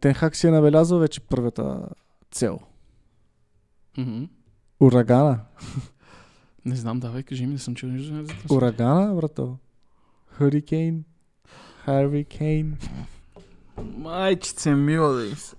Тенхак 0.00 0.36
си 0.36 0.46
е 0.46 0.50
набелязал 0.50 0.98
вече 0.98 1.20
първата 1.20 1.88
цел. 2.30 2.58
Мгм. 3.98 4.24
Урагана. 4.80 5.40
Не 6.64 6.76
знам, 6.76 7.00
давай, 7.00 7.22
кажи 7.22 7.46
ми, 7.46 7.52
не 7.52 7.58
съм 7.58 7.74
чул 7.74 7.90
нищо 7.90 8.14
за. 8.14 8.54
Урагана, 8.54 9.14
брато. 9.14 9.58
Хурикейн. 10.36 11.04
Харикейн. 11.84 12.78
Майчице 13.96 14.74
мила 14.74 15.12
да 15.12 15.36
се. 15.36 15.56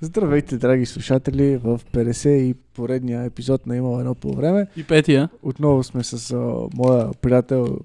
Здравейте, 0.00 0.56
драги 0.58 0.86
слушатели, 0.86 1.56
в 1.56 1.80
50 1.92 2.28
и 2.28 2.54
поредния 2.54 3.24
епизод 3.24 3.66
на 3.66 3.76
Имало 3.76 4.00
едно 4.00 4.14
по 4.14 4.32
време. 4.32 4.66
И 4.76 4.84
петия. 4.84 5.28
Отново 5.42 5.84
сме 5.84 6.04
с 6.04 6.30
а, 6.30 6.68
моя 6.74 7.10
приятел, 7.22 7.78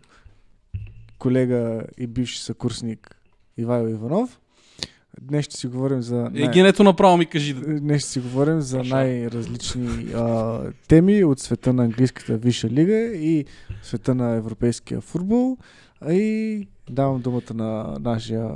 колега 1.19 1.83
и 1.97 2.07
бивши 2.07 2.43
съкурсник 2.43 3.15
Ивайло 3.57 3.87
Иванов. 3.87 4.39
Днес 5.21 5.45
ще 5.45 5.55
си 5.55 5.67
говорим 5.67 6.01
за... 6.01 6.31
Е, 6.35 6.47
генето 6.47 6.83
направо 6.83 7.17
ми 7.17 7.25
кажи. 7.25 7.53
Днес 7.53 8.01
ще 8.01 8.11
си 8.11 8.19
говорим 8.19 8.61
за 8.61 8.83
най-различни 8.83 10.11
а, 10.15 10.59
теми 10.87 11.23
от 11.23 11.39
света 11.39 11.73
на 11.73 11.83
английската 11.83 12.37
висша 12.37 12.69
лига 12.69 12.97
и 13.15 13.45
света 13.83 14.15
на 14.15 14.35
европейския 14.35 15.01
футбол. 15.01 15.57
А 16.01 16.13
и 16.13 16.67
давам 16.89 17.21
думата 17.21 17.53
на 17.53 17.97
нашия 17.99 18.49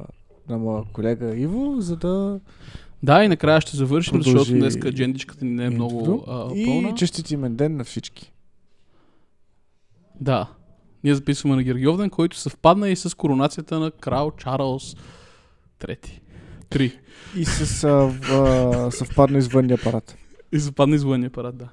на 0.49 0.57
моя 0.57 0.83
колега 0.93 1.37
Иво, 1.37 1.75
за 1.81 1.95
да 1.95 2.39
Да, 3.03 3.23
и 3.23 3.27
накрая 3.27 3.61
ще 3.61 3.77
завършим, 3.77 4.11
Продължи 4.11 4.37
защото 4.37 4.59
днес 4.59 4.75
аджендичката 4.85 5.45
ни 5.45 5.51
не 5.51 5.65
е 5.65 5.69
много 5.69 6.23
а, 6.27 6.51
и 6.55 6.65
пълна. 6.65 6.95
честит 6.95 7.31
имен 7.31 7.55
ден 7.55 7.77
на 7.77 7.83
всички. 7.83 8.31
Да. 10.19 10.49
Ние 11.03 11.15
записваме 11.15 11.55
на 11.55 11.63
Гергиовден, 11.63 12.09
който 12.09 12.37
съвпадна 12.37 12.89
и 12.89 12.95
с 12.95 13.17
коронацията 13.17 13.79
на 13.79 13.91
крал 13.91 14.31
Чарлз 14.31 14.95
трети. 15.79 16.21
Три. 16.69 16.99
И 17.35 17.45
с 17.45 17.83
а, 17.83 17.89
в, 17.91 18.91
съвпадна 18.91 19.37
извънния 19.37 19.77
апарат. 19.81 20.17
И 20.51 20.59
западна 20.59 20.95
извънния 20.95 21.29
парад, 21.29 21.57
да. 21.57 21.69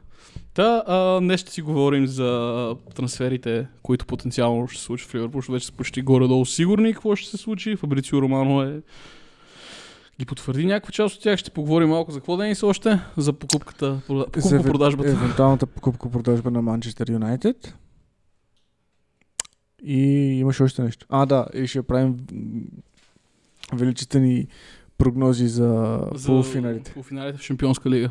Та, 0.54 0.82
а, 0.86 1.20
днес 1.20 1.40
ще 1.40 1.52
си 1.52 1.62
говорим 1.62 2.06
за 2.06 2.76
трансферите, 2.94 3.66
които 3.82 4.06
потенциално 4.06 4.68
ще 4.68 4.78
се 4.78 4.84
случат 4.84 5.10
в 5.10 5.14
Ливърпул, 5.14 5.40
вече 5.48 5.66
са 5.66 5.72
почти 5.72 6.02
горе-долу 6.02 6.46
сигурни 6.46 6.92
какво 6.92 7.16
ще 7.16 7.30
се 7.30 7.36
случи. 7.36 7.76
Фабрицио 7.76 8.22
Романо 8.22 8.62
е 8.62 8.82
ги 10.18 10.24
потвърди 10.24 10.66
някаква 10.66 10.92
част 10.92 11.16
от 11.16 11.22
тях. 11.22 11.38
Ще 11.38 11.50
поговорим 11.50 11.88
малко 11.88 12.12
за 12.12 12.18
какво 12.18 12.36
да 12.36 12.54
са 12.54 12.66
още. 12.66 13.00
За 13.16 13.32
покупката, 13.32 14.00
За 14.08 14.26
покупко-продажбата. 14.32 15.10
Евентуалната 15.10 15.66
покупка-продажба 15.66 16.50
на 16.50 16.62
Манчестър 16.62 17.10
Юнайтед. 17.10 17.74
И 19.82 20.00
имаше 20.40 20.62
още 20.62 20.82
нещо. 20.82 21.06
А, 21.08 21.26
да, 21.26 21.46
и 21.54 21.66
ще 21.66 21.82
правим 21.82 22.16
м, 22.32 22.62
величествени 23.72 24.46
прогнози 24.98 25.48
за, 25.48 26.00
за 26.14 26.26
полуфиналите. 26.26 26.92
Полуфиналите 26.92 27.38
в 27.38 27.42
Шампионска 27.42 27.90
лига. 27.90 28.10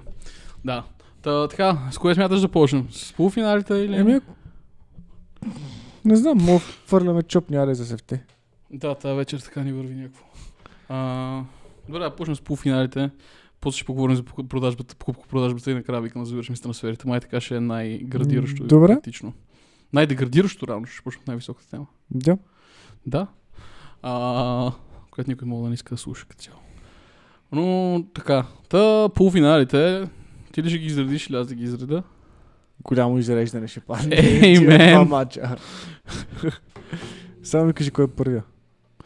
Да. 0.66 0.84
Та, 1.22 1.48
така, 1.48 1.90
с 1.92 1.98
кое 1.98 2.16
смяташ 2.16 2.42
да 2.42 2.48
почнем? 2.48 2.88
С 2.92 3.14
полуфиналите 3.14 3.74
или? 3.74 3.96
Еми, 3.96 4.20
не 6.06 6.16
знам, 6.16 6.38
мога 6.38 6.60
да 6.60 6.66
хвърляме 6.88 7.24
чоп 7.24 7.50
няре 7.50 7.74
за 7.74 7.86
севте. 7.86 8.24
Да, 8.72 8.96
тази 8.96 9.16
вечер 9.18 9.40
така 9.40 9.64
ни 9.64 9.74
върви 9.74 9.96
някакво. 9.96 10.26
А, 10.90 11.44
добре, 11.88 12.00
да 12.00 12.16
почнем 12.16 12.36
с 12.36 12.42
полуфиналите. 12.42 13.10
После 13.62 13.78
ще 13.78 13.86
поговорим 13.86 14.16
за 14.16 14.24
продажбата, 14.24 14.96
покупко-продажбата 14.96 15.72
и 15.72 15.74
накрая 15.74 16.02
викам 16.02 16.22
да 16.22 16.26
завършим 16.26 16.56
с 16.56 16.62
трансферите. 16.62 17.08
Май 17.08 17.20
така 17.20 17.42
ще 17.42 17.56
е 17.56 17.60
най-градиращо. 17.60 18.64
Добре. 18.64 18.92
и 18.92 18.96
практично. 18.96 19.34
Най-деградиращо 19.94 20.68
равно 20.68 20.86
ще 20.86 21.04
почнем 21.04 21.24
най-високата 21.28 21.70
тема. 21.70 21.86
Да. 22.12 22.38
Да. 23.06 23.28
А, 24.02 24.72
която 25.12 25.32
никой 25.32 25.48
мога 25.48 25.64
да 25.64 25.70
не 25.70 25.74
иска 25.74 25.96
да 25.96 25.98
слуша 25.98 26.26
като 26.26 26.44
цяло. 26.44 26.60
Но 27.52 28.06
така. 28.14 28.46
Та 28.70 29.10
полуфиналите. 29.10 30.08
Ти 30.52 30.64
ли 30.64 30.70
ще 30.70 30.80
ги 30.80 30.86
изредиш 30.86 31.30
или 31.30 31.36
аз 31.36 31.48
да 31.48 31.56
ги 31.56 31.64
изреда? 31.64 32.04
Голямо 32.84 33.18
изреждане 33.18 33.68
ще 33.68 33.80
падне. 33.80 34.16
Ей, 34.16 34.40
Тия 34.58 34.62
мен. 34.62 35.26
Само 37.44 37.66
ми 37.66 37.74
кажи 37.74 37.92
кой 37.92 38.06
е 38.06 38.08
първия. 38.08 38.44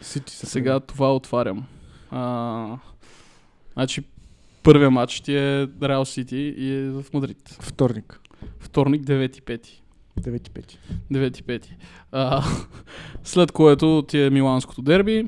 Сити 0.02 0.36
Сега 0.36 0.80
това 0.80 1.16
отварям. 1.16 1.66
А, 2.12 2.78
значи, 3.74 4.04
първия 4.64 4.92
матч 4.92 5.22
ти 5.22 5.36
е 5.38 5.68
Реал 5.84 6.06
Сити 6.06 6.54
и 6.58 6.74
е 6.74 6.90
в 6.90 7.06
Мадрид. 7.14 7.58
Вторник. 7.62 8.20
Вторник, 8.60 9.04
9-5. 9.04 9.68
9-5. 10.22 10.78
9-5. 11.12 11.66
А, 12.12 12.44
след 13.24 13.52
което 13.52 14.06
ти 14.08 14.22
е 14.22 14.30
Миланското 14.30 14.82
дерби 14.82 15.28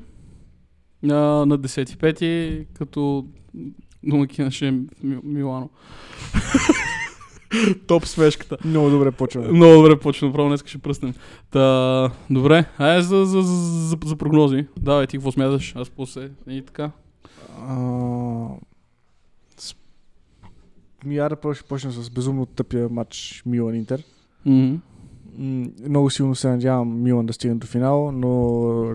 а, 1.03 1.13
на 1.45 1.59
10-5, 1.59 2.65
като 2.73 3.25
домакина 4.03 4.51
ще 4.51 4.67
е 4.67 4.71
Ми- 4.71 4.87
Милано. 5.23 5.69
Топ 7.87 8.05
смешката. 8.05 8.57
Много 8.65 8.89
добре 8.89 9.11
почваме. 9.11 9.47
Много 9.47 9.73
добре 9.73 9.99
почва, 9.99 10.27
направо 10.27 10.47
днес 10.47 10.63
ще 10.65 10.77
пръснем. 10.77 11.13
Та, 11.51 12.11
добре, 12.29 12.65
айде 12.77 13.01
за, 13.01 13.25
за, 13.25 13.41
за, 13.41 13.53
за, 14.03 14.15
прогнози. 14.15 14.67
Давай, 14.79 15.07
ти 15.07 15.17
какво 15.17 15.31
смяташ? 15.31 15.73
Аз 15.75 15.89
после 15.89 16.29
и 16.47 16.61
така. 16.61 16.91
А, 17.59 17.75
с- 19.57 19.75
Ми 21.05 21.17
аре 21.17 21.35
първо 21.35 21.55
ще 21.55 21.63
почна 21.63 21.91
с 21.91 22.09
безумно 22.09 22.45
тъпия 22.45 22.89
матч 22.89 23.43
Милан 23.45 23.75
Интер. 23.75 24.03
Много 25.79 26.09
силно 26.09 26.35
се 26.35 26.49
надявам 26.49 27.01
Милан 27.03 27.25
да 27.25 27.33
стигне 27.33 27.55
до 27.55 27.67
финал, 27.67 28.11
но 28.11 28.29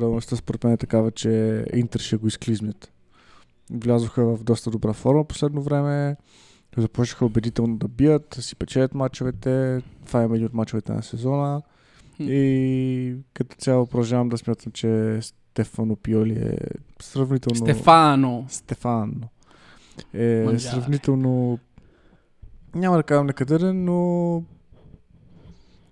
реалността 0.01 0.37
според 0.37 0.65
мен 0.65 0.73
е 0.73 0.77
такава, 0.77 1.11
че 1.11 1.65
Интер 1.75 2.01
ще 2.01 2.17
го 2.17 2.27
изклизнят. 2.27 2.93
Влязоха 3.73 4.25
в 4.27 4.45
доста 4.45 4.71
добра 4.71 4.93
форма 4.93 5.25
последно 5.25 5.63
време. 5.63 6.17
Започнаха 6.77 7.27
убедително 7.27 7.77
да 7.77 7.89
бият, 7.89 8.35
да 8.37 8.43
си 8.43 8.57
печелят 8.57 8.95
мачовете. 8.95 9.83
Това 10.07 10.23
е 10.23 10.25
един 10.25 10.47
от 10.47 10.55
мачовете 10.55 10.93
на 10.93 11.03
сезона. 11.03 11.63
И 12.21 13.17
като 13.35 13.57
цяло 13.57 13.87
продължавам 13.87 14.29
да 14.29 14.39
смятам, 14.39 14.73
че 14.73 15.19
Стефано 15.23 15.97
Пиоли 15.97 16.39
е 16.39 16.57
сравнително... 17.03 17.57
Стефано. 17.57 18.47
Стефано. 18.49 19.29
Е 20.15 20.43
Манджаре. 20.45 20.73
сравнително... 20.73 21.59
Няма 22.75 22.97
да 22.97 23.03
кажам 23.03 23.27
некадърен, 23.27 23.85
но 23.85 24.43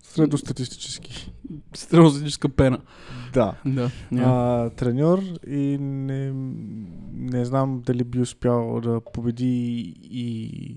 средостатистически. 0.02 1.32
Стереозатическа 1.74 2.48
пена. 2.48 2.78
Да. 3.32 3.54
Да. 3.66 3.90
А, 4.12 4.64
А, 4.64 4.70
треньор 4.70 5.22
и 5.46 5.78
не, 5.80 6.32
не 7.12 7.44
знам 7.44 7.82
дали 7.86 8.04
би 8.04 8.20
успял 8.20 8.80
да 8.80 9.00
победи 9.12 9.94
и, 10.02 10.76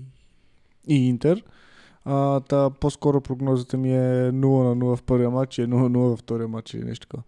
и 0.88 1.08
Интер. 1.08 1.42
А, 2.04 2.40
та, 2.40 2.70
по-скоро 2.70 3.20
прогнозата 3.20 3.76
ми 3.78 3.92
е 3.92 4.30
0 4.30 4.32
на 4.32 4.76
0 4.76 4.96
в 4.96 5.02
първия 5.02 5.30
матч 5.30 5.58
и 5.58 5.62
0 5.62 5.66
на 5.66 5.90
0 5.90 5.98
във 5.98 6.18
втория 6.18 6.48
матч 6.48 6.74
или 6.74 6.84
нещо 6.84 7.06
такова. 7.06 7.22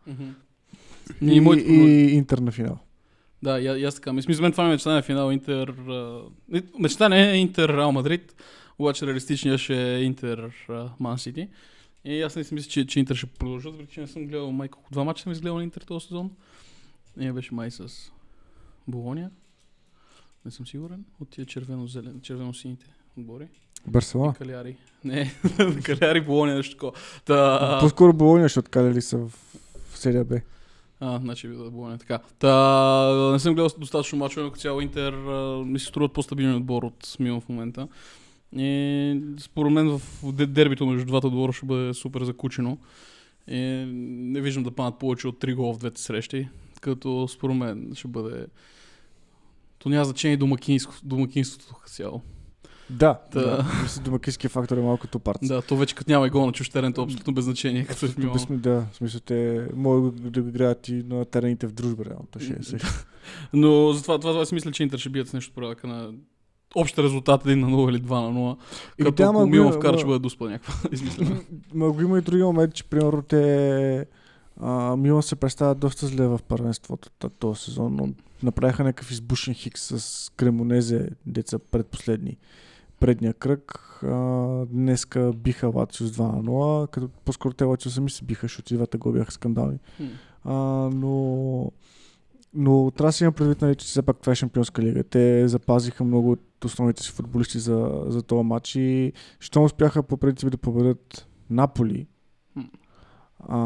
и, 1.22 1.32
И, 1.36 1.40
моите 1.40 1.72
и, 1.72 2.14
Интер 2.14 2.38
на 2.38 2.50
финал. 2.52 2.78
Да, 3.42 3.60
и, 3.60 3.64
и 3.80 3.84
аз 3.84 3.94
така. 3.94 4.12
Мисля, 4.12 4.42
мен 4.42 4.52
това 4.52 4.64
ми 4.64 4.70
е 4.70 4.72
мечта 4.72 4.92
на 4.92 5.02
финал 5.02 5.32
Интер... 5.32 5.68
а, 5.88 6.20
Мечта 6.78 7.08
не 7.08 7.30
е 7.30 7.36
Интер 7.36 7.68
Реал 7.68 7.92
Мадрид, 7.92 8.34
обаче 8.78 9.06
реалистичният 9.06 9.60
ще 9.60 9.94
е 9.94 10.02
Интер 10.02 10.50
Ман 11.00 11.18
Сити. 11.18 11.48
И 12.04 12.22
аз 12.22 12.36
не 12.36 12.44
си 12.44 12.54
мисля, 12.54 12.70
че, 12.70 12.86
че 12.86 12.98
Интер 12.98 13.14
ще 13.14 13.26
продължат, 13.26 13.72
въпреки 13.72 13.92
че 13.92 14.00
не 14.00 14.06
съм 14.06 14.26
гледал 14.26 14.52
май 14.52 14.68
колко 14.68 14.90
два 14.92 15.04
мача 15.04 15.22
съм 15.22 15.32
изгледал 15.32 15.56
на 15.56 15.62
Интер 15.62 15.80
този 15.80 16.06
сезон. 16.06 16.30
И 17.20 17.32
беше 17.32 17.54
май 17.54 17.70
с 17.70 18.12
Болония. 18.88 19.30
Не 20.44 20.50
съм 20.50 20.66
сигурен. 20.66 21.04
От 21.20 21.28
тия 21.28 21.46
червено-зелен, 21.46 22.20
червено-сините 22.22 22.86
отбори. 23.18 23.48
Барселона. 23.86 24.34
Каляри. 24.34 24.76
Не, 25.04 25.34
Каляри, 25.84 26.20
Болония, 26.20 26.56
нещо 26.56 26.74
такова. 26.74 26.92
Та, 27.24 27.78
По-скоро 27.80 28.12
Болония 28.12 28.48
ще 28.48 28.58
откаляли 28.58 29.02
са 29.02 29.18
в, 29.18 29.28
в 29.90 29.98
серия 29.98 30.24
Б. 30.24 30.40
А, 31.00 31.18
значи 31.18 31.48
би 31.48 31.56
да 31.56 31.94
е 31.94 31.98
така. 31.98 32.18
Та, 32.38 33.32
не 33.32 33.38
съм 33.38 33.54
гледал 33.54 33.70
достатъчно 33.78 34.18
мачове, 34.18 34.44
но 34.44 34.50
като 34.50 34.60
цяло 34.60 34.80
Интер 34.80 35.12
ми 35.64 35.78
се 35.78 35.86
струват 35.86 36.12
по-стабилен 36.12 36.54
отбор 36.54 36.82
от 36.82 37.16
Милан 37.20 37.40
в 37.40 37.48
момента. 37.48 37.88
И 38.56 39.20
според 39.40 39.72
мен 39.72 39.98
в 39.98 40.02
де- 40.32 40.46
дербито 40.46 40.86
между 40.86 41.06
двата 41.06 41.26
отбора 41.26 41.52
ще 41.52 41.66
бъде 41.66 41.94
супер 41.94 42.24
закучено. 42.24 42.78
И 43.48 43.84
не 43.88 44.40
виждам 44.40 44.62
да 44.62 44.70
паднат 44.70 44.98
повече 44.98 45.28
от 45.28 45.40
3 45.40 45.54
гола 45.54 45.74
в 45.74 45.78
двете 45.78 46.00
срещи, 46.00 46.48
като 46.80 47.28
според 47.28 47.56
мен 47.56 47.92
ще 47.94 48.08
бъде... 48.08 48.46
То 49.78 49.88
няма 49.88 50.04
значение 50.04 50.36
домакинство, 50.36 51.00
домакинството 51.04 51.74
цяло. 51.86 52.22
Да, 52.90 53.20
Та. 53.32 53.40
да. 53.40 53.66
Мисля, 53.82 54.02
домакинския 54.02 54.50
фактор 54.50 54.76
е 54.76 54.82
малко 54.82 55.06
тупарц. 55.06 55.38
Да, 55.42 55.62
то 55.62 55.76
вече 55.76 55.94
като 55.94 56.10
няма 56.10 56.26
и 56.26 56.30
гол 56.30 56.46
на 56.46 56.52
чуж 56.52 56.68
терен, 56.68 56.92
то 56.92 57.00
е 57.00 57.04
абсолютно 57.04 57.34
без 57.34 57.44
значение, 57.44 57.84
като 57.84 58.06
е. 58.06 58.08
Без, 58.08 58.46
да, 58.50 58.86
в 58.92 58.96
смисъл 58.96 59.20
те 59.20 59.68
могат 59.74 60.32
да 60.32 60.42
го 60.42 60.48
играят 60.48 60.88
и 60.88 60.92
на 60.92 61.24
терените 61.24 61.66
в 61.66 61.72
дружба, 61.72 62.04
реално. 62.04 62.26
То 62.30 62.38
ще 62.40 62.52
е 62.52 62.62
също. 62.62 62.88
Но 63.52 63.92
затова 63.92 64.18
това, 64.18 64.32
това 64.32 64.44
си 64.44 64.54
мисля, 64.54 64.72
че 64.72 64.82
Интер 64.82 64.98
ще 64.98 65.08
бият 65.08 65.28
с 65.28 65.32
нещо 65.32 65.52
порядъка 65.54 65.86
на 65.86 66.12
общ 66.74 66.98
резултат 66.98 67.44
1 67.44 67.54
на 67.54 67.66
0 67.66 67.90
или 67.90 68.02
2 68.02 68.10
на 68.10 68.40
0. 68.40 68.56
И 68.98 69.04
Като 69.04 69.22
ако 69.22 69.46
Милан 69.46 69.72
ма- 69.72 69.76
вкара, 69.76 69.98
ще 69.98 70.06
бъде 70.06 70.18
дуспа 70.18 70.50
някаква 70.50 70.74
измислена. 70.92 71.40
Ма 71.74 71.94
има 72.02 72.18
и 72.18 72.22
други 72.22 72.42
момент, 72.42 72.74
че 72.74 72.84
примерно 72.84 73.22
те 73.22 74.06
а, 74.60 74.96
Милан 74.96 75.22
се 75.22 75.36
представят 75.36 75.78
доста 75.78 76.06
зле 76.06 76.26
в 76.26 76.40
първенството 76.48 77.10
този 77.30 77.60
сезон, 77.60 77.96
но 77.96 78.08
направиха 78.42 78.84
някакъв 78.84 79.10
избушен 79.10 79.54
хикс 79.54 79.82
с 79.98 80.30
Кремонезе, 80.36 81.10
деца 81.26 81.58
предпоследни. 81.58 82.36
Предния 83.00 83.34
кръг. 83.34 83.72
А, 84.02 84.16
днеска 84.66 85.32
биха 85.36 85.70
Лацио 85.74 86.06
с 86.06 86.12
2 86.12 86.20
на 86.22 86.42
0, 86.42 86.90
като 86.90 87.08
по-скоро 87.24 87.54
те 87.54 87.64
Лацио 87.64 87.90
сами 87.90 88.10
се 88.10 88.24
биха, 88.24 88.44
защото 88.44 88.74
и 88.74 88.76
двата 88.76 88.98
го 88.98 89.12
бяха 89.12 89.32
скандални. 89.32 89.78
А, 90.44 90.54
но 90.94 91.72
но 92.60 92.90
трябва 92.90 93.08
да 93.08 93.12
си 93.12 93.24
има 93.24 93.32
предвид, 93.32 93.62
нали, 93.62 93.74
че 93.74 93.86
все 93.86 94.02
пак 94.02 94.20
това 94.20 94.32
е 94.32 94.36
шампионска 94.36 94.82
лига. 94.82 95.04
Те 95.04 95.48
запазиха 95.48 96.04
много 96.04 96.30
от 96.30 96.64
основните 96.64 97.02
си 97.02 97.10
футболисти 97.10 97.58
за, 97.58 98.04
за 98.06 98.22
този 98.22 98.44
матч 98.44 98.74
и 98.74 99.12
щом 99.40 99.64
успяха 99.64 100.02
по 100.02 100.16
принцип 100.16 100.50
да 100.50 100.58
победят 100.58 101.28
Наполи. 101.50 102.06
А, 103.48 103.58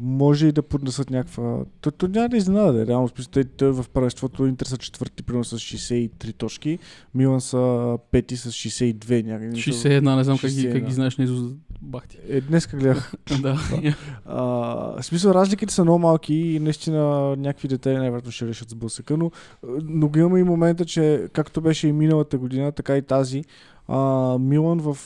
може 0.00 0.46
и 0.46 0.52
да 0.52 0.62
поднесат 0.62 1.10
някаква... 1.10 1.64
То, 1.80 1.90
то 1.90 2.08
няма 2.08 2.28
да 2.28 2.36
изненада, 2.36 2.72
да 2.72 2.82
е, 2.82 2.86
реално. 2.86 3.08
Те, 3.08 3.44
те 3.44 3.66
в 3.66 3.86
първенството 3.92 4.46
Интер 4.46 4.66
са 4.66 4.76
четвърти, 4.76 5.22
примерно 5.22 5.44
с 5.44 5.58
63 5.58 6.34
точки, 6.34 6.78
Милан 7.14 7.40
са 7.40 7.98
пети 8.10 8.36
с 8.36 8.50
62 8.50 9.26
някъде. 9.26 9.56
61, 9.56 10.16
не 10.16 10.24
знам 10.24 10.38
как 10.38 10.50
ги, 10.50 10.72
как 10.72 10.82
61. 10.82 10.86
ги 10.86 10.92
знаеш 10.92 11.16
на 11.16 11.24
изуз 11.24 11.52
бахти. 11.82 12.18
Е, 12.28 12.40
днес 12.40 12.66
гледах. 12.66 13.12
да. 13.42 13.58
А, 14.26 14.42
в 15.00 15.02
смисъл, 15.02 15.30
разликите 15.30 15.74
са 15.74 15.84
много 15.84 15.98
малки 15.98 16.34
и 16.34 16.60
наистина 16.60 17.36
някакви 17.36 17.68
детайли 17.68 17.98
най-вероятно 17.98 18.32
ще 18.32 18.46
решат 18.46 18.70
сблъсъка, 18.70 19.16
но, 19.16 19.30
но 19.82 20.08
го 20.08 20.18
има 20.18 20.40
и 20.40 20.42
момента, 20.42 20.84
че 20.84 21.28
както 21.32 21.60
беше 21.60 21.88
и 21.88 21.92
миналата 21.92 22.38
година, 22.38 22.72
така 22.72 22.96
и 22.96 23.02
тази, 23.02 23.44
а, 23.88 24.38
Милан 24.38 24.78
в 24.78 24.98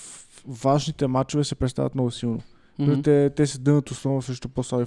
важните 0.49 1.07
матчове 1.07 1.45
се 1.45 1.55
представят 1.55 1.95
много 1.95 2.11
силно. 2.11 2.41
Мгм. 2.79 3.03
Те, 3.03 3.31
те 3.31 3.47
се 3.47 3.59
дънат 3.59 3.91
основно 3.91 4.23
срещу 4.23 4.49
по-слаби 4.49 4.85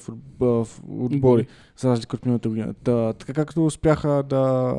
отбори, 0.89 1.47
за 1.77 1.89
разлика 1.89 2.15
от 2.15 2.25
миналата 2.25 2.49
година. 2.49 2.73
Да, 2.83 3.13
така 3.13 3.33
както 3.33 3.65
успяха 3.65 4.23
да 4.29 4.75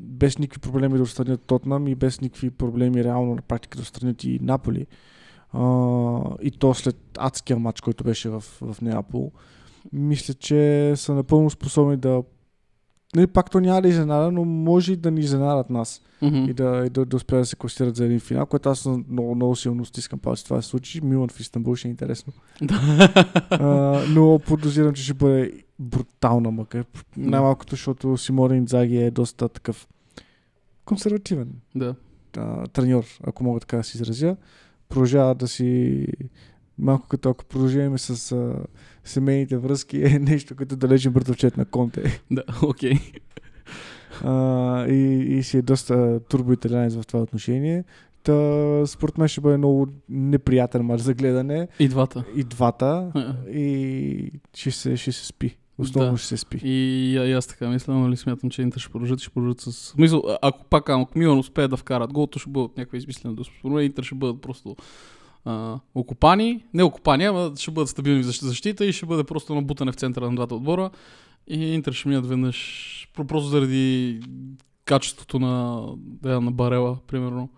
без 0.00 0.38
никакви 0.38 0.70
проблеми 0.70 0.96
да 0.96 1.02
отстранят 1.02 1.40
Тотнам 1.40 1.88
и 1.88 1.94
без 1.94 2.20
никакви 2.20 2.50
проблеми 2.50 3.04
реално 3.04 3.34
на 3.34 3.42
практика 3.42 3.78
да 3.78 3.82
отстранят 3.82 4.24
и 4.24 4.38
Наполи. 4.42 4.86
А, 5.52 6.20
и 6.42 6.50
то 6.50 6.74
след 6.74 6.96
адския 7.18 7.58
матч, 7.58 7.80
който 7.80 8.04
беше 8.04 8.28
в, 8.28 8.40
в 8.40 8.76
Неапол. 8.82 9.32
Мисля, 9.92 10.34
че 10.34 10.92
са 10.96 11.14
напълно 11.14 11.50
способни 11.50 11.96
да 11.96 12.22
не, 13.16 13.26
пак 13.26 13.50
то 13.50 13.60
няма 13.60 13.82
да 13.82 13.88
изненада, 13.88 14.32
но 14.32 14.44
може 14.44 14.92
и 14.92 14.96
да 14.96 15.10
ни 15.10 15.20
изненадат 15.20 15.70
нас 15.70 16.02
Мгм. 16.22 16.36
и 16.36 16.54
да, 16.54 16.82
и 16.86 16.90
да, 16.90 17.04
да 17.04 17.16
успеят 17.16 17.42
да 17.42 17.46
се 17.46 17.56
класират 17.56 17.96
за 17.96 18.04
един 18.04 18.20
финал, 18.20 18.46
което 18.46 18.68
аз 18.68 18.86
много, 19.08 19.34
много 19.34 19.56
силно 19.56 19.84
стискам 19.84 20.18
палци. 20.18 20.44
Това 20.44 20.62
се 20.62 20.68
случи. 20.68 21.00
Милан 21.04 21.28
в 21.28 21.40
Истанбул 21.40 21.74
ще 21.76 21.88
е 21.88 21.90
интересно. 21.90 22.32
А, 23.50 23.66
но 24.10 24.38
подозирам, 24.46 24.92
че 24.94 25.02
ще 25.02 25.14
бъде 25.14 25.52
брутална 25.78 26.50
мъка. 26.50 26.84
Най-малкото, 27.16 27.70
защото 27.70 28.16
Симоне 28.16 28.56
Инзаги 28.56 28.96
е 28.96 29.10
доста 29.10 29.48
такъв 29.48 29.88
консервативен 30.84 31.48
Да. 31.74 31.94
а, 32.36 32.66
треньор, 32.66 33.04
ако 33.24 33.44
мога 33.44 33.60
така 33.60 33.76
да 33.76 33.84
се 33.84 33.98
изразя. 33.98 34.36
Продължава 34.88 35.34
да 35.34 35.48
си 35.48 36.06
малко 36.78 37.08
като 37.08 37.28
ако 37.30 37.44
продължаваме 37.44 37.98
с 37.98 38.32
а, 38.32 38.54
семейните 39.06 39.56
връзки 39.56 40.02
е 40.02 40.18
нещо 40.20 40.56
като 40.56 40.76
далечен 40.76 41.12
братовчет 41.12 41.56
на 41.56 41.64
Конте. 41.64 42.20
Да, 42.30 42.42
окей. 42.62 42.94
А, 44.24 44.86
и, 44.86 45.18
и 45.38 45.42
си 45.42 45.58
е 45.58 45.62
доста 45.62 46.20
турбоиталянец 46.20 46.94
в 46.94 47.06
това 47.06 47.22
отношение. 47.22 47.84
Та, 48.22 48.82
според 48.86 49.18
мен 49.18 49.28
ще 49.28 49.40
бъде 49.40 49.56
много 49.56 49.86
неприятен 50.08 50.82
мач 50.82 51.00
за 51.00 51.14
гледане. 51.14 51.68
И 51.78 51.88
двата. 51.88 52.24
И 52.36 52.44
двата. 52.44 53.10
А. 53.14 53.34
И 53.50 54.30
ще 54.54 54.70
се, 54.70 54.96
ще 54.96 55.12
се 55.12 55.26
спи. 55.26 55.56
Основно 55.78 56.12
Да. 56.12 56.18
ще 56.18 56.28
се 56.28 56.36
спи. 56.36 56.60
И, 56.64 57.12
и 57.12 57.32
аз 57.32 57.46
така 57.46 57.68
мисля, 57.68 57.94
но 57.94 58.10
ли 58.10 58.16
смятам, 58.16 58.50
че 58.50 58.62
Интер 58.62 58.80
ще 58.80 58.92
продължат, 58.92 59.20
ще 59.20 59.30
продължат 59.30 59.60
с... 59.60 59.94
Мисъл, 59.98 60.22
ако 60.42 60.64
пак 60.64 60.88
ако 60.88 61.18
Милан 61.18 61.38
успее 61.38 61.68
да 61.68 61.76
вкарат 61.76 62.12
гол, 62.12 62.26
то 62.26 62.38
ще 62.38 62.50
бъдат 62.50 62.76
някаква 62.76 62.98
измислена 62.98 63.34
до 63.34 63.44
Според 63.44 63.86
Интер 63.86 64.02
ще 64.02 64.14
бъдат 64.14 64.40
просто 64.40 64.76
а, 65.46 65.78
окупани, 65.94 66.64
не 66.74 66.82
окупани, 66.82 67.24
ама 67.24 67.52
ще 67.56 67.70
бъдат 67.70 67.88
стабилни 67.88 68.22
в 68.22 68.26
защ- 68.26 68.44
защита 68.44 68.84
и 68.84 68.92
ще 68.92 69.06
бъде 69.06 69.24
просто 69.24 69.54
набутане 69.54 69.92
в 69.92 69.96
центъра 69.96 70.26
на 70.26 70.34
двата 70.36 70.54
отбора. 70.54 70.90
И 71.48 71.64
Интер 71.64 71.92
ще 71.92 72.08
минат 72.08 72.26
веднъж, 72.26 72.56
про- 73.16 73.26
просто 73.26 73.48
заради 73.48 74.20
качеството 74.84 75.38
на, 75.38 75.82
да, 75.96 76.40
на 76.40 76.50
Барела, 76.50 76.98
примерно, 77.06 77.48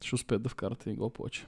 ще 0.00 0.14
успеят 0.14 0.42
да 0.42 0.48
вкарат 0.48 0.82
един 0.82 0.96
гол 0.96 1.10
повече. 1.10 1.46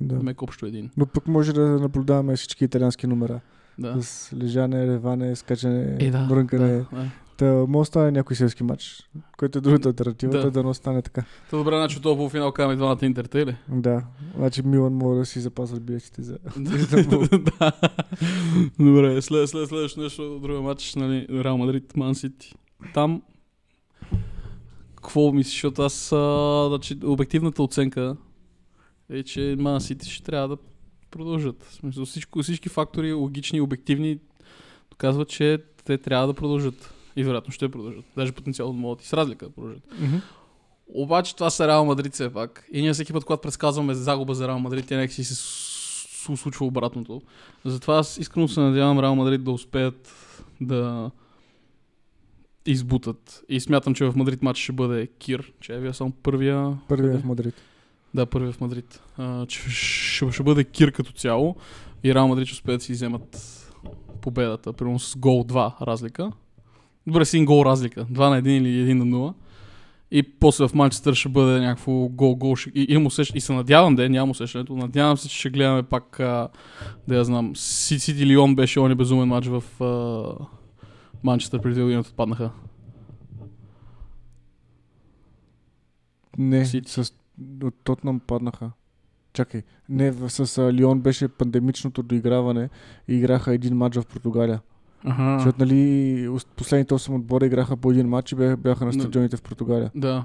Да. 0.00 0.14
Мек 0.14 0.42
общо 0.42 0.66
един. 0.66 0.90
Но 0.96 1.06
пък 1.06 1.28
може 1.28 1.52
да 1.52 1.60
наблюдаваме 1.60 2.36
всички 2.36 2.64
италиански 2.64 3.06
номера. 3.06 3.40
Да. 3.78 4.02
С 4.02 4.32
лежане, 4.36 4.86
реване, 4.86 5.36
скачане, 5.36 5.96
Е, 6.00 6.10
да, 6.10 6.26
брънкане. 6.26 6.68
да, 6.68 6.86
да. 6.92 7.10
Та, 7.38 7.64
може 7.68 7.80
да 7.80 7.84
стане 7.84 8.10
някой 8.10 8.36
селски 8.36 8.62
матч, 8.62 9.10
който 9.36 9.58
е 9.58 9.60
другата 9.60 9.88
альтернатива, 9.88 10.32
Да. 10.32 10.50
да. 10.50 10.62
не 10.62 10.74
стане 10.74 11.02
така. 11.02 11.24
Та 11.50 11.56
добре, 11.56 11.76
значи 11.76 12.02
този 12.02 12.16
полуфинал 12.16 12.52
казваме 12.52 12.76
двамата 12.76 12.98
Интер, 13.02 13.24
тъй 13.24 13.46
ли? 13.46 13.56
Да. 13.68 14.04
Значи 14.36 14.62
Милан 14.62 14.92
може 14.92 15.18
да 15.18 15.26
си 15.26 15.40
запазват 15.40 15.82
билетите 15.82 16.22
за... 16.22 16.38
да. 16.58 17.72
Добре, 18.78 19.22
след, 19.22 19.48
след 19.48 19.68
следващото 19.68 20.02
нещо, 20.02 20.38
другия 20.42 20.60
матч, 20.60 20.94
нали, 20.94 21.26
Реал 21.30 21.58
Мадрид, 21.58 21.96
Ман 21.96 22.14
Сити. 22.14 22.54
Там, 22.94 23.22
какво 24.96 25.32
мислиш, 25.32 25.54
защото 25.54 25.82
аз, 25.82 26.12
а, 26.12 26.66
значи, 26.68 26.98
обективната 27.04 27.62
оценка 27.62 28.16
е, 29.10 29.22
че 29.22 29.56
Ман 29.58 29.80
Сити 29.80 30.10
ще 30.10 30.24
трябва 30.24 30.48
да 30.48 30.56
продължат. 31.10 31.64
В 31.64 31.74
смисъл, 31.74 32.04
всичко, 32.04 32.42
всички 32.42 32.68
фактори, 32.68 33.12
логични 33.12 33.58
и 33.58 33.62
обективни, 33.62 34.18
доказват, 34.90 35.28
че 35.28 35.58
те 35.84 35.98
трябва 35.98 36.26
да 36.26 36.34
продължат. 36.34 36.94
И 37.18 37.24
вероятно 37.24 37.52
ще 37.52 37.68
продължат. 37.68 38.04
Даже 38.16 38.32
потенциално 38.32 38.72
могат 38.72 39.02
и 39.02 39.06
с 39.06 39.12
разлика 39.12 39.46
да 39.46 39.52
продължат. 39.52 39.82
Обаче 40.94 41.34
това 41.34 41.50
са 41.50 41.68
Реал 41.68 41.84
Мадрид 41.84 42.14
все 42.14 42.32
пак. 42.32 42.68
И 42.72 42.82
ние 42.82 42.92
всеки 42.92 43.12
път, 43.12 43.24
когато 43.24 43.40
предсказваме 43.40 43.94
загуба 43.94 44.34
за 44.34 44.48
Реал 44.48 44.58
Мадрид, 44.58 44.86
тя 44.86 44.96
някакси 44.96 45.24
се 45.24 45.34
случва 46.36 46.66
обратното. 46.66 47.22
Затова 47.64 47.98
аз 47.98 48.18
искрено 48.18 48.48
се 48.48 48.60
надявам 48.60 49.00
Реал 49.00 49.14
Мадрид 49.14 49.44
да 49.44 49.50
успеят 49.50 50.14
да 50.60 51.10
избутат. 52.66 53.44
И 53.48 53.60
смятам, 53.60 53.94
че 53.94 54.04
в 54.04 54.16
Мадрид 54.16 54.42
матч 54.42 54.58
ще 54.58 54.72
бъде 54.72 55.06
Кир, 55.06 55.52
че 55.60 55.74
е 55.74 55.92
само 55.92 56.12
първия... 56.12 56.78
Първият 56.88 57.12
къде? 57.12 57.22
в 57.22 57.26
Мадрид. 57.26 57.54
Да, 58.14 58.26
първия 58.26 58.52
в 58.52 58.60
Мадрид. 58.60 59.00
А, 59.16 59.46
че 59.46 59.60
ще, 59.68 60.32
ще 60.32 60.42
бъде 60.42 60.64
Кир 60.64 60.92
като 60.92 61.12
цяло. 61.12 61.56
И 62.04 62.14
Реал 62.14 62.28
Мадрид 62.28 62.46
ще 62.46 62.54
успеят 62.54 62.78
да 62.78 62.84
си 62.84 62.92
вземат 62.92 63.54
победата. 64.20 64.72
Примерно 64.72 64.98
с 64.98 65.16
гол 65.16 65.44
2 65.44 65.86
разлика. 65.86 66.32
Добре, 67.08 67.24
с 67.24 67.34
един 67.34 67.44
гол 67.44 67.64
разлика. 67.64 68.06
2 68.06 68.30
на 68.30 68.42
1 68.42 68.48
или 68.48 68.92
1 68.92 68.92
на 68.92 69.04
0. 69.04 69.34
И 70.10 70.22
после 70.22 70.68
в 70.68 70.74
Манчестър 70.74 71.14
ще 71.14 71.28
бъде 71.28 71.60
някакво 71.60 71.92
гол-гол. 71.92 72.56
И, 72.74 72.86
имам 72.88 73.06
усещ... 73.06 73.34
и 73.34 73.40
се 73.40 73.52
надявам 73.52 73.94
да 73.96 74.04
е, 74.04 74.08
нямам 74.08 74.30
усещането. 74.30 74.76
Надявам 74.76 75.16
се, 75.16 75.28
че 75.28 75.38
ще 75.38 75.50
гледаме 75.50 75.82
пак, 75.82 76.20
а, 76.20 76.48
да 77.08 77.16
я 77.16 77.24
знам, 77.24 77.56
Си- 77.56 77.98
Сити 77.98 78.26
Лион 78.26 78.54
беше 78.54 78.80
он 78.80 78.94
безумен 78.94 79.28
матч 79.28 79.46
в 79.46 79.82
а, 79.82 80.44
Манчестър 81.22 81.60
преди 81.60 81.82
годината 81.82 82.08
отпаднаха. 82.08 82.50
Не, 86.38 86.66
Сити. 86.66 86.90
с... 86.90 87.12
от 87.62 87.74
Тотнам 87.84 88.20
паднаха. 88.20 88.70
Чакай. 89.32 89.62
Не, 89.88 90.12
с 90.12 90.58
а, 90.58 90.72
Лион 90.72 91.00
беше 91.00 91.28
пандемичното 91.28 92.02
доиграване 92.02 92.68
и 93.08 93.14
играха 93.14 93.54
един 93.54 93.76
матч 93.76 93.96
в 93.96 94.06
Португалия. 94.06 94.60
Ага. 95.04 95.38
Защото 95.38 95.56
нали 95.60 95.74
ос- 96.28 96.46
последните 96.46 96.94
8 96.94 97.14
отбора 97.14 97.46
играха 97.46 97.76
по 97.76 97.90
един 97.90 98.08
матч 98.08 98.32
и 98.32 98.36
бе- 98.36 98.56
бяха 98.56 98.84
на 98.84 98.92
стадионите 98.92 99.36
в 99.36 99.42
Португалия. 99.42 99.90
Да. 99.94 100.24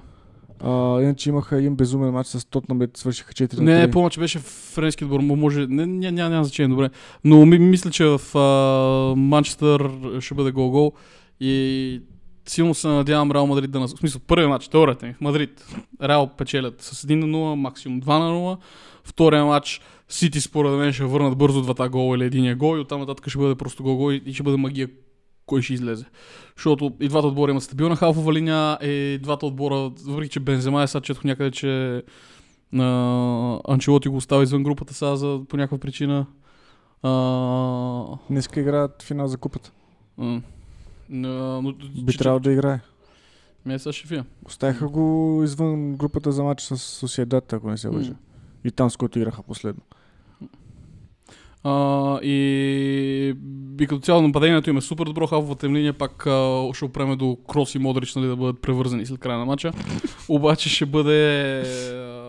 А, 0.60 1.01
иначе 1.01 1.30
имаха 1.30 1.58
един 1.58 1.75
безумен 1.75 2.12
матч 2.12 2.27
с 2.27 2.46
Тотнам, 2.46 2.80
де 2.80 2.88
свършиха 2.94 3.34
4 3.34 3.58
на 3.58 3.63
Не, 3.63 3.72
3. 3.74 3.77
не, 3.77 3.92
помня, 3.92 4.10
че 4.10 4.20
беше 4.20 4.39
френски 4.39 5.03
отбор, 5.06 5.22
мо- 5.22 5.36
може, 5.36 5.60
не, 5.60 5.86
няма, 5.86 6.12
няма, 6.12 6.30
няма 6.30 6.44
значение, 6.44 6.70
добре. 6.70 6.89
Но 7.24 7.46
ми, 7.46 7.60
мисля, 7.60 7.92
че 7.92 8.06
в 8.08 8.36
а, 8.36 8.39
Манчестър 9.15 9.89
ще 10.20 10.36
бъде 10.36 10.51
гол-гол 10.51 10.92
и 11.39 12.01
силно 12.46 12.74
се 12.74 12.88
надявам 12.88 13.32
Реал 13.32 13.48
Мадрид 13.48 13.72
да 13.72 13.80
нас... 13.80 13.94
В 13.94 14.00
смисъл, 14.00 14.22
първият 14.27 14.50
матч, 14.50 14.68
теорията 14.68 15.06
ми, 15.06 15.13
в 15.13 15.22
Мадрид, 15.22 15.65
Реал 16.03 16.27
печелят 16.27 16.82
с 16.82 17.08
1 17.08 17.15
на 17.15 17.27
0, 17.27 17.56
максимум 17.56 18.01
2 18.01 18.08
на 18.10 18.32
0. 18.32 18.58
Втория 19.03 19.46
матч, 19.46 19.82
Сити 20.10 20.41
според 20.41 20.72
мен 20.72 20.93
ще 20.93 21.03
върнат 21.03 21.38
бързо 21.38 21.62
двата 21.62 21.89
гола 21.89 22.15
или 22.15 22.25
единия 22.25 22.55
гол 22.55 22.77
и 22.77 22.79
оттам 22.79 23.00
нататък 23.00 23.29
ще 23.29 23.38
бъде 23.38 23.55
просто 23.55 23.83
гол-гол 23.83 24.12
и, 24.12 24.22
и 24.25 24.33
ще 24.33 24.43
бъде 24.43 24.57
магия 24.57 24.89
кой 25.45 25.62
ще 25.62 25.74
излезе. 25.74 26.05
Защото 26.55 26.91
и 27.00 27.07
двата 27.07 27.27
отбора 27.27 27.51
имат 27.51 27.63
стабилна 27.63 27.95
халфова 27.95 28.33
линия, 28.33 28.77
и 28.81 29.19
двата 29.22 29.45
отбора, 29.45 29.91
въпреки 30.05 30.29
че 30.29 30.39
Бензема 30.39 30.83
е 30.83 30.88
сега 30.88 31.01
четох 31.01 31.24
някъде, 31.24 31.51
че 31.51 32.03
на 32.72 33.62
Анчелоти 33.67 34.10
го 34.10 34.17
остави 34.17 34.43
извън 34.43 34.63
групата 34.63 34.93
сега 34.93 35.15
за, 35.15 35.41
по 35.50 35.57
някаква 35.57 35.77
причина. 35.77 36.25
А, 37.03 38.17
Днеска 38.29 38.60
играят 38.60 39.03
финал 39.03 39.27
за 39.27 39.38
купата. 39.38 39.72
А, 40.19 40.41
но, 41.10 41.74
Би 42.05 42.17
трябвало 42.17 42.39
да 42.39 42.51
играе. 42.51 42.79
Ме 43.65 43.79
са 43.79 43.93
шефия. 43.93 44.25
Оставиха 44.45 44.88
го 44.88 45.41
извън 45.43 45.93
групата 45.95 46.31
за 46.31 46.43
матч 46.43 46.62
с 46.62 46.77
Соседата, 46.77 47.55
ако 47.55 47.69
не 47.69 47.77
се 47.77 47.88
лъжа. 47.88 48.12
М. 48.12 48.15
И 48.65 48.72
там 48.72 48.89
с 48.89 48.98
който 48.98 49.20
играха 49.20 49.43
последно. 49.43 49.82
А, 51.63 52.20
и, 52.22 53.36
и 53.79 53.88
като 53.88 54.01
цяло 54.01 54.22
нападението 54.22 54.70
им 54.70 54.77
е 54.77 54.82
супер 54.82 55.05
добро, 55.05 55.27
халфовата 55.27 55.65
им 55.65 55.75
линия 55.75 55.93
пак 55.93 56.27
а, 56.27 56.70
ще 56.74 56.86
опреме 56.86 57.15
до 57.15 57.38
Крос 57.50 57.75
и 57.75 57.79
Модрич 57.79 58.15
нали, 58.15 58.27
да 58.27 58.36
бъдат 58.36 58.62
превързани 58.62 59.05
след 59.05 59.20
края 59.20 59.39
на 59.39 59.46
матча. 59.46 59.72
Обаче 60.29 60.70
ще 60.70 60.86
бъде... 60.86 61.60
А... 61.60 62.23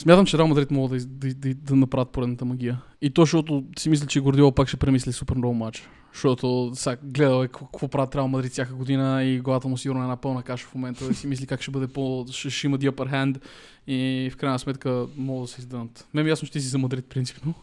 Смятам, 0.00 0.26
че 0.26 0.38
Реал 0.38 0.48
Мадрид 0.48 0.70
могат 0.70 0.90
да, 0.90 0.96
из- 0.96 1.06
да, 1.06 1.34
да, 1.34 1.54
да 1.54 1.76
направят 1.76 2.10
поредната 2.10 2.44
магия. 2.44 2.82
И 3.02 3.10
то, 3.10 3.22
защото 3.22 3.64
си 3.78 3.88
мисля, 3.88 4.06
че 4.06 4.20
Гордиола 4.20 4.52
пак 4.52 4.68
ще 4.68 4.76
премисли 4.76 5.12
супер 5.12 5.36
много 5.36 5.54
матч. 5.54 5.88
Защото 6.12 6.70
сега 6.74 6.96
гледал 7.02 7.44
е 7.44 7.48
какво 7.48 7.88
правят 7.88 8.14
Реал 8.14 8.28
Мадрид 8.28 8.52
всяка 8.52 8.74
година 8.74 9.24
и 9.24 9.40
главата 9.40 9.68
му 9.68 9.76
сигурно 9.78 10.00
е 10.00 10.04
една 10.04 10.16
пълна 10.16 10.42
каша 10.42 10.66
в 10.66 10.74
момента. 10.74 11.06
Да 11.06 11.14
си 11.14 11.26
мисли 11.26 11.46
как 11.46 11.62
ще 11.62 11.70
бъде 11.70 11.86
по... 11.86 12.26
ще, 12.30 12.50
ще 12.50 12.66
има 12.66 12.78
the 12.78 12.90
upper 12.90 13.12
hand 13.12 13.40
и 13.86 14.30
в 14.32 14.36
крайна 14.36 14.58
сметка 14.58 15.06
могат 15.16 15.44
да 15.44 15.48
се 15.52 15.60
издънат. 15.60 16.08
Мен 16.14 16.26
е 16.26 16.28
ясно, 16.28 16.46
че 16.46 16.52
ти 16.52 16.60
си 16.60 16.68
за 16.68 16.78
Мадрид 16.78 17.06
принципно. 17.06 17.54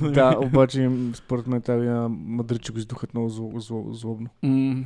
да, 0.12 0.36
обаче 0.38 0.90
според 1.14 1.46
мен 1.46 1.62
тази 1.62 1.88
Мадрид 2.10 2.62
ще 2.62 2.72
го 2.72 2.78
издухат 2.78 3.14
много 3.14 3.28
зло, 3.28 3.52
зло, 3.60 3.92
злобно. 3.92 4.28
М, 4.42 4.84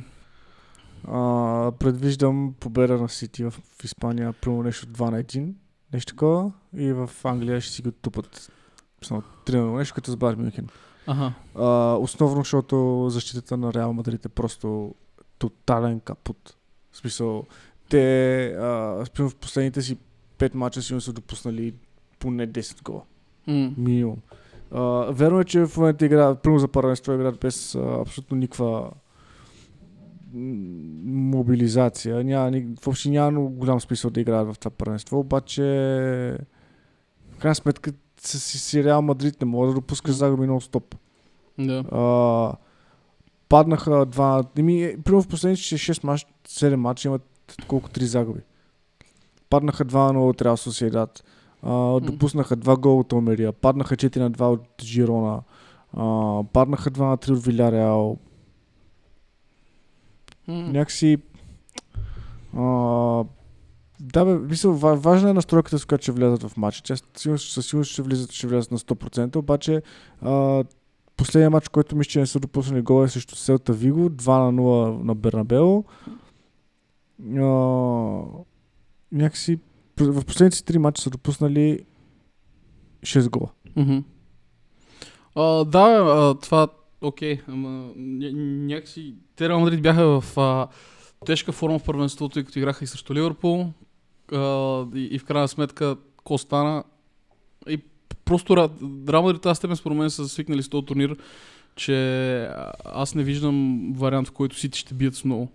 А, 1.07 1.71
предвиждам 1.79 2.53
победа 2.59 2.97
на 2.97 3.09
Сити 3.09 3.43
в, 3.43 3.51
в 3.51 3.83
Испания, 3.83 4.33
първо 4.41 4.63
нещо 4.63 4.85
2 4.85 5.11
на 5.11 5.23
1, 5.23 5.53
нещо 5.93 6.13
такова, 6.13 6.51
и 6.77 6.93
в 6.93 7.09
Англия 7.23 7.61
ще 7.61 7.73
си 7.73 7.81
го 7.81 7.91
тупат 7.91 8.51
само 9.03 9.23
3 9.45 9.55
на 9.55 9.67
0, 9.67 9.77
нещо 9.77 9.95
като 9.95 10.11
с 10.11 10.15
Бар 10.15 10.35
Мюнхен. 10.35 10.67
Аха. 11.07 11.33
А, 11.55 11.93
основно, 11.93 12.37
защото 12.37 13.07
защитата 13.09 13.57
на 13.57 13.73
Реал 13.73 13.93
Мадрид 13.93 14.25
е 14.25 14.29
просто 14.29 14.95
тотален 15.39 15.99
капут. 15.99 16.55
В 16.91 16.97
смисъл, 16.97 17.45
те 17.89 18.45
а, 18.45 19.05
в 19.19 19.35
последните 19.35 19.81
си 19.81 19.97
5 20.37 20.55
мача 20.55 20.81
си 20.81 21.01
са 21.01 21.13
допуснали 21.13 21.73
поне 22.19 22.47
10 22.47 22.83
гола. 22.83 23.01
М, 23.47 23.73
Минимум. 23.77 24.17
А, 24.71 24.81
верно 25.11 25.39
е, 25.39 25.45
че 25.45 25.65
в 25.65 25.77
момента 25.77 26.05
игра, 26.05 26.35
първо 26.35 26.59
за 26.59 26.67
първенство 26.67 27.13
играят 27.13 27.39
без 27.39 27.75
а, 27.75 28.01
абсолютно 28.01 28.37
никаква 28.37 28.91
мобилизация. 31.05 32.23
Няма, 32.23 32.61
въобще 32.83 33.09
няма 33.09 33.41
голям 33.41 33.81
смисъл 33.81 34.11
да 34.11 34.21
играят 34.21 34.53
в 34.53 34.59
това 34.59 34.71
първенство, 34.71 35.19
обаче 35.19 35.63
в 37.31 37.39
крайна 37.39 37.55
сметка 37.55 37.91
с 38.21 38.39
си, 38.39 38.83
Реал 38.83 39.01
Мадрид 39.01 39.41
не 39.41 39.45
може 39.45 39.67
да 39.67 39.73
допускаш 39.73 40.15
загуби 40.15 40.47
нон-стоп. 40.47 40.95
Да. 41.59 41.83
А, 41.91 42.53
паднаха 43.49 44.05
два... 44.05 44.43
Еми, 44.57 44.83
е, 44.83 44.97
примерно 45.03 45.21
в 45.21 45.27
последните 45.27 45.61
6 45.61 46.03
мач, 46.03 46.27
7 46.47 46.75
мача 46.75 47.07
имат 47.07 47.21
колко 47.67 47.89
3 47.89 48.03
загуби. 48.03 48.39
Паднаха 49.49 49.85
2 49.85 50.11
на 50.11 50.25
от 50.25 50.41
Реал 50.41 50.57
Соседат. 50.57 51.23
А, 51.61 51.99
допуснаха 51.99 52.57
2 52.57 52.79
гола 52.79 52.95
от 52.95 53.13
Омерия. 53.13 53.51
Паднаха 53.51 53.95
4 53.95 54.17
на 54.17 54.31
2 54.31 54.45
от 54.45 54.83
Жирона. 54.83 55.41
А, 55.93 56.43
паднаха 56.53 56.91
2 56.91 57.09
на 57.09 57.17
3 57.17 57.31
от 57.31 57.45
Виляреал. 57.45 58.17
М, 60.47 60.71
Някакси... 60.71 61.17
А, 62.57 62.63
да, 63.99 64.25
бе, 64.25 64.33
ва- 64.63 64.95
важна 64.95 65.29
е 65.29 65.33
настройката, 65.33 65.79
с 65.79 65.85
която 65.85 66.01
ще 66.03 66.11
влязат 66.11 66.43
в 66.43 66.57
матча. 66.57 66.83
Тя 66.83 66.95
със 67.37 67.65
сигурност, 67.65 67.91
ще, 67.91 68.01
влизат, 68.01 68.31
ще 68.31 68.47
влязат 68.47 68.71
на 68.71 68.77
100%, 68.77 69.35
обаче 69.35 69.81
а, 70.21 70.63
последният 71.17 71.53
матч, 71.53 71.67
който 71.69 71.95
мисля, 71.95 72.09
че 72.09 72.19
не 72.19 72.25
са 72.27 72.39
допуснали 72.39 72.81
гол 72.81 73.03
е 73.03 73.07
срещу 73.07 73.35
Селта 73.35 73.73
Виго, 73.73 74.09
2 74.09 74.27
на 74.51 74.61
0 74.61 75.03
на 75.03 75.15
Бернабео. 75.15 75.83
А, 77.35 78.21
някакси 79.11 79.59
в 79.99 80.25
последните 80.25 80.57
си 80.57 80.63
3 80.63 80.77
матча 80.77 81.01
са 81.01 81.09
допуснали 81.09 81.79
6 83.01 83.29
гола. 83.29 83.49
мгм. 83.75 83.97
А, 85.35 85.65
да, 85.65 85.79
а, 85.79 86.35
това 86.35 86.67
окей, 87.01 87.39
ама 87.47 87.69
ня- 87.97 88.33
някакси 88.67 89.13
те 89.35 89.49
Реал 89.49 89.59
Мадрид 89.59 89.81
бяха 89.81 90.21
в 90.21 90.37
а, 90.37 90.67
тежка 91.25 91.51
форма 91.51 91.79
в 91.79 91.83
първенството, 91.83 92.33
тъй 92.33 92.43
като 92.43 92.59
играха 92.59 92.83
и 92.83 92.87
срещу 92.87 93.13
Ливърпул 93.13 93.73
а, 94.33 94.85
и, 94.95 95.03
и 95.11 95.19
в 95.19 95.25
крайна 95.25 95.47
сметка 95.47 95.95
ко 96.23 96.37
стана 96.37 96.83
и 97.69 97.79
просто 98.25 98.69
Реал 99.09 99.23
Мадрид 99.23 99.41
тази 99.41 99.57
степен 99.57 99.75
според 99.75 99.97
мен 99.97 100.09
са 100.09 100.29
свикнали 100.29 100.63
с 100.63 100.69
този 100.69 100.85
турнир, 100.85 101.17
че 101.75 102.49
аз 102.85 103.15
не 103.15 103.23
виждам 103.23 103.87
вариант, 103.97 104.27
в 104.27 104.31
който 104.31 104.59
Сити 104.59 104.79
ще 104.79 104.93
бият 104.93 105.15
с 105.15 105.23
много. 105.23 105.51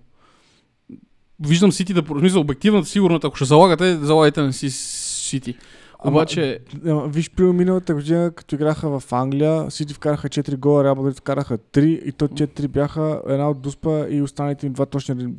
Виждам 1.41 1.73
Сити 1.73 1.95
да... 1.95 2.03
Мисля, 2.15 2.41
обективната 2.41 2.89
сигурност, 2.89 3.25
ако 3.25 3.37
ще 3.37 3.45
залагате, 3.45 3.97
залагайте 3.97 4.43
на 4.43 4.53
си 4.53 4.71
Сити. 4.71 5.57
Обаче, 6.05 6.59
Ама, 6.87 7.09
Виж, 7.09 7.31
при 7.31 7.45
миналата 7.45 7.95
година, 7.95 8.31
като 8.31 8.55
играха 8.55 9.01
в 9.01 9.13
Англия, 9.13 9.71
Сити 9.71 9.95
вкараха 9.95 10.29
4 10.29 10.57
гола, 10.57 10.85
Реал 10.85 10.95
Мадрид 10.95 11.19
вкараха 11.19 11.59
3 11.59 11.81
и 11.81 12.13
то 12.13 12.29
4 12.29 12.69
бяха 12.69 13.23
една 13.29 13.51
от 13.51 13.61
Дуспа 13.61 14.07
и 14.11 14.23
останалите 14.23 14.67
им 14.67 14.73
два 14.73 14.87
точни, 14.87 15.35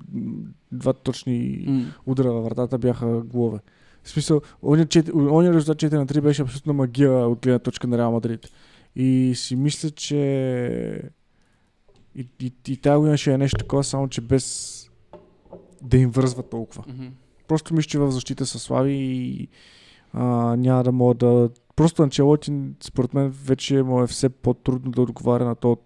два 0.72 0.94
точни 0.94 1.68
удара 2.06 2.34
във 2.34 2.46
вратата 2.46 2.78
бяха 2.78 3.22
голове. 3.22 3.60
В 4.04 4.10
смисъл, 4.10 4.42
ония, 4.64 5.54
резултат 5.54 5.78
4 5.78 5.94
на 5.94 6.08
3 6.08 6.22
беше 6.22 6.42
абсолютно 6.42 6.74
магия 6.74 7.12
от 7.12 7.40
гледна 7.40 7.60
точка 7.60 7.88
на 7.88 7.98
Реал 7.98 8.12
Мадрид. 8.12 8.48
И 8.96 9.34
си 9.36 9.56
мисля, 9.56 9.90
че 9.90 10.16
и, 12.16 12.28
и, 12.42 12.54
и 12.68 12.78
тази 12.78 12.98
година 12.98 13.18
ще 13.18 13.34
е 13.34 13.38
нещо 13.38 13.58
такова, 13.58 13.84
само 13.84 14.08
че 14.08 14.22
без 14.22 14.80
да 15.82 15.98
им 15.98 16.10
връзва 16.12 16.44
толкова. 16.44 16.84
мгм. 16.88 17.06
Просто 17.48 17.74
мисля, 17.74 17.90
че 17.90 18.00
в 18.00 18.12
защита 18.12 18.46
са 18.46 18.60
слаби 18.60 18.94
и 18.94 19.48
а, 20.14 20.56
няма 20.56 20.84
да 20.84 20.92
мога 20.92 21.14
да... 21.14 21.50
Просто 21.76 22.04
Анчелоти, 22.04 22.54
според 22.84 23.14
мен, 23.14 23.34
вече 23.46 23.84
му 23.84 24.04
е 24.04 24.08
все 24.08 24.30
по-трудно 24.30 24.92
да 24.92 25.02
отговаря 25.02 25.46
на 25.46 25.56
то 25.56 25.78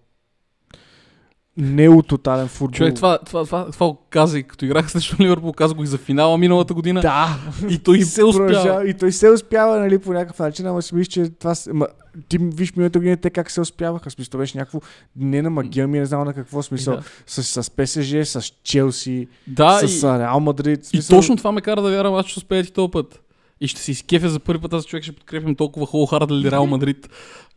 неототален 1.58 2.48
футбол. 2.48 2.74
Човек, 2.74 2.94
това, 2.94 3.18
това, 3.18 3.44
това, 3.44 3.70
това 3.70 3.86
го 3.86 3.98
каза 4.10 4.38
и 4.38 4.42
като 4.42 4.64
играх 4.64 4.90
срещу 4.90 5.16
Ливърпул, 5.20 5.52
казах 5.52 5.76
го 5.76 5.82
и 5.82 5.86
за 5.86 5.98
финала 5.98 6.38
миналата 6.38 6.74
година. 6.74 7.00
Да! 7.00 7.38
И 7.70 7.78
той 7.78 8.00
се 8.00 8.24
успява. 8.24 8.88
И 8.88 8.94
той 8.94 9.12
се 9.12 9.30
успява, 9.30 9.78
нали, 9.78 9.98
по 9.98 10.12
някакъв 10.12 10.38
начин, 10.38 10.66
ама 10.66 10.82
си 10.82 10.94
мисля, 10.94 11.10
че 11.10 11.30
това... 11.30 11.54
Ма, 11.72 11.86
ти 12.28 12.38
виж 12.38 12.76
миналата 12.76 12.98
година 12.98 13.16
те 13.16 13.30
как 13.30 13.50
се 13.50 13.60
успяваха. 13.60 14.10
Смисъл, 14.10 14.30
това 14.30 14.42
беше 14.42 14.58
някакво... 14.58 14.80
Не 15.16 15.42
на 15.42 15.50
магия 15.50 15.88
ми, 15.88 15.98
не 15.98 16.06
знам 16.06 16.24
на 16.24 16.34
какво 16.34 16.62
смисъл. 16.62 16.96
Да. 16.96 17.02
С, 17.26 17.62
с 17.62 17.70
ПСЖ, 17.70 18.28
с 18.28 18.52
Челси, 18.64 19.28
Да, 19.46 19.88
с 19.88 20.04
Реал 20.18 20.40
Мадрид. 20.40 20.84
в 20.84 20.88
и 20.88 20.96
Смисъл, 20.96 21.18
точно 21.18 21.36
това 21.36 21.52
ме 21.52 21.60
кара 21.60 21.82
да 21.82 21.90
вярвам, 21.90 22.14
аз 22.14 22.26
ще 22.26 22.38
успеят 22.38 22.66
и 22.66 22.72
този 22.72 22.90
път. 22.90 23.20
И 23.60 23.68
ще 23.68 23.80
се 23.80 23.90
изкефя 23.90 24.28
за 24.28 24.40
първи 24.40 24.62
път, 24.62 24.72
аз 24.72 24.86
човек 24.86 25.02
ще 25.04 25.12
подкрепям 25.12 25.54
толкова 25.54 25.86
wholeheartedly 25.86 26.50
Реал 26.50 26.66
Мадрид. 26.66 27.08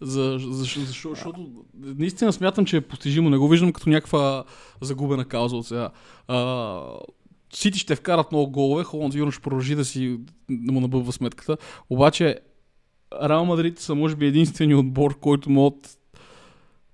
За, 0.02 0.38
за, 0.40 0.52
за, 0.52 0.64
защо, 0.64 1.10
защото 1.10 1.48
наистина 1.76 2.34
смятам, 2.34 2.66
че 2.66 2.78
е 2.78 2.82
постижимо. 2.82 3.30
Не 3.30 3.38
го 3.38 3.48
виждам 3.48 3.74
като 3.74 3.90
някаква 3.90 4.44
загубена 4.82 5.26
кауза 5.26 5.56
от 5.56 5.68
сега. 5.68 5.90
А, 6.28 6.82
Сити 7.54 7.80
ще 7.80 7.96
вкарат 7.96 8.32
много 8.32 8.52
голове, 8.52 8.84
Холанд 8.84 9.14
сигурно 9.14 9.32
ще 9.32 9.42
продължи 9.42 9.76
да 9.76 9.86
си 9.86 10.20
да 10.50 10.72
му 10.72 10.80
набъбва 10.80 11.12
сметката. 11.12 11.58
Обаче 11.90 12.40
Реал 13.24 13.46
Мадрид 13.46 13.80
са 13.80 13.96
може 13.96 14.16
би 14.16 14.26
единствения 14.26 14.78
отбор, 14.78 15.20
който 15.20 15.50
могат 15.50 15.98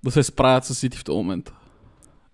да 0.04 0.10
се 0.10 0.22
справят 0.22 0.64
с 0.64 0.74
Сити 0.74 0.98
в 0.98 1.04
този 1.04 1.16
момент. 1.16 1.52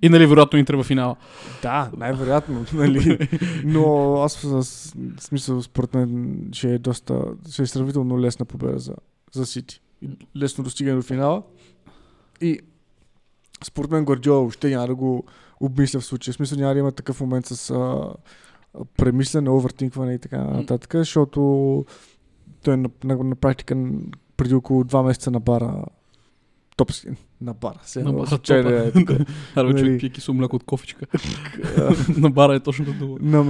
И 0.05 0.09
нали 0.09 0.27
вероятно 0.27 0.59
Интер 0.59 0.75
в 0.75 0.85
финала. 0.85 1.17
Да, 1.63 1.91
най-вероятно, 1.97 2.65
нали. 2.75 3.29
Но 3.65 4.15
аз 4.15 4.33
с- 4.33 4.95
смисъл, 5.21 5.63
според 5.63 5.95
мен, 5.95 6.39
ще 6.53 6.75
е 6.75 6.79
доста, 6.79 7.25
ще 7.51 7.63
е 7.63 7.67
сравнително 7.67 8.21
лесна 8.21 8.45
победа 8.45 8.79
за, 8.79 8.95
за 9.33 9.47
Сити. 9.47 9.81
Лесно 10.37 10.65
достигане 10.65 10.97
до 10.97 11.03
финала. 11.03 11.43
И 12.41 12.61
според 13.65 13.91
мен 13.91 14.05
Гвардиола 14.05 14.39
въобще 14.39 14.71
няма 14.71 14.87
да 14.87 14.95
го 14.95 15.25
обмисля 15.61 16.01
в 16.01 16.05
случая. 16.05 16.33
В 16.33 16.37
смисъл 16.37 16.59
няма 16.59 16.73
да 16.75 16.79
има 16.79 16.93
такъв 16.93 17.21
момент 17.21 17.47
с 17.47 17.71
а, 17.71 18.13
премислене, 18.97 19.51
овертинкване 19.51 20.15
и 20.15 20.19
така 20.19 20.39
нататък, 20.39 20.95
защото 20.95 21.41
той 22.65 22.77
на, 22.77 22.91
на, 23.05 23.17
на 23.17 23.35
практика 23.37 23.77
преди 24.37 24.55
около 24.55 24.85
два 24.85 25.03
месеца 25.03 25.31
на 25.31 25.41
бара 25.41 25.85
топ 26.77 26.93
си- 26.93 27.09
на 27.41 27.55
бара. 27.55 27.79
Се, 27.83 28.03
На 28.03 28.13
бара 28.13 28.27
случайно 28.27 28.71
е. 28.71 28.93
Аре, 28.97 29.25
Нали. 29.57 29.79
човек 29.79 30.01
пие 30.01 30.11
кисело 30.11 30.37
мляко 30.37 30.57
от 30.57 30.65
кофичка. 30.65 31.07
на 32.17 32.31
бара 32.31 32.55
е 32.55 32.61
точно 32.61 32.85
дума. 32.93 33.17
на, 33.21 33.45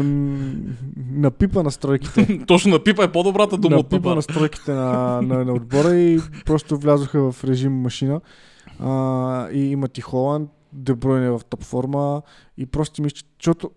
на 1.10 1.30
пипа 1.30 1.62
настройките. 1.62 2.40
точно 2.46 2.70
на 2.70 2.84
пипа 2.84 3.04
е 3.04 3.12
по-добрата 3.12 3.56
дума 3.56 3.74
на 3.74 3.80
от 3.80 3.86
на 3.86 3.88
пипа 3.90 4.02
бара. 4.02 4.14
настройките 4.16 4.72
на, 4.72 4.82
на, 5.22 5.44
на 5.44 5.52
отбора 5.52 5.96
и 5.96 6.20
просто 6.44 6.76
влязоха 6.78 7.32
в 7.32 7.44
режим 7.44 7.72
машина. 7.72 8.20
А, 8.78 8.90
и 9.50 9.60
имат 9.60 9.98
и 9.98 10.00
Холанд, 10.00 10.50
Дебройне 10.72 11.30
в 11.30 11.40
топ 11.50 11.62
форма 11.62 12.22
и 12.58 12.66
просто 12.66 13.02
мисля, 13.02 13.26
защото 13.40 13.70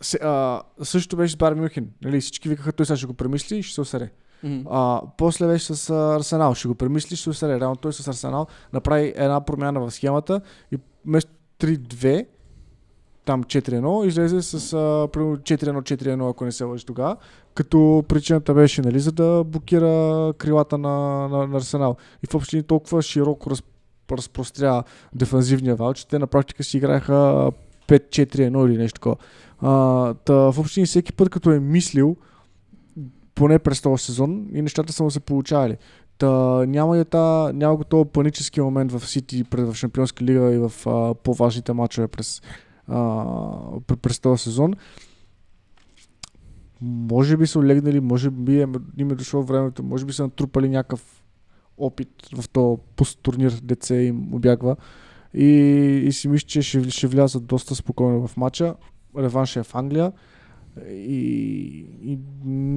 се, 0.00 0.18
а, 0.22 0.62
същото 0.82 1.16
беше 1.16 1.32
с 1.32 1.36
Бар 1.36 1.54
Мюнхен. 1.54 1.88
Нали? 2.02 2.20
Всички 2.20 2.48
викаха, 2.48 2.72
той 2.72 2.86
сега 2.86 2.96
ще 2.96 3.06
го 3.06 3.14
премисли 3.14 3.56
и 3.56 3.62
ще 3.62 3.74
се 3.74 3.80
осере. 3.80 4.10
Мгм. 4.42 4.62
А, 4.70 5.02
после 5.18 5.46
беше 5.46 5.74
с 5.74 5.90
Арсенал. 5.90 6.54
Ще 6.54 6.68
го 6.68 6.74
премисли, 6.74 7.16
ще 7.16 7.32
се. 7.32 7.60
Реално 7.60 7.76
той 7.76 7.92
с 7.92 8.08
Арсенал 8.08 8.46
направи 8.72 9.12
една 9.16 9.40
промяна 9.40 9.80
в 9.80 9.90
схемата 9.90 10.40
и 10.72 10.78
вместо 11.06 11.30
3-2 11.60 12.26
там 13.26 13.44
4-1, 13.44 14.06
излезе 14.06 14.42
с 14.42 14.72
а, 14.72 15.08
примерно 15.12 15.36
4-1-4-1, 15.36 16.30
ако 16.30 16.44
не 16.44 16.52
се 16.52 16.64
лъжи 16.64 16.86
тогава, 16.86 17.16
като 17.54 18.04
причината 18.08 18.54
беше 18.54 18.82
нали, 18.82 19.00
за 19.00 19.12
да 19.12 19.44
блокира 19.44 20.32
крилата 20.38 20.78
на, 20.78 21.28
на, 21.28 21.46
на 21.46 21.56
Арсенал. 21.56 21.96
И 22.22 22.26
в 22.26 22.34
общини 22.34 22.62
толкова 22.62 23.02
широко 23.02 23.50
раз, 23.50 23.62
разпростря 24.12 24.82
дефанзивния 25.14 25.76
вал, 25.76 25.94
че 25.94 26.08
те 26.08 26.18
на 26.18 26.26
практика 26.26 26.64
си 26.64 26.76
играеха 26.76 27.50
5-4-1 27.88 28.66
или 28.66 28.78
нещо 28.78 29.00
такова. 29.00 29.16
А, 29.60 30.14
та, 30.14 30.52
всеки 30.84 31.12
път, 31.12 31.30
като 31.30 31.50
е 31.50 31.60
мислил, 31.60 32.16
поне 33.36 33.58
през 33.58 33.80
този 33.82 34.04
сезон, 34.04 34.46
и 34.52 34.62
нещата 34.62 34.92
са 34.92 35.02
му 35.02 35.10
се 35.10 35.20
получавали. 35.20 35.76
Та, 36.18 36.30
няма, 36.66 36.98
и 36.98 37.04
та, 37.04 37.52
няма 37.52 37.76
го 37.76 38.04
панически 38.04 38.60
момент 38.60 38.92
в 38.92 39.06
Сити 39.06 39.44
в 39.52 39.74
Шампионска 39.74 40.24
лига 40.24 40.52
и 40.54 40.58
в 40.58 40.72
а, 40.86 41.14
по-важните 41.14 41.72
матчове 41.72 42.08
през, 42.08 42.42
а, 42.88 42.96
пр- 43.80 43.96
през 43.96 44.18
този 44.18 44.42
сезон. 44.42 44.74
Може 46.80 47.36
би 47.36 47.46
са 47.46 47.58
олегнали, 47.58 48.00
може 48.00 48.30
би 48.30 48.60
е, 48.60 48.66
им 48.98 49.10
е 49.10 49.14
дошло 49.14 49.42
времето, 49.42 49.82
може 49.82 50.04
би 50.04 50.12
са 50.12 50.22
натрупали 50.22 50.68
някакъв 50.68 51.22
опит 51.78 52.08
в 52.36 52.48
този 52.48 52.80
посттурнир, 52.96 53.60
им 53.90 54.34
обягва. 54.34 54.76
И, 55.34 55.46
и 56.06 56.12
си 56.12 56.28
мисля, 56.28 56.46
че 56.46 56.62
ще, 56.62 56.90
ще 56.90 57.06
влязат 57.06 57.46
доста 57.46 57.74
спокойно 57.74 58.26
в 58.26 58.36
матча. 58.36 58.74
Реванш 59.18 59.56
е 59.56 59.62
в 59.62 59.74
Англия. 59.74 60.12
И 60.90 61.25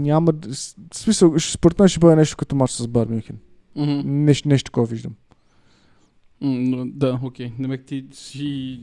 няма. 0.09 0.33
В 0.51 0.55
смисъл, 0.95 1.39
според 1.39 1.79
мен 1.79 1.87
ще 1.87 1.99
бъде 1.99 2.15
нещо 2.15 2.37
като 2.37 2.55
матч 2.55 2.71
с 2.71 2.87
Бар 2.87 3.07
Мюнхен. 3.07 3.37
Мгм. 3.75 4.01
Нещо, 4.05 4.47
нещо 4.47 4.67
такова 4.67 4.87
виждам. 4.87 5.13
Но 6.41 6.85
Да, 6.85 7.19
окей. 7.23 7.51
Демек 7.59 7.85
ти 7.85 8.05
си... 8.11 8.79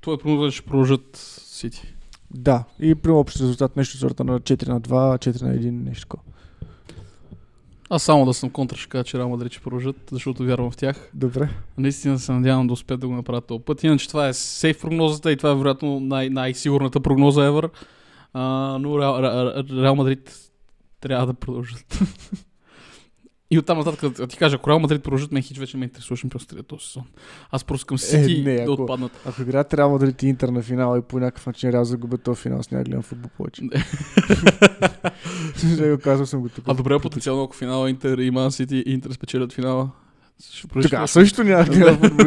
Твой 0.00 0.18
прогноз 0.18 0.54
ще 0.54 0.66
продължат 0.66 1.16
Сити. 1.46 1.94
Да, 2.30 2.64
и 2.80 2.94
при 2.94 3.10
общ 3.10 3.40
резултат 3.40 3.76
нещо 3.76 3.96
сорта 3.96 4.24
на 4.24 4.40
4 4.40 4.68
на 4.68 4.80
2, 4.80 5.30
4 5.30 5.42
на 5.42 5.54
1, 5.56 5.70
нещо 5.70 6.02
такова. 6.02 6.22
Аз 7.90 8.02
само 8.02 8.26
да 8.26 8.34
съм 8.34 8.50
контра 8.50 8.76
ще 8.76 8.88
кажа, 8.88 9.04
че 9.04 9.18
Реал 9.18 9.28
Мадрид 9.28 9.52
ще 9.52 9.62
продължат, 9.62 9.96
защото 10.12 10.44
вярвам 10.44 10.70
в 10.70 10.76
тях. 10.76 11.10
Добре. 11.14 11.48
Наистина 11.78 12.18
се 12.18 12.32
надявам 12.32 12.66
да 12.66 12.72
успеят 12.72 13.00
да 13.00 13.08
го 13.08 13.14
направят 13.14 13.46
този 13.46 13.62
път. 13.62 13.84
Иначе 13.84 14.08
това 14.08 14.28
е 14.28 14.34
сейф 14.34 14.80
прогнозата 14.80 15.32
и 15.32 15.36
това 15.36 15.50
е 15.50 15.54
вероятно 15.54 16.00
най- 16.00 16.30
най-сигурната 16.30 17.00
прогноза 17.00 17.40
ever. 17.40 17.70
А, 18.34 18.42
но 18.80 18.98
Реал, 18.98 19.14
Ре- 19.14 19.82
Реал 19.82 19.96
Мадрид 19.96 20.36
трябва 21.00 21.26
да 21.26 21.34
продължат. 21.34 21.98
и 23.50 23.58
оттам 23.58 23.78
нататък 23.78 24.12
да 24.12 24.26
ти 24.26 24.36
кажа, 24.36 24.56
ако 24.56 24.70
Реал 24.70 24.78
Мадрид 24.78 25.02
продължат, 25.02 25.32
мен 25.32 25.42
хич 25.42 25.58
вече 25.58 25.76
ме 25.76 25.84
интересува 25.84 26.16
шампионската 26.16 26.54
лига 26.54 26.62
този 26.62 26.86
сезон. 26.86 27.04
Аз 27.50 27.64
просто 27.64 27.86
към 27.86 27.98
Сити 27.98 28.42
не, 28.42 28.64
да 28.64 28.72
отпаднат. 28.72 29.12
Ако 29.26 29.42
играят 29.42 29.74
Реал 29.74 29.90
Мадрид 29.90 30.22
и 30.22 30.26
Интер 30.26 30.48
на 30.48 30.62
финала 30.62 30.98
и 30.98 31.02
по 31.02 31.18
някакъв 31.18 31.46
начин 31.46 31.70
Реал 31.70 31.84
загубят 31.84 32.22
този 32.22 32.40
финал, 32.40 32.62
с 32.62 32.70
няма 32.70 32.84
да 32.84 32.88
гледам 32.88 33.02
футбол 33.02 33.30
повече. 33.36 33.62
Ще 35.56 35.90
го 35.90 35.98
казвам 35.98 36.26
съм 36.26 36.40
го 36.40 36.48
тук. 36.48 36.64
А 36.68 36.74
добре, 36.74 36.98
потенциално 36.98 37.42
ако 37.42 37.56
финала 37.56 37.90
Интер 37.90 38.18
и 38.18 38.30
Ман 38.30 38.52
Сити 38.52 38.82
и 38.86 38.92
Интер 38.92 39.10
спечелят 39.12 39.52
финала. 39.52 39.90
Така, 40.82 41.06
също 41.06 41.44
няма 41.44 41.64
да 41.64 41.70
гледам 41.70 41.98
футбол. 41.98 42.26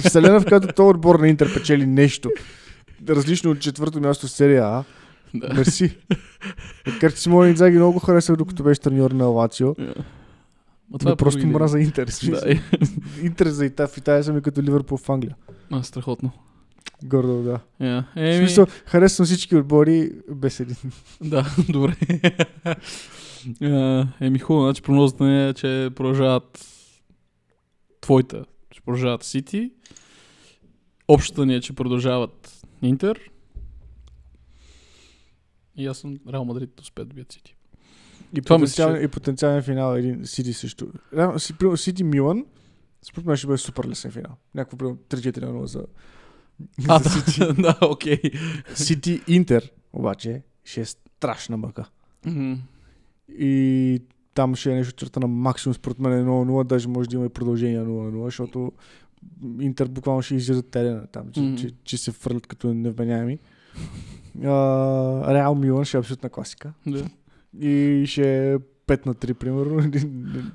Вселена, 0.00 0.40
в 0.40 0.44
която 0.44 0.68
този 0.68 0.86
отбор 0.86 1.20
на 1.20 1.28
Интер 1.28 1.54
печели 1.54 1.86
нещо. 1.86 2.30
Различно 3.08 3.50
от 3.50 3.60
четвърто 3.60 4.00
място 4.00 4.26
в 4.26 4.30
серия 4.30 4.64
А. 4.64 4.84
Да. 5.34 5.54
Мерси. 5.54 5.96
Макар 6.86 7.12
че 7.12 7.20
Симон 7.20 7.48
Инзаги 7.48 7.76
много 7.76 7.98
харесва, 7.98 8.36
докато 8.36 8.62
беше 8.62 8.80
треньор 8.80 9.10
на 9.10 9.24
Лацио. 9.24 9.74
Yeah. 9.74 9.98
Ма 10.90 10.98
Но 11.04 11.16
просто 11.16 11.40
други 11.40 11.52
мраза. 11.52 11.80
Интер. 11.80 12.08
Да, 12.30 12.60
Интер 13.22 13.46
за 13.46 13.66
Италия 13.66 13.88
в 13.88 13.96
Италия 13.98 14.24
съм 14.24 14.40
като 14.40 14.62
Ливърпул 14.62 14.98
в 14.98 15.08
Англия. 15.10 15.36
а, 15.70 15.82
страхотно. 15.82 16.30
Гордо, 17.04 17.42
да. 17.42 17.60
Yeah. 17.82 18.02
В 18.02 18.16
Еми, 18.16 18.36
смисъл, 18.36 18.66
харесвам 18.86 19.26
всички 19.26 19.56
отбори 19.56 20.12
без 20.30 20.60
един. 20.60 20.76
Да, 21.20 21.46
добре. 21.68 21.96
А, 23.62 24.06
Еми 24.20 24.38
хубаво, 24.38 24.64
значи 24.66 24.82
прогнозата 24.82 25.24
е, 25.26 25.54
че 25.54 25.90
продължават 25.96 26.66
твоите, 28.00 28.42
че 28.70 28.80
продължават 28.80 29.22
Сити. 29.22 29.70
Общата 31.08 31.46
ни 31.46 31.54
е, 31.54 31.60
че 31.60 31.72
продължават 31.72 32.62
Интер. 32.82 33.18
И 35.76 35.86
аз 35.86 35.98
съм 35.98 36.18
Реал 36.32 36.44
Мадрид 36.44 36.70
да 36.76 36.82
успеят 36.82 37.08
да 37.08 37.14
бият 37.14 37.32
Сити. 37.32 37.56
И, 38.36 38.42
Това 38.42 38.58
мисля, 38.58 38.84
потенциален, 38.84 39.04
и 39.04 39.08
потенциален 39.08 39.62
финал 39.62 39.96
е 39.96 39.98
един 39.98 40.26
Сити 40.26 40.52
също. 40.52 40.88
Сити 41.76 42.04
Милан, 42.04 42.44
според 43.02 43.26
мен 43.26 43.36
ще 43.36 43.46
бъде 43.46 43.58
супер 43.58 43.84
лесен 43.84 44.10
финал. 44.10 44.36
Някакво 44.54 44.76
примерно 44.76 44.98
3-4-0 45.08 45.64
за, 45.64 45.86
А, 46.88 46.98
за 46.98 47.10
Сити. 47.10 47.40
да, 47.62 47.78
окей. 47.82 48.20
Сити 48.74 49.20
Интер, 49.28 49.70
обаче, 49.92 50.42
ще 50.64 50.80
е 50.80 50.84
страшна 50.84 51.56
мъка. 51.56 51.84
Мгм. 52.26 52.52
И 53.38 54.02
там 54.34 54.54
ще 54.54 54.72
е 54.72 54.74
нещо 54.74 54.92
черта 54.92 55.20
на 55.20 55.26
максимум, 55.26 55.74
според 55.74 55.98
мен 55.98 56.12
е 56.12 56.22
0-0, 56.22 56.64
даже 56.64 56.88
може 56.88 57.08
да 57.08 57.16
има 57.16 57.26
и 57.26 57.28
продължение 57.28 57.80
0-0, 57.80 58.24
защото 58.24 58.72
Интер 59.60 59.88
буквално 59.88 60.22
ще 60.22 60.34
излизат 60.34 60.70
терена 60.70 61.06
там, 61.06 61.32
че, 61.32 61.40
Мгм. 61.40 61.56
че, 61.56 61.70
че, 61.84 61.98
се 61.98 62.12
фърлят 62.12 62.46
като 62.46 62.74
невменяеми. 62.74 63.38
А, 64.44 65.34
Реал 65.34 65.54
Милан 65.54 65.84
ще 65.84 65.96
е 65.96 66.00
абсолютна 66.00 66.30
класика. 66.30 66.72
Да. 66.86 67.04
И 67.60 68.04
ще 68.06 68.52
е 68.52 68.58
5 68.58 69.06
на 69.06 69.14
3, 69.14 69.34
примерно, 69.34 69.90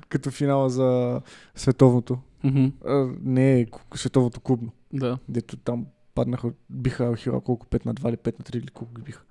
като 0.08 0.30
финала 0.30 0.70
за 0.70 1.20
световното. 1.54 2.18
Мгм. 2.44 2.66
А, 2.86 3.08
не 3.22 3.60
е 3.60 3.66
световното 3.94 4.40
клубно, 4.40 4.72
Да. 4.92 5.18
дето 5.28 5.56
там 5.56 5.86
паднаха, 6.14 6.52
биха 6.70 7.16
хила 7.16 7.40
колко 7.40 7.66
5 7.66 7.86
на 7.86 7.94
2 7.94 8.08
или 8.08 8.16
5 8.16 8.38
на 8.38 8.44
3 8.44 8.56
или 8.56 8.68
колко 8.68 8.94
ги 8.94 9.02
биха. 9.02 9.22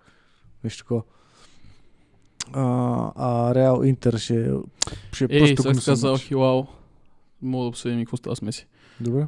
Нещо 0.63 0.83
такова. 0.83 1.03
А, 2.53 3.11
а 3.15 3.55
Реал 3.55 3.81
Интер 3.83 4.17
ще, 4.17 4.51
ще 5.13 5.23
е 5.23 5.27
Ей, 5.31 5.55
просто 5.55 5.81
сега 5.81 5.91
казал 5.91 6.11
мач. 6.11 6.21
Хилао. 6.21 6.63
Мога 7.41 7.63
да 7.63 7.67
обсъдим 7.67 7.99
и 7.99 8.05
какво 8.05 8.17
става 8.17 8.35
с 8.35 8.41
Меси. 8.41 8.67
Добре. 8.99 9.27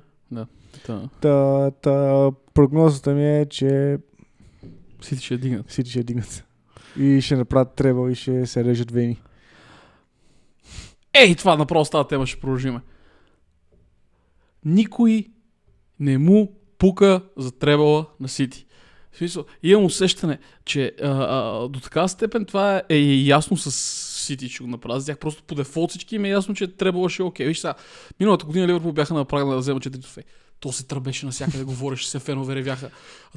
Та, 0.85 1.09
Та, 1.21 1.71
та, 1.71 2.31
прогнозата 2.53 3.13
ми 3.13 3.39
е, 3.39 3.45
че 3.45 3.97
Сити 5.03 5.25
ще 5.25 5.37
дигнат. 5.37 5.71
Сити 5.71 5.89
ще 5.89 6.03
дигнат. 6.03 6.43
И 6.99 7.21
ще 7.21 7.35
направят 7.35 7.75
требъл 7.75 8.09
и 8.09 8.15
ще 8.15 8.45
се 8.45 8.63
режат 8.63 8.91
вени. 8.91 9.21
Ей, 11.13 11.35
това 11.35 11.55
направо 11.55 11.85
става 11.85 12.07
тема, 12.07 12.27
ще 12.27 12.39
продължиме. 12.39 12.79
Никой 14.65 15.25
не 15.99 16.17
му 16.17 16.51
пука 16.77 17.21
за 17.37 17.51
требала 17.51 18.05
на 18.19 18.27
Сити. 18.27 18.65
В 19.11 19.17
смисъл, 19.17 19.45
имам 19.63 19.85
усещане, 19.85 20.39
че 20.65 20.91
а, 21.01 21.07
а, 21.07 21.67
до 21.67 21.79
така 21.79 22.07
степен 22.07 22.45
това 22.45 22.77
е, 22.89 22.95
е 22.95 23.23
ясно 23.23 23.57
с 23.57 23.71
Сити, 24.25 24.49
че 24.49 24.63
го 24.63 24.69
направят. 24.69 25.05
Тях 25.05 25.17
просто 25.17 25.43
по 25.43 25.55
дефолт 25.55 25.89
всички 25.89 26.15
им 26.15 26.25
е 26.25 26.29
ясно, 26.29 26.55
че 26.55 26.67
требала 26.67 27.09
ще 27.09 27.21
е 27.21 27.25
окей. 27.25 27.47
Виж 27.47 27.59
сега, 27.59 27.73
миналата 28.19 28.45
година 28.45 28.67
Ливърпул 28.67 28.91
бяха 28.91 29.13
направили 29.13 29.49
да 29.49 29.57
вземат 29.57 29.83
4 29.83 30.01
трофеи. 30.01 30.23
То 30.63 30.71
се 30.71 30.85
тръбеше 30.85 31.25
навсякъде, 31.25 31.63
говореше 31.63 32.09
се, 32.09 32.19
фенове 32.19 32.55
ревяха. 32.55 32.89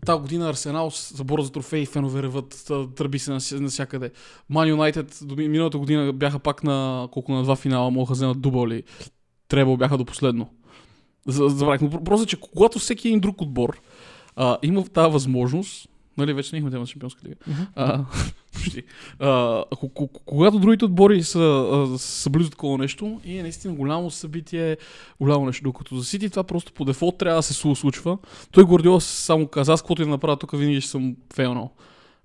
А 0.02 0.06
тази 0.06 0.20
година 0.20 0.48
Арсенал 0.48 0.90
забора 1.14 1.42
за 1.42 1.52
трофеи, 1.52 1.86
фенове 1.86 2.22
реват, 2.22 2.64
тръби 2.96 3.18
се 3.18 3.30
навс- 3.30 3.60
навсякъде. 3.60 4.10
Ман 4.48 4.68
Юнайтед 4.68 5.18
миналата 5.36 5.78
година 5.78 6.12
бяха 6.12 6.38
пак 6.38 6.64
на 6.64 7.08
колко 7.12 7.32
на 7.32 7.42
два 7.42 7.56
финала, 7.56 7.90
могат 7.90 8.08
да 8.08 8.14
вземат 8.14 8.40
дубъл 8.40 8.66
или 8.66 8.82
требал 9.48 9.76
бяха 9.76 9.98
до 9.98 10.04
последно. 10.04 10.48
За- 11.26 11.48
Забравих. 11.48 11.80
Но 11.80 12.04
просто, 12.04 12.26
че 12.26 12.40
когато 12.40 12.78
всеки 12.78 13.08
един 13.08 13.20
друг 13.20 13.40
отбор 13.40 13.80
а, 14.36 14.58
има 14.62 14.84
тази 14.84 15.12
възможност, 15.12 15.88
нали, 16.18 16.32
вече 16.32 16.50
не 16.52 16.58
имаме 16.58 16.70
тема 16.70 16.84
за 16.84 16.90
Шампионска 16.90 17.20
лига, 17.24 17.36
а. 17.76 18.04
А, 19.18 19.64
ако- 19.72 19.88
когато 20.16 20.58
другите 20.58 20.84
отбори 20.84 21.22
са, 21.22 21.40
а, 21.72 21.98
са 21.98 22.30
близо 22.30 22.50
такова 22.50 22.78
нещо 22.78 23.20
и 23.24 23.38
е 23.38 23.42
наистина 23.42 23.74
голямо 23.74 24.10
събитие, 24.10 24.76
голямо 25.20 25.46
нещо, 25.46 25.64
докато 25.64 25.96
за 25.96 26.04
Сити 26.04 26.30
това 26.30 26.44
просто 26.44 26.72
по 26.72 26.84
дефолт 26.84 27.18
трябва 27.18 27.38
да 27.38 27.42
се 27.42 27.54
слу- 27.54 27.74
случва. 27.74 28.18
Той 28.50 28.64
Гордиола 28.64 29.00
само 29.00 29.46
каза, 29.46 29.72
аз 29.72 29.82
каквото 29.82 30.02
и 30.02 30.04
да 30.04 30.10
направя 30.10 30.36
тук 30.36 30.52
винаги 30.52 30.80
ще 30.80 30.90
съм 30.90 31.16
фейлнал. 31.34 31.70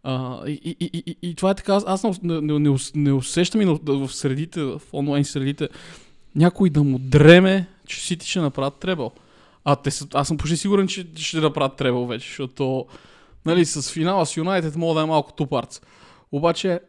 А, 0.04 0.48
и, 0.48 0.52
и, 0.66 0.76
и, 0.82 1.04
и, 1.08 1.16
и, 1.22 1.36
това 1.36 1.52
е 1.52 1.56
така, 1.56 1.80
аз- 1.86 2.04
не, 2.04 2.12
не, 2.24 2.42
не, 2.44 2.60
не, 2.60 2.70
ус- 2.70 2.92
не 2.96 3.14
усещам 3.14 3.62
и 3.62 3.66
на- 3.66 3.80
в 3.88 4.10
средите, 4.10 4.62
в 4.64 4.82
онлайн 4.94 5.26
средите, 5.26 5.70
някой 6.36 6.70
да 6.70 6.84
му 6.84 7.00
дреме, 7.00 7.68
че 7.88 8.06
Сити 8.06 8.28
ще 8.28 8.40
направят 8.40 8.76
требъл. 8.76 9.12
А 9.66 9.76
те 9.76 9.92
са, 9.92 10.08
аз 10.14 10.28
съм 10.28 10.38
почти 10.38 10.58
сигурен, 10.58 10.88
че 10.88 11.08
ще 11.16 11.38
направят 11.38 11.76
требъл 11.76 12.06
вече, 12.08 12.28
защото 12.28 12.86
нали, 13.46 13.66
с 13.66 13.92
финала 13.92 14.26
с 14.26 14.38
Юнайтед 14.38 14.76
мога 14.76 14.96
да 14.96 15.04
е 15.04 15.06
малко 15.06 15.34
тупарц. 15.34 15.82
Обаче, 16.32 16.80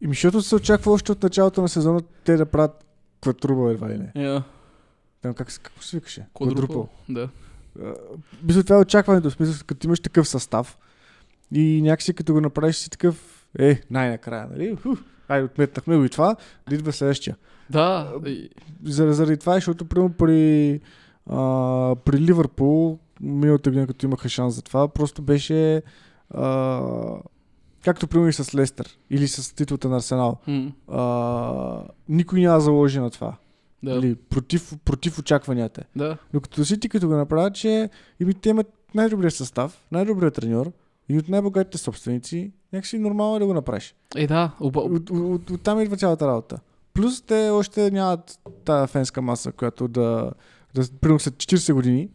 И 0.00 0.08
защото 0.08 0.42
се 0.42 0.54
очаква 0.54 0.92
още 0.92 1.12
от 1.12 1.22
началото 1.22 1.62
на 1.62 1.68
сезона 1.68 2.00
те 2.24 2.36
да 2.36 2.46
правят 2.46 2.84
квадруба 3.22 3.70
едва 3.72 3.88
ли 3.88 3.98
не. 3.98 4.34
е, 4.36 4.40
Там 5.22 5.34
как, 5.34 5.60
какво 5.62 5.82
се 5.82 5.96
викаше? 5.96 6.26
квадрупъл. 6.34 6.88
Да. 7.08 7.28
Мисля, 8.42 8.62
това 8.64 8.76
е 8.76 8.80
очакването. 8.80 9.30
Смисъл, 9.30 9.54
като 9.66 9.86
имаш 9.86 10.00
такъв 10.00 10.28
състав 10.28 10.78
и 11.52 11.80
някакси 11.82 12.14
като 12.14 12.32
го 12.32 12.40
направиш 12.40 12.76
си 12.76 12.90
такъв, 12.90 13.46
е, 13.58 13.80
най-накрая, 13.90 14.48
нали? 14.50 14.76
Айде, 15.28 15.44
отметнахме 15.44 15.96
го 15.96 16.04
и 16.04 16.08
това, 16.08 16.36
да 16.68 16.74
идва 16.74 16.92
следващия. 16.92 17.36
Да, 17.70 18.12
Заради, 18.84 19.14
заради 19.14 19.36
това, 19.36 19.54
защото 19.54 19.84
примерно 19.84 20.12
при, 20.12 20.80
а, 21.30 21.36
при 22.04 22.18
Ливърпул 22.18 22.98
миналата 23.20 23.70
година, 23.70 23.86
като 23.86 24.06
имаха 24.06 24.28
шанс 24.28 24.54
за 24.54 24.62
това, 24.62 24.88
просто 24.88 25.22
беше 25.22 25.82
а, 26.30 26.80
както 27.84 28.06
примерно 28.06 28.28
и 28.28 28.32
с 28.32 28.54
Лестър 28.54 28.98
или 29.10 29.28
с 29.28 29.54
титлата 29.54 29.88
на 29.88 29.96
Арсенал. 29.96 30.36
М, 30.46 30.72
А, 30.88 31.82
никой 32.08 32.40
няма 32.40 32.60
заложи 32.60 33.00
на 33.00 33.10
това. 33.10 33.36
Да. 33.82 33.92
Или 33.92 34.14
против, 34.14 34.72
против 34.84 35.18
очакванията. 35.18 35.82
Да. 35.96 36.16
Докато 36.32 36.64
Сити 36.64 36.88
като 36.88 37.08
го 37.08 37.14
направят, 37.14 37.54
че 37.54 37.90
ими 38.20 38.34
те 38.34 38.48
имат 38.48 38.66
най-добрия 38.94 39.30
състав, 39.30 39.84
най-добрия 39.92 40.30
треньор 40.30 40.72
и 41.08 41.18
от 41.18 41.28
най-богатите 41.28 41.78
собственици, 41.78 42.52
някакси 42.72 42.98
нормално 42.98 43.36
е 43.36 43.38
да 43.38 43.46
го 43.46 43.54
направиш. 43.54 43.94
Е, 44.16 44.26
да. 44.26 44.50
Оба, 44.60 44.80
От, 44.80 45.10
от, 45.10 45.10
от, 45.10 45.50
от 45.50 45.62
там 45.62 45.80
идва 45.80 45.96
цялата 45.96 46.26
работа. 46.26 46.58
Плюс 46.94 47.22
те 47.22 47.50
още 47.50 47.90
нямат 47.90 48.38
тази 48.64 48.92
фенска 48.92 49.22
маса, 49.22 49.52
която 49.52 49.88
да, 49.88 50.30
да 50.74 50.82
примерно 51.00 51.18
след 51.20 51.34
40 51.34 51.72
години, 51.72 52.08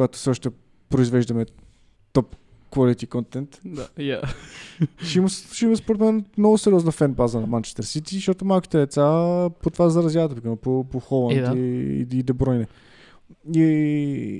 когато 0.00 0.30
още 0.30 0.50
произвеждаме 0.88 1.46
топ 2.12 2.36
quality 2.70 3.08
контент, 3.08 3.60
да. 3.64 3.88
Я. 3.98 4.22
ще 5.04 5.18
има, 5.18 5.28
ще 5.28 5.64
има 5.64 5.76
според 5.76 6.00
мен 6.00 6.24
много 6.38 6.58
сериозна 6.58 6.92
фен 6.92 7.12
база 7.12 7.40
на 7.40 7.46
Манчестър 7.46 7.84
Сити, 7.84 8.14
защото 8.14 8.44
малките 8.44 8.78
деца 8.78 9.02
по 9.62 9.70
това 9.70 9.88
заразяват, 9.88 10.34
примерно, 10.34 10.56
по, 10.56 10.84
по 10.84 11.00
Холанд 11.00 11.36
Е, 11.36 11.40
да. 11.40 11.58
и, 11.58 12.06
и, 12.12 12.18
и 12.18 12.22
Дебройне. 12.22 12.66
И, 13.54 13.62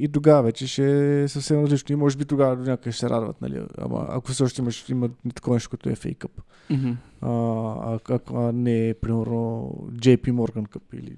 и 0.02 0.08
тогава 0.12 0.42
вече 0.42 0.66
ще 0.66 1.22
е 1.22 1.28
съвсем 1.28 1.64
различно. 1.64 1.92
И 1.92 1.96
може 1.96 2.16
би 2.16 2.24
тогава 2.24 2.56
до 2.56 2.62
някъде 2.62 2.92
ще 2.92 3.00
се 3.00 3.10
радват, 3.10 3.40
нали? 3.40 3.62
Ама 3.78 4.06
ако 4.08 4.32
все 4.32 4.42
още 4.42 4.62
имаш, 4.62 4.88
има 4.88 5.10
такова 5.34 5.56
нещо 5.56 5.70
като 5.70 5.90
FA 5.90 6.16
Cup. 6.16 6.30
Мгм. 6.70 6.90
А, 7.20 7.98
а, 8.08 8.18
а, 8.34 8.52
не, 8.52 8.94
примерно, 9.00 9.74
JP 9.92 10.32
Morgan 10.32 10.68
Cup 10.68 10.82
или 10.94 11.16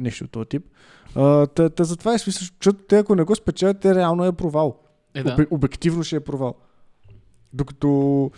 нещо 0.00 0.24
от 0.24 0.30
този 0.30 0.48
тип. 0.48 0.64
А, 1.16 1.46
та, 1.46 1.68
та 1.68 1.84
затова 1.84 2.14
е 2.14 2.18
смисъл, 2.18 2.48
защото 2.60 2.82
те 2.88 2.98
ако 2.98 3.14
не 3.14 3.22
го 3.22 3.36
спечелят, 3.36 3.80
те 3.80 3.94
реално 3.94 4.24
е 4.24 4.32
провал. 4.32 4.78
Е, 5.14 5.22
да. 5.22 5.32
Обе, 5.32 5.46
обективно 5.50 6.02
ще 6.02 6.16
е 6.16 6.20
провал. 6.20 6.54
Докато, 7.52 8.30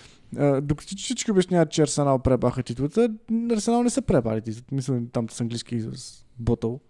докато 0.62 0.96
всички 0.96 1.30
обясняват, 1.30 1.70
че 1.70 1.82
Арсенал 1.82 2.18
пребаха 2.18 2.62
титлата, 2.62 3.08
Арсенал 3.52 3.82
не 3.82 3.90
са 3.90 4.02
пребали 4.02 4.40
титлата. 4.40 4.74
Мисля, 4.74 5.00
там 5.12 5.30
с 5.30 5.40
английски 5.40 5.74
израз 5.74 6.24
ботъл. 6.38 6.80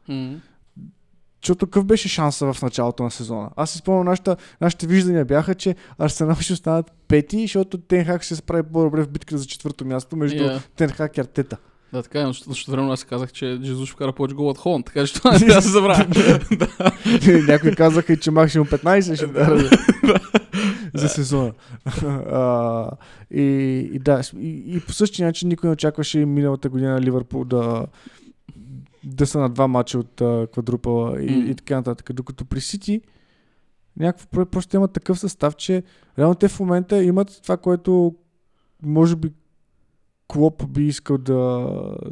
Защото 1.43 1.67
какъв 1.67 1.85
беше 1.85 2.09
шанса 2.09 2.53
в 2.53 2.63
началото 2.63 3.03
на 3.03 3.11
сезона? 3.11 3.51
Аз 3.57 3.71
си 3.71 3.79
спомням, 3.79 4.05
нашата, 4.05 4.37
нашите 4.61 4.87
виждания 4.87 5.25
бяха, 5.25 5.55
че 5.55 5.77
Арсенал 5.99 6.35
ще 6.35 6.53
останат 6.53 6.93
пети, 7.09 7.41
защото 7.41 7.79
Тенхак 7.79 8.23
ще 8.23 8.35
се 8.35 8.37
справи 8.37 8.63
по-добре 8.73 9.03
в 9.03 9.09
битката 9.09 9.39
за 9.39 9.47
четвърто 9.47 9.85
място 9.85 10.17
между 10.17 10.45
Я. 10.45 10.61
Тенхак 10.77 11.17
и 11.17 11.21
Артета. 11.21 11.57
Да, 11.93 12.03
така 12.03 12.21
е, 12.21 12.27
защото 12.27 12.71
време 12.71 12.93
аз 12.93 13.05
казах, 13.05 13.33
че 13.33 13.59
Джезус 13.63 13.89
ще 13.89 13.93
вкара 13.93 14.13
повече 14.13 14.35
гол 14.35 14.49
от 14.49 14.59
Холанд, 14.59 14.87
така 14.87 15.07
че 15.07 15.15
това 15.15 15.31
не 15.33 15.39
трябва 15.39 15.55
да 15.55 15.63
се 15.63 15.69
забравя. 15.69 16.07
Някои 17.49 17.75
казаха, 17.75 18.13
и, 18.13 18.21
че 18.21 18.31
максимум 18.31 18.67
15 18.67 19.17
ще 19.17 19.27
дара 19.27 19.71
за, 20.95 21.09
сезона. 21.09 21.53
и, 23.31 23.43
и, 23.93 23.99
да, 23.99 24.21
и, 24.39 24.63
и 24.67 24.81
по 24.81 24.93
същия 24.93 25.27
начин 25.27 25.49
никой 25.49 25.69
не 25.69 25.73
очакваше 25.73 26.21
и 26.21 26.27
миналата 26.27 26.69
година 26.69 27.01
Ливърпул 27.01 27.45
да, 27.45 27.87
да 29.05 29.27
са 29.27 29.39
на 29.39 29.49
два 29.49 29.69
мача 29.69 29.99
от 29.99 30.23
квадрупала 30.53 31.23
и, 31.23 31.51
и 31.51 31.55
така 31.55 31.77
нататък. 31.77 32.13
Докато 32.13 32.45
при 32.45 32.61
Сити 32.61 33.01
някакво 33.97 34.27
про- 34.27 34.45
просто 34.45 34.77
имат 34.77 34.93
такъв 34.93 35.19
състав, 35.19 35.57
че 35.57 35.83
реално 36.19 36.35
те 36.35 36.49
в 36.49 36.61
момента 36.61 37.03
имат 37.03 37.41
това, 37.43 37.57
което 37.57 38.15
може 38.83 39.17
би 39.17 39.31
Клоп 40.33 40.69
би 40.69 40.87
искал 40.87 41.19
да, 41.19 41.35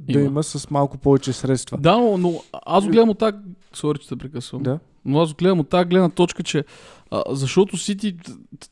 да 0.02 0.18
Има. 0.18 0.20
има 0.20 0.42
с 0.42 0.70
малко 0.70 0.98
повече 0.98 1.33
средства. 1.33 1.78
Да, 1.78 1.96
но, 1.98 2.18
но 2.18 2.42
аз 2.66 2.87
гледам 2.87 3.09
от 3.09 3.18
тази... 3.18 3.37
Сори, 3.72 3.98
че 3.98 4.09
те 4.09 4.16
прекъсвам. 4.16 4.62
Да. 4.62 4.78
Но 5.04 5.20
аз 5.20 5.35
гледам 5.35 5.61
от 5.61 5.68
тази 5.68 5.85
гледна 5.85 6.09
точка, 6.09 6.42
че 6.42 6.64
а, 7.11 7.22
защото 7.30 7.76
Сити... 7.76 8.16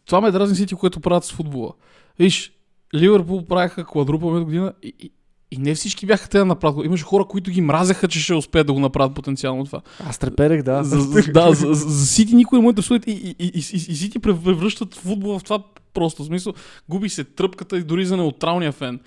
Това 0.07 0.21
ме 0.21 0.31
дразни 0.31 0.57
Сити, 0.57 0.75
което 0.75 1.01
правят 1.01 1.25
с 1.25 1.33
футбола. 1.33 1.73
Виж, 2.19 2.53
Ливърпул 2.95 3.45
правиха 3.45 3.85
квадрупа 3.85 4.27
миналата 4.27 4.45
година 4.45 4.73
и, 4.83 4.95
и, 4.99 5.11
и 5.51 5.59
не 5.59 5.75
всички 5.75 6.07
бяха 6.07 6.29
те 6.29 6.39
да 6.39 6.45
направят. 6.45 6.87
Имаше 6.87 7.05
хора, 7.05 7.25
които 7.25 7.51
ги 7.51 7.61
мразеха, 7.61 8.09
че 8.09 8.21
ще 8.21 8.35
успеят 8.35 8.67
да 8.67 8.73
го 8.73 8.81
направят 8.81 9.15
потенциално 9.15 9.65
това. 9.65 9.81
Аз 10.05 10.19
треперех, 10.19 10.63
да. 10.63 10.85
За, 10.85 11.01
за, 11.01 11.23
да, 11.33 11.55
за, 11.55 11.75
за, 11.75 11.89
за 11.89 12.07
Сити 12.07 12.35
никой 12.35 12.59
не 12.59 12.63
му 12.63 12.69
интересува 12.69 13.01
и, 13.07 13.11
и, 13.11 13.37
и, 13.39 13.49
и, 13.55 13.59
и 13.59 13.97
Сити 13.97 14.19
превръщат 14.19 14.95
футбола 14.95 15.39
в 15.39 15.45
това 15.45 15.63
просто. 15.95 16.23
В 16.23 16.27
смисъл, 16.27 16.53
губи 16.89 17.09
се 17.09 17.25
тръпката 17.25 17.79
и 17.79 17.83
дори 17.83 18.07
за 18.07 18.17
неутралния 18.17 18.73
фен. 18.73 19.01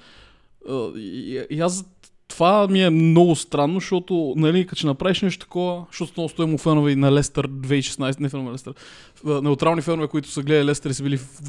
А, 0.70 0.92
И, 0.98 1.60
аз 1.62 1.86
това 2.32 2.68
ми 2.68 2.84
е 2.84 2.90
много 2.90 3.36
странно, 3.36 3.74
защото, 3.74 4.34
нали, 4.38 4.68
като 4.68 4.88
направиш 4.88 5.22
нещо 5.22 5.46
такова, 5.46 5.86
защото 5.92 6.14
много 6.18 6.30
стоим 6.30 6.58
фенове 6.58 6.96
на 6.96 7.12
Лестър 7.12 7.48
2016, 7.48 8.20
не 8.20 8.30
фенове 8.30 8.48
на 8.48 8.54
Лестър, 8.54 8.74
а, 9.28 9.42
неутрални 9.42 9.82
фенове, 9.82 10.08
които 10.08 10.30
са 10.30 10.44
гледали 10.44 10.66
Лестър 10.66 10.90
и 10.90 10.94
са 10.94 11.04
били 11.04 11.18
в 11.18 11.42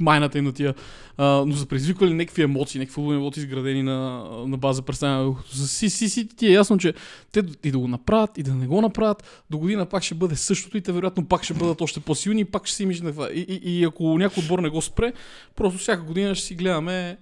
майната 0.00 0.38
им 0.38 0.44
на 0.44 0.52
тия, 0.52 0.74
а, 1.16 1.44
но 1.46 1.54
са 1.54 1.66
предизвиквали 1.66 2.14
някакви 2.14 2.42
емоции, 2.42 2.78
някакви 2.78 2.94
футболни 2.94 3.18
емоции 3.18 3.40
изградени 3.40 3.82
на, 3.82 4.28
на 4.46 4.56
база 4.56 4.82
представяне. 4.82 5.34
Си, 5.52 5.90
си, 5.90 6.08
си, 6.08 6.28
ти 6.28 6.46
е 6.46 6.52
ясно, 6.52 6.78
че 6.78 6.94
те 7.32 7.42
и 7.64 7.70
да 7.70 7.78
го 7.78 7.88
направят, 7.88 8.38
и 8.38 8.42
да 8.42 8.54
не 8.54 8.66
го 8.66 8.80
направят, 8.80 9.44
до 9.50 9.58
година 9.58 9.86
пак 9.86 10.02
ще 10.02 10.14
бъде 10.14 10.36
същото 10.36 10.76
и 10.76 10.80
те 10.80 10.92
вероятно 10.92 11.24
пак 11.24 11.42
ще 11.42 11.54
бъдат 11.54 11.80
още 11.80 12.00
по-силни 12.00 12.40
и 12.40 12.44
пак 12.44 12.66
ще 12.66 12.76
си 12.76 12.82
имидж 12.82 13.00
на 13.00 13.12
това. 13.12 13.28
И, 13.34 13.40
и, 13.40 13.78
и 13.78 13.84
ако 13.84 14.18
някой 14.18 14.42
отбор 14.42 14.58
не 14.58 14.68
го 14.68 14.82
спре, 14.82 15.12
просто 15.56 15.78
всяка 15.78 16.02
година 16.02 16.34
ще 16.34 16.46
си 16.46 16.54
гледаме 16.54 17.18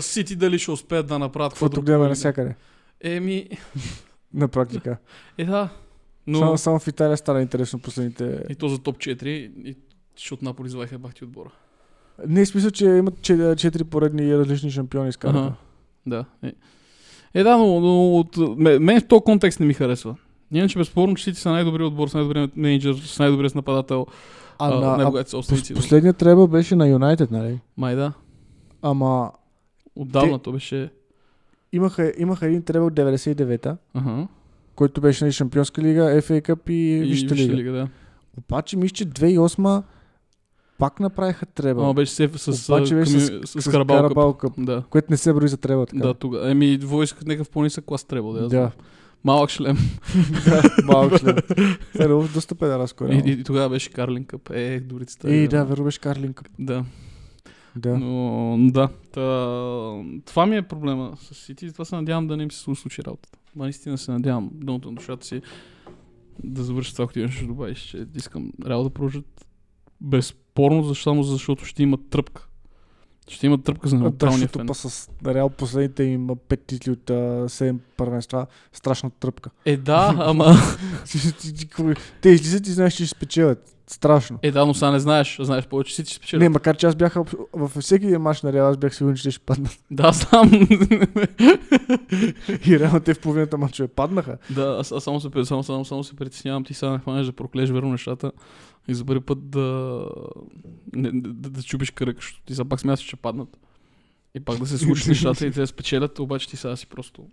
Сити 0.00 0.36
дали 0.36 0.58
ще 0.58 0.70
успеят 0.70 1.06
да 1.06 1.18
направят 1.18 1.58
гледаме 1.60 1.94
или 1.94 2.02
не. 2.02 2.08
навсякъде. 2.08 2.54
Еми, 3.00 3.48
На 4.34 4.48
практика. 4.48 4.96
е 5.38 5.44
да. 5.44 5.68
Но... 6.26 6.38
Само, 6.38 6.58
само 6.58 6.78
в 6.78 6.88
Италия 6.88 7.16
стана 7.16 7.42
интересно 7.42 7.78
последните... 7.78 8.44
И 8.50 8.54
то 8.54 8.68
за 8.68 8.78
топ 8.78 8.96
4, 8.96 9.24
и, 9.24 9.76
защото 10.16 10.44
Наполи 10.44 10.68
заваха 10.68 10.98
бахти 10.98 11.24
отбора. 11.24 11.50
Не, 12.28 12.44
в 12.44 12.48
смисъл, 12.48 12.70
че 12.70 12.84
имат 12.84 13.20
че- 13.22 13.54
четири 13.56 13.84
поредни 13.84 14.38
различни 14.38 14.70
шампиони 14.70 15.08
изкараха. 15.08 15.38
Ага. 15.38 15.52
Да. 16.06 16.24
Е, 16.42 16.52
е 17.34 17.42
да, 17.42 17.56
но, 17.58 17.80
но 17.80 18.12
от, 18.12 18.36
ме- 18.58 18.78
мен 18.78 19.00
в 19.00 19.06
този 19.06 19.22
контекст 19.22 19.60
не 19.60 19.66
ми 19.66 19.74
харесва. 19.74 20.16
Иначе 20.52 20.78
безспорно, 20.78 21.14
че 21.14 21.24
Сити 21.24 21.40
са 21.40 21.50
най-добрият 21.50 21.88
отбор, 21.88 22.08
с 22.08 22.14
най-добрият 22.14 22.56
менеджер, 22.56 22.94
с 22.94 23.18
най-добрият 23.18 23.54
нападател, 23.54 24.06
А, 24.58 24.68
а, 24.68 24.80
на, 24.80 24.86
а, 24.86 24.96
най-богатите 24.96 25.30
собственици. 25.30 25.74
пос, 25.74 25.82
последният 25.82 26.16
требъл 26.16 26.46
беше 26.46 26.76
на 26.76 26.88
Юнайтед, 26.88 27.30
нали? 27.30 27.60
Май 27.76 27.94
да. 27.96 28.12
Ама 28.82 29.32
Отдавна 29.96 30.38
то 30.38 30.52
беше... 30.52 30.90
имаха, 31.72 32.12
имаха 32.18 32.46
един 32.46 32.62
требъл 32.62 32.90
99-та, 32.90 33.76
Ага. 33.94 34.28
който 34.74 35.00
беше 35.00 35.24
на 35.24 35.32
Шампионска 35.32 35.82
лига, 35.82 36.02
FA 36.02 36.42
Cup 36.42 36.70
и, 36.70 36.74
И 36.74 37.00
Висшата 37.00 37.34
лига. 37.34 37.54
лига, 37.54 37.72
да. 37.72 37.88
Обаче 38.38 38.76
мисля, 38.76 38.94
че 38.94 39.06
2008 39.06 39.82
пак 40.78 41.00
направиха 41.00 41.46
требъл. 41.46 41.84
Ама 41.84 41.94
беше 41.94 42.12
се 42.12 42.28
с, 42.28 42.68
Обаче 42.68 42.94
беше 42.94 43.10
ками- 43.12 43.46
с, 43.46 43.62
с, 43.62 43.70
Карабал 43.70 43.96
Къп. 43.96 44.04
Карабал 44.04 44.34
Къп, 44.34 44.52
Да. 44.58 44.82
което 44.90 45.06
не 45.10 45.16
се 45.16 45.32
брои 45.32 45.48
за 45.48 45.56
требъл. 45.56 45.86
Така. 45.86 45.98
Да, 45.98 46.14
тогава. 46.14 46.50
Еми, 46.50 46.78
войска 46.78 47.18
някакъв 47.24 47.50
по-нисък 47.50 47.84
клас 47.84 48.04
трябва 48.04 48.32
да. 48.32 48.38
знам. 48.38 48.48
да. 48.50 48.70
Малък 49.24 49.50
шлем. 49.50 49.76
да, 50.44 50.62
малък 50.84 51.20
член. 51.20 51.36
Е, 51.94 52.08
доста 52.08 52.54
педераско. 52.54 53.04
И, 53.04 53.22
и, 53.26 53.30
и, 53.30 53.44
тогава 53.44 53.68
беше 53.68 53.90
Карлин 53.90 54.24
Къп. 54.24 54.50
Е, 54.50 54.80
дорицата. 54.80 55.30
Е, 55.30 55.36
е, 55.36 55.48
да, 55.48 55.64
верно 55.64 55.84
беше 55.84 56.00
Карлин 56.00 56.32
Къп. 56.32 56.48
Да. 56.58 56.84
Да. 57.76 57.98
Но, 57.98 58.56
да. 58.70 58.88
Та, 59.12 59.22
това 60.24 60.46
ми 60.46 60.56
е 60.56 60.62
проблема 60.62 61.16
с 61.16 61.34
Сити. 61.34 61.72
Това 61.72 61.84
се 61.84 61.96
надявам 61.96 62.26
да 62.26 62.36
не 62.36 62.42
им 62.42 62.50
се 62.50 62.58
случи 62.58 63.02
работата. 63.04 63.38
Ма 63.56 63.64
наистина 63.64 63.98
се 63.98 64.12
надявам 64.12 64.50
дъното 64.52 64.90
на 64.90 64.94
душата 64.94 65.26
си 65.26 65.42
да 66.44 66.62
завърши 66.62 66.92
това, 66.92 67.06
което 67.06 67.40
да 67.40 67.46
добавиш, 67.46 67.78
че 67.78 68.06
искам 68.16 68.52
реално 68.66 68.84
да 68.84 68.90
продължат 68.90 69.46
безспорно, 70.00 70.82
защо, 70.82 71.10
само 71.10 71.22
защото 71.22 71.64
ще 71.64 71.82
имат 71.82 72.00
тръпка. 72.10 72.48
Ще 73.28 73.46
имат 73.46 73.64
тръпка 73.64 73.88
за 73.88 73.98
неутралния 73.98 74.38
защото 74.38 74.74
фен. 74.74 74.90
с 74.90 75.10
Реал 75.26 75.50
последните 75.50 76.02
им 76.04 76.28
пет 76.48 76.64
титли 76.66 76.90
от 76.90 77.04
7 77.04 77.78
първенства, 77.96 78.46
страшна 78.72 79.10
тръпка. 79.10 79.50
Е, 79.64 79.76
да, 79.76 80.14
ама... 80.18 80.54
Те 82.20 82.28
излизат 82.28 82.66
и 82.66 82.70
знаеш, 82.70 82.94
че 82.94 83.06
ще 83.06 83.16
спечелят. 83.16 83.75
Страшно. 83.90 84.38
Е, 84.42 84.50
да, 84.50 84.66
но 84.66 84.74
сега 84.74 84.90
не 84.90 84.98
знаеш. 84.98 85.38
Знаеш 85.40 85.66
повече 85.66 85.94
си, 85.94 86.04
че 86.04 86.10
ще 86.10 86.16
спечели. 86.16 86.40
Не, 86.40 86.48
макар 86.48 86.76
че 86.76 86.86
аз 86.86 86.94
бях 86.94 87.16
във 87.52 87.72
всеки 87.72 88.06
един 88.06 88.20
мач 88.20 88.42
на 88.42 88.52
Реал, 88.52 88.68
аз 88.68 88.76
бях 88.76 88.96
сигурен, 88.96 89.16
че 89.16 89.22
те 89.22 89.30
ще 89.30 89.40
паднат. 89.40 89.78
Да, 89.90 90.12
знам. 90.12 90.50
И 92.66 92.78
реално 92.78 93.00
те 93.00 93.14
в 93.14 93.20
половината 93.20 93.58
мачове 93.58 93.88
паднаха. 93.88 94.38
да, 94.50 94.76
аз, 94.80 94.92
аз 94.92 95.04
само, 95.04 95.20
се, 95.20 95.28
само, 95.44 95.62
само, 95.62 95.84
само 95.84 96.04
се 96.04 96.16
притеснявам. 96.16 96.64
Ти 96.64 96.74
сега 96.74 96.92
не 96.92 96.98
хванеш 96.98 97.26
да 97.26 97.32
проклеш 97.32 97.70
верно 97.70 97.90
нещата 97.90 98.32
и 98.88 98.94
за 98.94 99.04
първи 99.04 99.20
път 99.20 99.50
да, 99.50 100.06
не, 100.92 101.10
да, 101.12 101.50
да 101.50 101.62
чупиш 101.62 101.90
кръг, 101.90 102.16
защото 102.16 102.42
ти 102.44 102.54
сега 102.54 102.68
пак 102.68 102.80
смяташ, 102.80 103.04
че 103.04 103.16
паднат. 103.16 103.58
И 104.34 104.40
пак 104.40 104.58
да 104.58 104.66
се 104.66 104.78
случат 104.78 105.08
нещата 105.08 105.46
и 105.46 105.50
те 105.50 105.60
да 105.60 105.66
спечелят, 105.66 106.18
обаче 106.18 106.48
ти 106.48 106.56
сега 106.56 106.76
си 106.76 106.86
просто... 106.86 107.26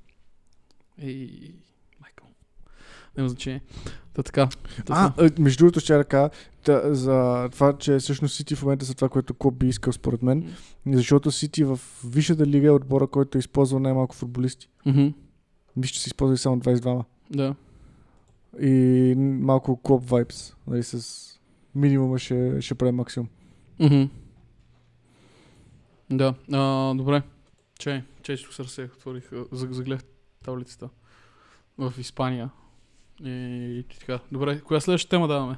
Майкъл. 0.98 1.54
Няма 3.18 3.30
значение. 3.30 3.62
Та 4.14 4.24
така. 4.24 4.50
Та, 4.86 5.14
А, 5.18 5.30
между 5.40 5.58
другото 5.58 5.80
ще 5.80 6.00
ръка 6.00 6.30
за 6.86 7.50
това, 7.52 7.78
че 7.78 7.98
всъщност 7.98 8.36
Сити 8.36 8.56
в 8.56 8.62
момента 8.62 8.86
са 8.86 8.94
това, 8.94 9.10
което 9.10 9.34
Клоп 9.34 9.56
би 9.56 9.68
искал 9.68 9.94
според 9.94 10.24
мен. 10.24 10.54
Защото 10.86 11.32
Сити 11.32 11.64
в 11.64 11.80
Висшата 12.06 12.46
лига 12.48 12.68
е 12.68 12.72
отбора, 12.72 13.08
който 13.08 13.38
използва 13.38 13.80
най-малко 13.80 14.16
футболисти. 14.16 14.70
Мгм. 14.86 15.08
Вижте, 15.78 16.00
са 16.00 16.08
използвали 16.08 16.38
само 16.38 16.60
22 16.60 17.04
Да. 17.30 17.56
И 18.62 19.16
малко 19.18 19.78
клуб 19.78 20.10
вайбс. 20.10 20.54
Нали, 20.68 20.84
с 20.84 21.24
минимума 21.76 22.20
ще, 22.20 22.62
ще 22.62 22.76
прави 22.76 22.92
максимум. 22.92 23.30
Мгм. 23.80 24.04
Да, 26.10 26.34
а, 26.52 26.94
добре. 26.94 27.22
Чай, 27.80 28.04
че 28.22 28.38
се 28.38 28.64
разсеях, 28.64 28.94
отворих, 28.94 29.30
загледах 29.52 30.02
таблицата 30.44 30.90
в 31.78 31.94
Испания. 31.98 32.50
И, 33.24 33.30
и 33.80 33.96
така. 34.00 34.20
Добре, 34.32 34.62
коя 34.62 34.80
следваща 34.80 35.10
тема 35.10 35.28
даваме? 35.28 35.58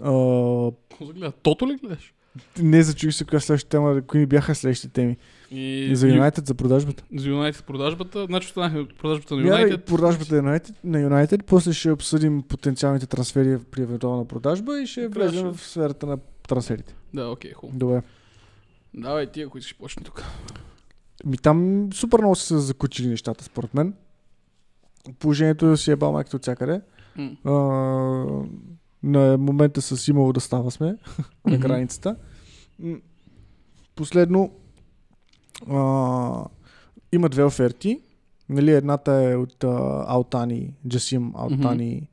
А, 0.00 0.70
Какво 0.90 1.04
загледа? 1.04 1.32
Тото 1.32 1.68
ли 1.68 1.76
гледаш? 1.76 2.14
не 2.58 2.82
зачуих 2.82 3.14
се 3.14 3.24
коя 3.24 3.40
следващата 3.40 3.70
тема, 3.70 4.02
кои 4.02 4.26
бяха 4.26 4.54
следващите 4.54 4.92
теми. 4.92 5.16
И, 5.50 5.90
за 5.92 6.08
Юнайтед, 6.08 6.46
за 6.46 6.54
продажбата. 6.54 7.04
За 7.14 7.28
Юнайтед 7.28 7.64
продажбата. 7.64 8.26
Значи 8.26 8.46
останахме 8.46 8.88
продажбата 8.88 9.34
на 9.36 9.42
Юнайтед. 9.42 9.84
продажбата 9.84 10.32
на 10.32 10.38
Юнайтед, 10.38 10.76
на 10.84 11.00
Юнайтед, 11.00 11.44
после 11.46 11.72
ще 11.72 11.90
обсъдим 11.90 12.42
потенциалните 12.42 13.06
трансфери 13.06 13.58
при 13.70 13.82
евентуална 13.82 14.24
продажба 14.24 14.82
и 14.82 14.86
ще 14.86 15.08
влезем 15.08 15.48
ще- 15.48 15.58
в 15.58 15.66
сферата 15.66 16.06
на 16.06 16.18
трансферите. 16.48 16.94
Да, 17.14 17.28
окей, 17.28 17.52
хубаво. 17.52 17.78
Добре. 17.78 18.02
Давай 18.94 19.26
тия, 19.26 19.48
които 19.48 19.66
ще 19.66 19.78
почне 19.78 20.02
тук. 20.02 20.24
Ми 21.24 21.38
там 21.38 21.88
супер 21.92 22.18
много 22.18 22.34
са 22.34 22.60
закучили 22.60 23.08
нещата, 23.08 23.44
според 23.44 23.74
мен. 23.74 23.94
Положението 25.18 25.76
си 25.76 25.90
е 25.90 25.96
бал 25.96 26.12
майката 26.12 26.36
от 26.36 26.42
всякъде. 26.42 26.80
А, 27.44 27.50
на 29.02 29.36
момента 29.38 29.82
с 29.82 30.08
имало 30.08 30.32
да 30.32 30.40
става 30.40 30.70
сме 30.70 30.86
на 31.46 31.52
Мгм. 31.52 31.60
границата. 31.60 32.16
Последно 33.94 34.50
а, 35.70 36.44
има 37.12 37.28
две 37.28 37.44
оферти. 37.44 38.00
Нали, 38.48 38.70
едната 38.70 39.12
е 39.12 39.36
от 39.36 39.64
а, 39.64 40.04
Алтани, 40.08 40.74
Джасим 40.88 41.32
Алтани, 41.36 42.08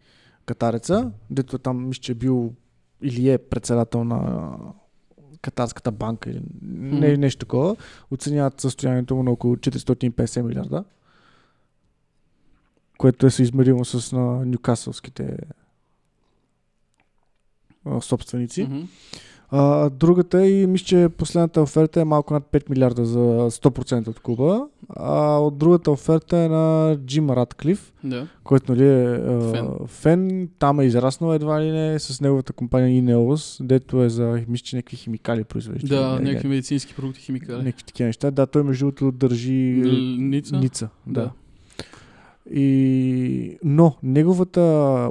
катареца, 0.45 1.11
дето 1.29 1.57
там 1.57 1.87
мисля, 1.87 2.01
че 2.01 2.11
е 2.11 2.15
бил 2.15 2.53
или 3.01 3.29
е 3.29 3.37
председател 3.37 4.03
на 4.03 4.49
Катарската 5.41 5.91
банка 5.91 6.29
или 6.29 6.41
не, 6.61 7.17
нещо 7.17 7.39
такова. 7.39 7.75
Оценяват 8.11 8.61
състоянието 8.61 9.15
му 9.15 9.23
на 9.23 9.31
около 9.31 9.55
450 9.55 10.41
милиарда, 10.41 10.83
което 12.99 13.25
е 13.25 13.31
съизмеримо 13.31 13.85
с 13.85 14.11
на 14.11 14.45
нюкасълските 14.45 15.37
собственици. 18.01 18.63
Мгм. 18.63 18.79
А, 19.51 19.89
другата 19.89 20.47
и 20.47 20.67
мисля, 20.67 20.85
че 20.85 21.09
последната 21.09 21.61
оферта 21.61 22.01
е 22.01 22.05
малко 22.05 22.33
над 22.33 22.43
5 22.43 22.69
милиарда 22.69 23.05
за 23.05 23.19
100% 23.19 24.07
от 24.07 24.19
клуба. 24.19 24.67
А 24.89 25.13
от 25.37 25.57
другата 25.57 25.91
оферта 25.91 26.37
е 26.37 26.47
на 26.47 26.97
Джим 26.97 27.29
Радклиф, 27.29 27.93
Да. 28.03 28.27
който 28.43 28.71
нали, 28.71 28.85
е 28.85 29.05
а, 29.05 29.41
Фен. 29.51 29.69
фен. 29.87 30.49
Там 30.59 30.79
е 30.79 30.85
израснал 30.85 31.33
едва 31.33 31.61
ли 31.61 31.71
не 31.71 31.99
с 31.99 32.21
неговата 32.21 32.53
компания 32.53 33.03
Ineos, 33.03 33.63
дето 33.63 34.03
е 34.03 34.09
за 34.09 34.43
мисля, 34.47 34.63
че 34.63 34.75
някакви 34.75 34.97
химикали 34.97 35.43
произвежда. 35.43 35.87
Да, 35.87 36.19
някакви 36.19 36.47
медицински 36.47 36.95
продукти, 36.95 37.21
химикали. 37.21 37.57
някакви 37.57 37.83
такива 37.83 38.07
неща. 38.07 38.31
Да, 38.31 38.47
той 38.47 38.63
между 38.63 38.85
другото 38.85 39.11
държи 39.11 39.81
Л- 39.85 40.17
Ница? 40.19 40.57
Ница. 40.57 40.89
Да. 41.07 41.21
Да. 41.21 41.31
И... 42.51 43.57
Но 43.63 43.95
неговата 44.03 44.61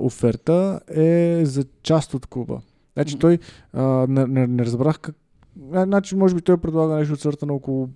оферта 0.03 0.81
е 0.89 1.41
за 1.45 1.65
част 1.83 2.15
от 2.15 2.27
клуба. 2.27 2.61
Значи 2.95 3.19
той 3.19 3.39
а, 3.73 3.83
не, 4.09 4.27
не, 4.27 4.47
не 4.47 4.65
разбрах 4.65 4.99
как. 5.01 5.15
Значи, 5.73 6.17
може 6.17 6.35
би 6.35 6.41
той 6.43 6.57
предлага 6.59 6.95
нещо 6.95 7.15
от 7.15 7.21
сорта 7.21 7.47
на 7.47 7.53
около 7.53 7.89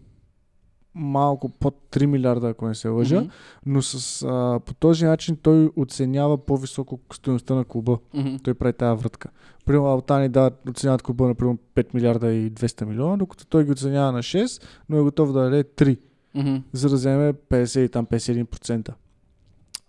малко 0.95 1.49
под 1.49 1.75
3 1.91 2.07
милиарда, 2.07 2.49
ако 2.49 2.69
не 2.69 2.75
се 2.75 2.89
лъжа, 2.89 3.21
Мгм. 3.21 3.31
но 3.67 3.83
с, 3.83 4.23
а, 4.29 4.61
по 4.67 4.75
този 4.75 5.05
начин 5.05 5.37
той 5.37 5.71
оценява 5.77 6.39
по-високо 6.39 6.99
стоеността 7.13 7.55
на 7.55 7.65
клуба. 7.65 7.99
Мгм. 8.15 8.37
Той 8.43 8.55
прави 8.55 8.73
тази 8.73 9.03
врътка. 9.03 9.29
Примерно 9.65 9.87
Алтани 9.87 10.29
да 10.29 10.51
оценяват 10.71 11.03
клуба 11.03 11.27
на 11.29 11.35
примерно 11.35 11.59
5 11.75 11.95
милиарда 11.95 12.33
и 12.33 12.51
200 12.53 12.85
милиона, 12.85 13.17
докато 13.17 13.47
той 13.47 13.65
ги 13.65 13.73
оценява 13.73 14.13
на 14.13 14.23
6, 14.23 14.63
но 14.89 14.99
е 14.99 15.03
готов 15.03 15.33
да 15.33 15.41
даде 15.43 15.65
3 15.65 15.99
Мгм. 16.35 16.57
за 16.73 16.89
да 16.89 16.95
вземе 16.95 17.33
50 17.33 17.81
и 17.81 17.89
там 17.89 18.07
51%. 18.07 18.95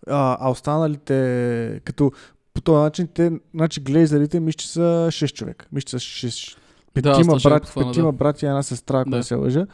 А, 0.08 0.38
а 0.40 0.50
останалите, 0.50 1.82
като 1.86 2.12
по 2.54 2.62
този 2.62 2.84
начин, 2.84 3.08
те, 3.14 3.32
значи 3.54 3.82
глейзерите, 3.82 4.40
мисля, 4.40 4.58
че 4.58 4.70
са 4.70 5.08
6 5.10 5.34
човека. 5.34 5.66
Мисля, 5.72 5.86
че 5.86 5.92
са 5.92 6.28
6. 6.28 6.58
Да, 6.96 7.02
Петима, 7.02 7.40
Сташев 7.40 7.50
брат, 7.50 7.72
петима 7.76 8.12
да. 8.12 8.18
брати 8.18 8.46
и 8.46 8.48
една 8.48 8.64
сестра, 8.64 9.00
ако 9.00 9.10
Да. 9.10 9.18
не 9.18 9.24
се 9.24 9.36
лъжа. 9.36 9.68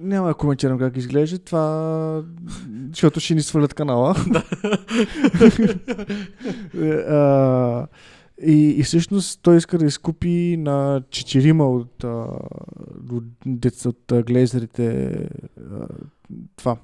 Няма 0.00 0.28
да 0.28 0.34
коментирам 0.34 0.78
как 0.78 0.96
изглежда 0.96 1.38
това, 1.38 2.22
защото 2.88 3.20
ще 3.20 3.34
ни 3.34 3.42
свалят 3.42 3.74
канала. 3.74 4.14
Е, 6.82 6.90
а, 6.90 7.86
и, 8.42 8.68
и 8.68 8.82
всъщност 8.82 9.40
той 9.42 9.56
иска 9.56 9.78
да 9.78 9.84
изкупи 9.86 10.56
на 10.58 11.02
четирима 11.10 11.68
от, 11.70 12.04
от, 13.12 13.24
деца, 13.46 13.88
от 13.88 14.12
а, 14.12 14.28
това, 16.56 16.76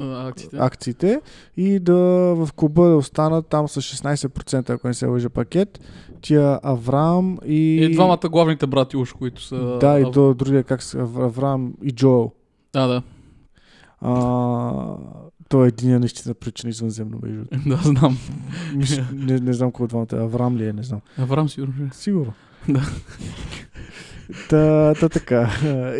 Акциите. 0.00 0.56
акциите 0.60 1.20
и 1.56 1.78
да 1.78 1.94
в 2.34 2.48
клуба 2.56 2.88
да 2.88 2.96
останат 2.96 3.46
там 3.46 3.68
с 3.68 3.82
16%, 3.82 4.70
ако 4.70 4.86
не 4.88 4.94
се 4.94 5.06
лъжа 5.06 5.28
пакет. 5.28 5.80
Тия 6.20 6.60
Авраам 6.62 7.38
и... 7.46 7.76
И 7.76 7.92
двамата 7.92 8.18
главните 8.24 8.66
брати 8.66 8.96
уж, 8.96 9.12
които 9.12 9.42
са... 9.42 9.78
Да, 9.80 10.00
и 10.00 10.10
до 10.10 10.34
другия, 10.34 10.64
как 10.64 10.82
са, 10.82 10.98
Ав- 10.98 11.18
Авраам 11.18 11.74
и 11.82 11.90
Джоел. 11.90 12.32
Да, 12.72 12.86
да. 12.86 13.02
А, 14.00 14.96
той 15.48 15.64
е 15.64 15.68
един 15.68 15.98
наистина 15.98 16.34
причина 16.34 16.70
извънземно, 16.70 17.18
между. 17.22 17.44
Да, 17.66 17.76
знам. 17.76 18.18
Не, 19.12 19.38
не 19.38 19.52
знам 19.52 19.72
кой 19.72 19.86
двамата 19.88 20.06
е. 20.12 20.16
Авраам 20.16 20.56
ли 20.56 20.66
е, 20.66 20.72
не 20.72 20.82
знам. 20.82 21.00
Аврам 21.18 21.48
сигурно. 21.48 21.74
е. 21.80 21.88
Сигурно. 21.92 22.32
Та, 24.48 24.94
та 25.00 25.08
така. 25.08 25.50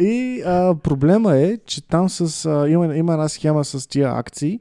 И 0.01 0.43
а, 0.47 0.75
проблема 0.75 1.37
е, 1.37 1.59
че 1.67 1.89
там 1.89 2.09
с, 2.09 2.47
а, 2.47 2.69
има, 2.69 2.97
има 2.97 3.13
една 3.13 3.29
схема 3.29 3.65
с 3.65 3.89
тия 3.89 4.11
акции, 4.19 4.61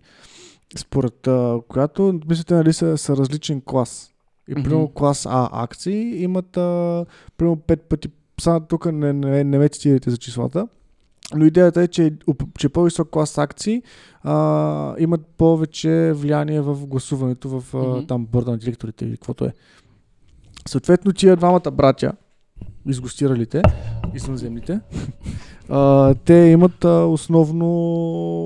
според 0.77 1.27
а, 1.27 1.59
която, 1.67 2.19
мисля, 2.29 2.43
те 2.43 2.53
нали 2.53 2.73
са, 2.73 2.97
са 2.97 3.17
различен 3.17 3.61
клас. 3.65 4.13
И 4.49 4.53
примерно 4.53 4.87
клас 4.87 5.25
А 5.25 5.49
акции 5.63 6.23
имат 6.23 6.57
а, 6.57 7.05
примерно 7.37 7.57
5 7.57 7.77
пъти, 7.77 8.09
само 8.41 8.59
тук 8.59 8.91
не, 8.91 9.13
не, 9.13 9.43
не 9.43 9.57
ме 9.57 9.69
цитирайте 9.69 10.09
за 10.09 10.17
числата, 10.17 10.67
но 11.35 11.45
идеята 11.45 11.81
е, 11.81 11.87
че, 11.87 12.13
че 12.57 12.69
по-висок 12.69 13.09
клас 13.09 13.37
акции 13.37 13.83
а, 14.23 14.95
имат 14.99 15.25
повече 15.37 16.11
влияние 16.15 16.61
в 16.61 16.87
гласуването 16.87 17.59
в 17.59 17.73
Мгм. 17.73 18.05
там 18.07 18.25
борда 18.25 18.51
на 18.51 18.57
директорите 18.57 19.05
или 19.05 19.17
каквото 19.17 19.45
е. 19.45 19.53
Съответно, 20.67 21.13
тия 21.13 21.35
двамата 21.35 21.71
братя, 21.71 22.11
изгостиралите, 22.87 23.61
извънземните, 24.13 24.79
а, 25.69 26.13
те 26.13 26.33
имат 26.33 26.85
а, 26.85 26.89
основно 26.89 27.67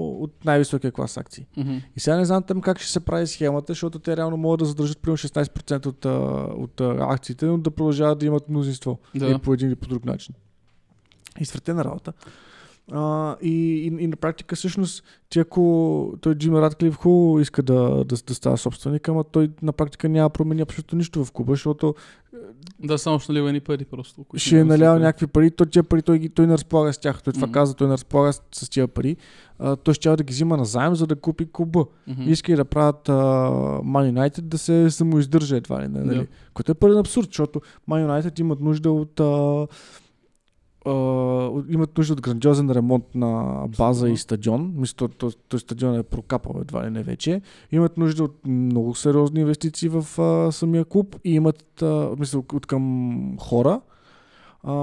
от 0.10 0.46
най-високия 0.46 0.92
клас 0.92 1.18
акции. 1.18 1.46
Мгм. 1.58 1.78
И 1.96 2.00
сега 2.00 2.18
не 2.18 2.26
знам 2.26 2.44
там 2.44 2.62
как 2.62 2.80
ще 2.80 2.92
се 2.92 3.00
прави 3.00 3.28
схемата, 3.28 3.72
защото 3.74 4.00
те 4.00 4.18
реално 4.18 4.38
могат 4.38 4.60
да 4.60 4.66
задържат 4.66 5.00
примерно 5.00 5.18
16% 5.18 5.86
от, 5.86 6.06
а, 6.06 6.10
от 6.64 6.82
а, 6.82 6.98
акциите, 7.00 7.46
но 7.46 7.58
да 7.58 7.72
продължават 7.72 8.20
да 8.20 8.26
имат 8.26 8.50
мнозинство. 8.50 9.00
Да. 9.16 9.30
И 9.30 9.38
по 9.38 9.54
един 9.54 9.68
или 9.68 9.76
по 9.76 9.88
друг 9.88 10.06
начин. 10.06 10.36
И 11.40 11.46
свъртена 11.46 11.86
работа. 11.86 12.14
А, 12.94 13.36
и, 13.42 13.52
и, 13.52 14.04
и, 14.04 14.08
на 14.08 14.16
практика 14.16 14.56
всъщност 14.56 15.04
ти 15.30 15.40
ако 15.40 16.14
той 16.22 16.36
Джим 16.36 16.56
Радклиф 16.56 16.96
хубаво 16.96 17.40
иска 17.40 17.64
да, 17.64 17.74
да, 18.06 18.16
да 18.28 18.36
става 18.36 18.58
собственик, 18.58 19.08
ама 19.10 19.24
той 19.24 19.50
на 19.62 19.72
практика 19.74 20.10
няма 20.10 20.30
промени 20.30 20.62
абсолютно 20.62 20.98
нищо 20.98 21.26
в 21.26 21.32
клуба, 21.32 21.54
защото 21.54 21.96
Да, 22.80 22.98
само 22.98 23.20
ще 23.20 23.32
налива 23.32 23.48
едни 23.50 23.60
пари 23.60 23.86
просто. 23.86 24.26
ще 24.36 24.60
е 24.60 24.68
пари. 24.94 25.04
някакви 25.04 25.28
пари, 25.28 25.52
той 25.52 25.68
тия 25.68 25.84
пари 25.84 26.02
той, 26.02 26.20
ги- 26.20 26.30
той 26.30 26.48
не 26.48 26.54
разполага 26.54 26.94
с 26.94 26.98
тях. 26.98 27.24
Той 27.24 27.34
това 27.34 27.48
Мгм. 27.48 27.54
каза, 27.54 27.74
той 27.74 27.88
не 27.88 27.94
разполага 27.94 28.34
с, 28.34 28.42
с 28.52 28.70
тия 28.70 28.88
пари. 28.88 29.18
А, 29.60 29.76
той 29.76 29.94
ще 29.94 30.10
да 30.10 30.24
ги 30.24 30.34
взима 30.34 30.58
на 30.58 30.66
заем, 30.66 30.96
за 30.96 31.08
да 31.08 31.16
купи 31.16 31.48
клуба. 31.52 31.86
Мгм. 32.08 32.22
Иска 32.22 32.52
и 32.52 32.56
да 32.56 32.66
правят 32.66 33.10
а, 33.10 33.14
Man 33.84 34.12
United 34.14 34.42
да 34.42 34.58
се 34.58 34.90
самоиздържа 34.90 35.58
едва 35.58 35.82
ли. 35.84 35.88
Нали? 35.88 36.16
Да. 36.16 36.26
Което 36.54 36.72
е 36.72 36.76
пълен 36.76 36.98
абсурд, 36.98 37.28
защото 37.28 37.62
Man 37.90 38.08
United 38.08 38.40
имат 38.40 38.60
нужда 38.60 38.92
от 38.92 39.20
а, 39.20 39.68
имат 41.70 41.98
нужда 41.98 42.14
от 42.14 42.22
грандиозен 42.22 42.72
ремонт 42.72 43.16
на 43.16 43.64
база 43.78 44.10
и 44.10 44.18
стадион. 44.18 44.74
Мисля, 44.76 44.96
то, 44.96 45.08
то, 45.08 45.32
то 45.48 45.60
стадион 45.60 46.00
е 46.00 46.04
прокапал 46.04 46.62
едва 46.62 46.86
ли 46.86 46.90
не 46.90 47.04
вече. 47.04 47.42
Имат 47.72 47.98
нужда 47.98 48.24
от 48.24 48.48
много 48.48 48.96
сериозни 48.96 49.42
инвестиции 49.42 49.90
в 49.90 50.22
а, 50.22 50.52
самия 50.52 50.86
клуб 50.86 51.16
и 51.24 51.34
имат 51.34 51.82
а, 51.82 52.16
мисля, 52.20 52.44
от 52.54 52.66
към 52.66 53.36
хора. 53.40 53.82
А, 54.64 54.74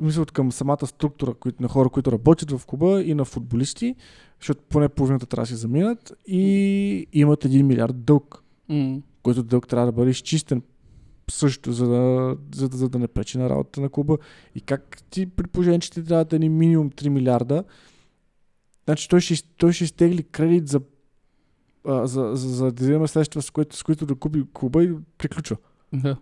мисля, 0.00 0.22
от 0.22 0.32
към 0.32 0.52
самата 0.52 0.86
структура 0.86 1.34
които, 1.34 1.62
на 1.62 1.68
хора, 1.68 1.88
които 1.88 2.12
работят 2.12 2.50
в 2.50 2.66
клуба 2.66 3.02
и 3.02 3.14
на 3.14 3.24
футболисти, 3.24 3.94
защото 4.40 4.62
поне 4.68 4.88
половината 4.88 5.26
трябва 5.26 5.42
да 5.42 5.46
си 5.46 5.54
заминат 5.54 6.12
и 6.26 7.06
имат 7.12 7.44
1 7.44 7.62
милиард 7.62 8.04
дълг, 8.04 8.42
М. 8.68 8.98
който 9.22 9.42
дълг 9.42 9.68
трябва 9.68 9.86
да 9.86 9.92
бъде 9.92 10.10
изчистен 10.10 10.62
също, 11.30 11.72
за 11.72 11.86
да, 11.86 12.36
за, 12.54 12.68
за 12.72 12.88
да 12.88 12.98
не 12.98 13.08
пречи 13.08 13.38
на 13.38 13.50
работата 13.50 13.80
на 13.80 13.88
клуба. 13.88 14.18
И 14.54 14.60
как 14.60 15.02
ти 15.10 15.26
при 15.26 15.48
че 15.80 15.90
ти 15.90 16.04
трябва 16.04 16.24
да 16.24 16.38
ни 16.38 16.48
минимум 16.48 16.90
3 16.90 17.08
милиарда, 17.08 17.64
значи 18.84 19.08
той 19.08 19.20
ще, 19.20 19.48
той 19.56 19.72
ще 19.72 19.84
изтегли 19.84 20.22
кредит 20.22 20.68
за 20.68 20.80
а, 21.84 22.06
за, 22.06 22.30
за, 22.34 22.48
за 22.48 22.72
да 22.72 22.84
вземе 22.84 23.08
средства, 23.08 23.42
с 23.42 23.50
с 23.72 23.82
които 23.82 24.06
да 24.06 24.14
купи 24.14 24.44
клуба 24.52 24.84
и 24.84 24.94
приключва. 25.18 25.56
Да. 25.92 26.16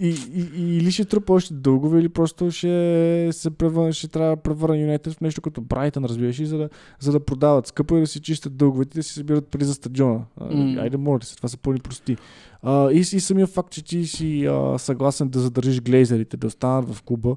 И, 0.00 0.08
и, 0.34 0.76
или 0.76 0.90
ще 0.90 1.04
трупа 1.04 1.32
още 1.32 1.54
дългове, 1.54 2.00
или 2.00 2.08
просто 2.08 2.50
ще 2.50 3.28
се 3.32 3.50
превърне, 3.50 3.92
ще 3.92 4.08
трябва 4.08 4.36
да 4.36 4.42
превърне 4.42 4.80
Юнайтед 4.80 5.14
в 5.14 5.20
нещо 5.20 5.40
като 5.40 5.60
Брайтън, 5.60 6.04
разбираш 6.04 6.40
ли, 6.40 6.46
за 6.46 6.58
да, 6.58 6.68
за 7.00 7.12
да 7.12 7.20
продават 7.20 7.66
скъпо 7.66 7.96
и 7.96 8.00
да 8.00 8.06
си 8.06 8.20
чистят 8.20 8.56
дълговете 8.56 8.98
и 8.98 9.00
да 9.00 9.02
си 9.02 9.14
събират 9.14 9.48
пари 9.48 9.64
за 9.64 9.74
стадиона. 9.74 10.20
Mm. 10.40 10.82
Айде, 10.82 10.96
моля 10.96 11.22
се, 11.22 11.36
това 11.36 11.48
са 11.48 11.56
пълни 11.56 11.80
прости. 11.80 12.16
А, 12.62 12.90
и, 12.90 12.98
и 12.98 13.04
самия 13.04 13.46
факт, 13.46 13.70
че 13.70 13.84
ти 13.84 14.06
си 14.06 14.46
а, 14.46 14.78
съгласен 14.78 15.28
да 15.28 15.40
задържиш 15.40 15.80
глейзерите, 15.80 16.36
да 16.36 16.46
останат 16.46 16.94
в 16.94 17.02
клуба, 17.02 17.36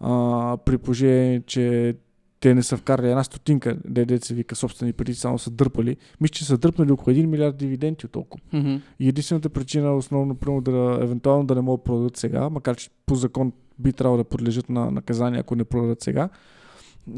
а, 0.00 0.56
при 0.64 0.78
положение, 0.78 1.42
че 1.46 1.94
те 2.40 2.54
не 2.54 2.62
са 2.62 2.76
вкарали 2.76 3.08
една 3.08 3.24
стотинка, 3.24 3.76
де, 3.88 4.18
се 4.18 4.34
вика 4.34 4.56
собствени 4.56 4.92
пари, 4.92 5.14
само 5.14 5.38
са 5.38 5.50
дърпали. 5.50 5.96
Мисля, 6.20 6.32
че 6.32 6.44
са 6.44 6.58
дърпали 6.58 6.92
около 6.92 7.16
1 7.16 7.26
милиард 7.26 7.56
дивиденти 7.56 8.06
от 8.06 8.12
толкова. 8.12 8.44
Мгм. 8.52 8.76
И 9.00 9.08
единствената 9.08 9.48
причина, 9.48 9.96
основно, 9.96 10.34
примерно, 10.34 10.60
да, 10.60 10.98
евентуално 11.02 11.46
да 11.46 11.54
не 11.54 11.60
могат 11.60 11.80
да 11.80 11.84
продадат 11.84 12.16
сега, 12.16 12.50
макар 12.50 12.76
че 12.76 12.90
по 13.06 13.14
закон 13.14 13.52
би 13.78 13.92
трябвало 13.92 14.16
да 14.16 14.24
подлежат 14.24 14.68
на 14.68 14.90
наказание, 14.90 15.40
ако 15.40 15.56
не 15.56 15.64
продадат 15.64 16.02
сега, 16.02 16.28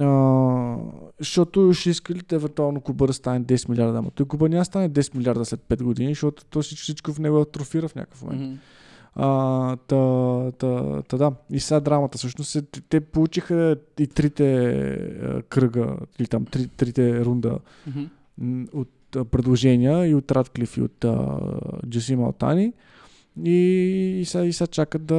а, 0.00 0.76
защото 1.20 1.72
ще 1.72 1.90
искали 1.90 2.20
да 2.28 2.36
евентуално 2.36 2.80
клуба 2.80 3.06
да 3.06 3.12
стане 3.12 3.44
10 3.44 3.68
милиарда. 3.68 3.98
Ама 3.98 4.10
той 4.10 4.26
клуба 4.28 4.48
няма 4.48 4.64
стане 4.64 4.90
10 4.90 5.14
милиарда 5.14 5.44
след 5.44 5.60
5 5.60 5.82
години, 5.82 6.08
защото 6.08 6.44
то 6.44 6.62
всичко, 6.62 6.82
всичко 6.82 7.12
в 7.12 7.18
него 7.18 7.40
атрофира 7.40 7.88
в 7.88 7.94
някакъв 7.94 8.22
момент. 8.22 8.42
Мгм. 8.42 8.58
А, 9.14 9.26
та, 9.78 9.96
та, 10.52 11.02
та, 11.02 11.16
да. 11.16 11.32
И 11.50 11.60
сега 11.60 11.80
драмата 11.80 12.18
всъщност 12.18 12.56
е, 12.56 12.62
те- 12.62 12.80
те 12.80 13.00
получиха 13.00 13.76
и 13.98 14.06
трите 14.06 14.64
а, 15.22 15.42
кръга, 15.42 15.86
или 16.18 16.26
там 16.26 16.44
три, 16.44 16.66
трите 16.68 17.24
рунда 17.24 17.58
м, 18.38 18.66
от 18.72 18.88
а, 19.16 19.24
предложения 19.24 20.06
и 20.06 20.14
от 20.14 20.32
Радклиф 20.32 20.76
и 20.76 20.82
от 20.82 21.04
а, 21.04 21.38
Джасим 21.88 22.20
Алтани. 22.20 22.72
И, 23.44 23.50
и, 24.20 24.24
сега, 24.24 24.44
и 24.44 24.52
сега 24.52 24.66
чакат 24.66 25.04
да, 25.04 25.14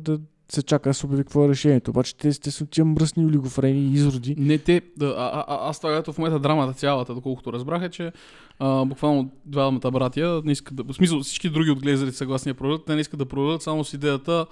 да 0.00 0.20
се 0.48 0.62
чака 0.62 0.90
да 0.90 0.94
се 0.94 1.06
обяви 1.06 1.22
какво 1.22 1.44
е 1.44 1.48
решението. 1.48 1.90
Обаче 1.90 2.16
те, 2.16 2.40
те 2.40 2.50
са 2.50 2.66
тия 2.66 2.84
мръсни 2.84 3.26
олигофрени 3.26 3.80
и 3.80 3.92
изроди. 3.92 4.34
Не, 4.38 4.58
те, 4.58 4.82
да, 4.96 5.06
а, 5.06 5.10
а, 5.10 5.44
а, 5.48 5.70
аз 5.70 5.80
това 5.80 6.02
в 6.02 6.18
момента 6.18 6.38
драмата 6.38 6.72
цялата, 6.72 7.14
доколкото 7.14 7.52
разбрах 7.52 7.82
е, 7.82 7.90
че 7.90 8.12
а, 8.58 8.84
буквално 8.84 9.30
двамата 9.46 9.90
братя 9.90 10.42
не 10.44 10.52
искат 10.52 10.76
да, 10.76 10.84
в 10.84 10.94
смисъл 10.94 11.20
всички 11.20 11.48
други 11.50 11.70
от 11.70 11.82
глезарите 11.82 12.16
съгласни 12.16 12.52
да 12.52 12.58
продадат, 12.58 12.86
те 12.86 12.94
не 12.94 13.00
искат 13.00 13.18
да 13.18 13.26
продадат 13.26 13.62
само 13.62 13.84
с 13.84 13.94
идеята 13.94 14.46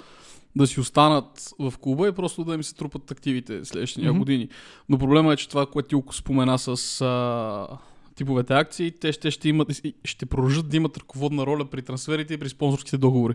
да 0.57 0.67
си 0.67 0.81
останат 0.81 1.55
в 1.59 1.75
клуба 1.81 2.09
и 2.09 2.13
просто 2.13 2.45
да 2.45 2.55
им 2.55 2.63
се 2.63 2.75
трупат 2.75 3.11
активите 3.11 3.65
следващите 3.65 4.01
Мгм. 4.01 4.11
mm-hmm. 4.11 4.19
години. 4.19 4.49
Но 4.89 4.99
проблема 4.99 5.33
е, 5.33 5.37
че 5.37 5.49
това, 5.49 5.67
което 5.67 5.89
Тилко 5.89 6.15
спомена 6.15 6.59
с 6.59 7.01
а, 7.01 7.79
типовете 8.15 8.55
акции, 8.55 8.91
те 8.91 9.13
ще, 9.13 9.31
ще, 9.31 9.49
имат, 9.49 9.69
ще 10.05 10.27
продължат 10.27 10.69
да 10.69 10.77
имат 10.77 10.97
ръководна 10.97 11.47
роля 11.47 11.65
при 11.65 11.83
трансферите 11.83 12.35
и 12.35 12.39
при 12.39 12.49
спонсорските 12.49 12.99
договори 12.99 13.35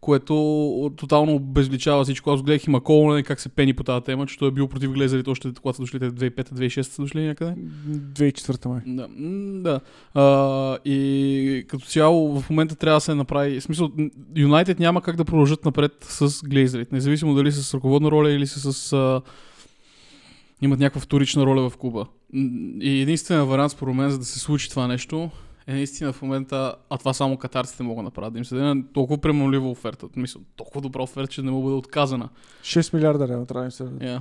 което 0.00 0.92
тотално 0.96 1.34
обезличава 1.34 2.04
всичко. 2.04 2.30
Аз 2.30 2.42
гледах 2.42 2.66
и 2.66 2.70
Маколнен 2.70 3.24
как 3.24 3.40
се 3.40 3.48
пени 3.48 3.74
по 3.74 3.84
тази 3.84 4.04
тема, 4.04 4.26
че 4.26 4.38
той 4.38 4.48
е 4.48 4.50
бил 4.50 4.68
против 4.68 4.92
глезарите 4.92 5.30
още 5.30 5.52
когато 5.62 5.76
са 5.76 5.82
дошли 5.82 5.98
те 5.98 6.10
2005-2006 6.10 6.82
са 6.82 7.02
дошли 7.02 7.26
някъде. 7.26 7.54
2004 7.88 8.66
май. 8.66 8.80
Да. 8.86 9.08
да. 9.62 9.80
А, 10.14 10.78
и 10.84 11.64
като 11.68 11.86
цяло 11.86 12.40
в 12.40 12.50
момента 12.50 12.76
трябва 12.76 12.96
да 12.96 13.00
се 13.00 13.14
направи. 13.14 13.60
В 13.60 13.62
смисъл, 13.62 13.90
Юнайтед 14.36 14.78
няма 14.78 15.02
как 15.02 15.16
да 15.16 15.24
продължат 15.24 15.64
напред 15.64 15.92
с 16.00 16.42
глезарите, 16.44 16.94
независимо 16.94 17.34
дали 17.34 17.52
са 17.52 17.62
с 17.62 17.74
ръководна 17.74 18.10
роля 18.10 18.30
или 18.30 18.46
са 18.46 18.72
с. 18.72 18.92
А, 18.92 19.20
имат 20.62 20.80
някаква 20.80 21.00
вторична 21.00 21.46
роля 21.46 21.70
в 21.70 21.76
клуба. 21.76 22.06
И 22.80 23.00
единственият 23.02 23.48
вариант 23.48 23.72
според 23.72 23.94
мен 23.94 24.10
за 24.10 24.18
да 24.18 24.24
се 24.24 24.38
случи 24.38 24.70
това 24.70 24.86
нещо 24.86 25.30
е 25.66 25.72
наистина 25.72 26.12
в 26.12 26.22
момента, 26.22 26.74
а 26.90 26.98
това 26.98 27.12
само 27.12 27.36
катарците 27.36 27.82
могат 27.82 27.98
да 27.98 28.02
направят, 28.02 28.32
да 28.32 28.38
им 28.38 28.44
се 28.44 28.54
даде 28.54 28.82
толкова 28.92 29.20
премолива 29.20 29.70
оферта. 29.70 30.06
Мисля, 30.16 30.40
толкова 30.56 30.80
добра 30.80 31.02
оферта, 31.02 31.32
че 31.32 31.42
не 31.42 31.50
мога 31.50 31.62
да 31.62 31.64
бъде 31.64 31.78
отказана. 31.78 32.28
6 32.62 32.94
милиарда 32.94 33.28
реално 33.28 33.46
трябва 33.46 33.62
да 33.62 33.66
им 33.66 33.70
се 33.70 33.84
дадат. 33.84 34.02
Yeah. 34.02 34.20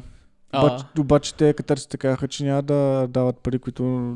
Обаче, 0.58 0.86
обаче 1.00 1.34
те 1.34 1.54
катарците 1.54 1.98
казаха, 1.98 2.28
че 2.28 2.44
няма 2.44 2.62
да 2.62 3.08
дават 3.10 3.38
пари, 3.40 3.60
които 3.60 4.16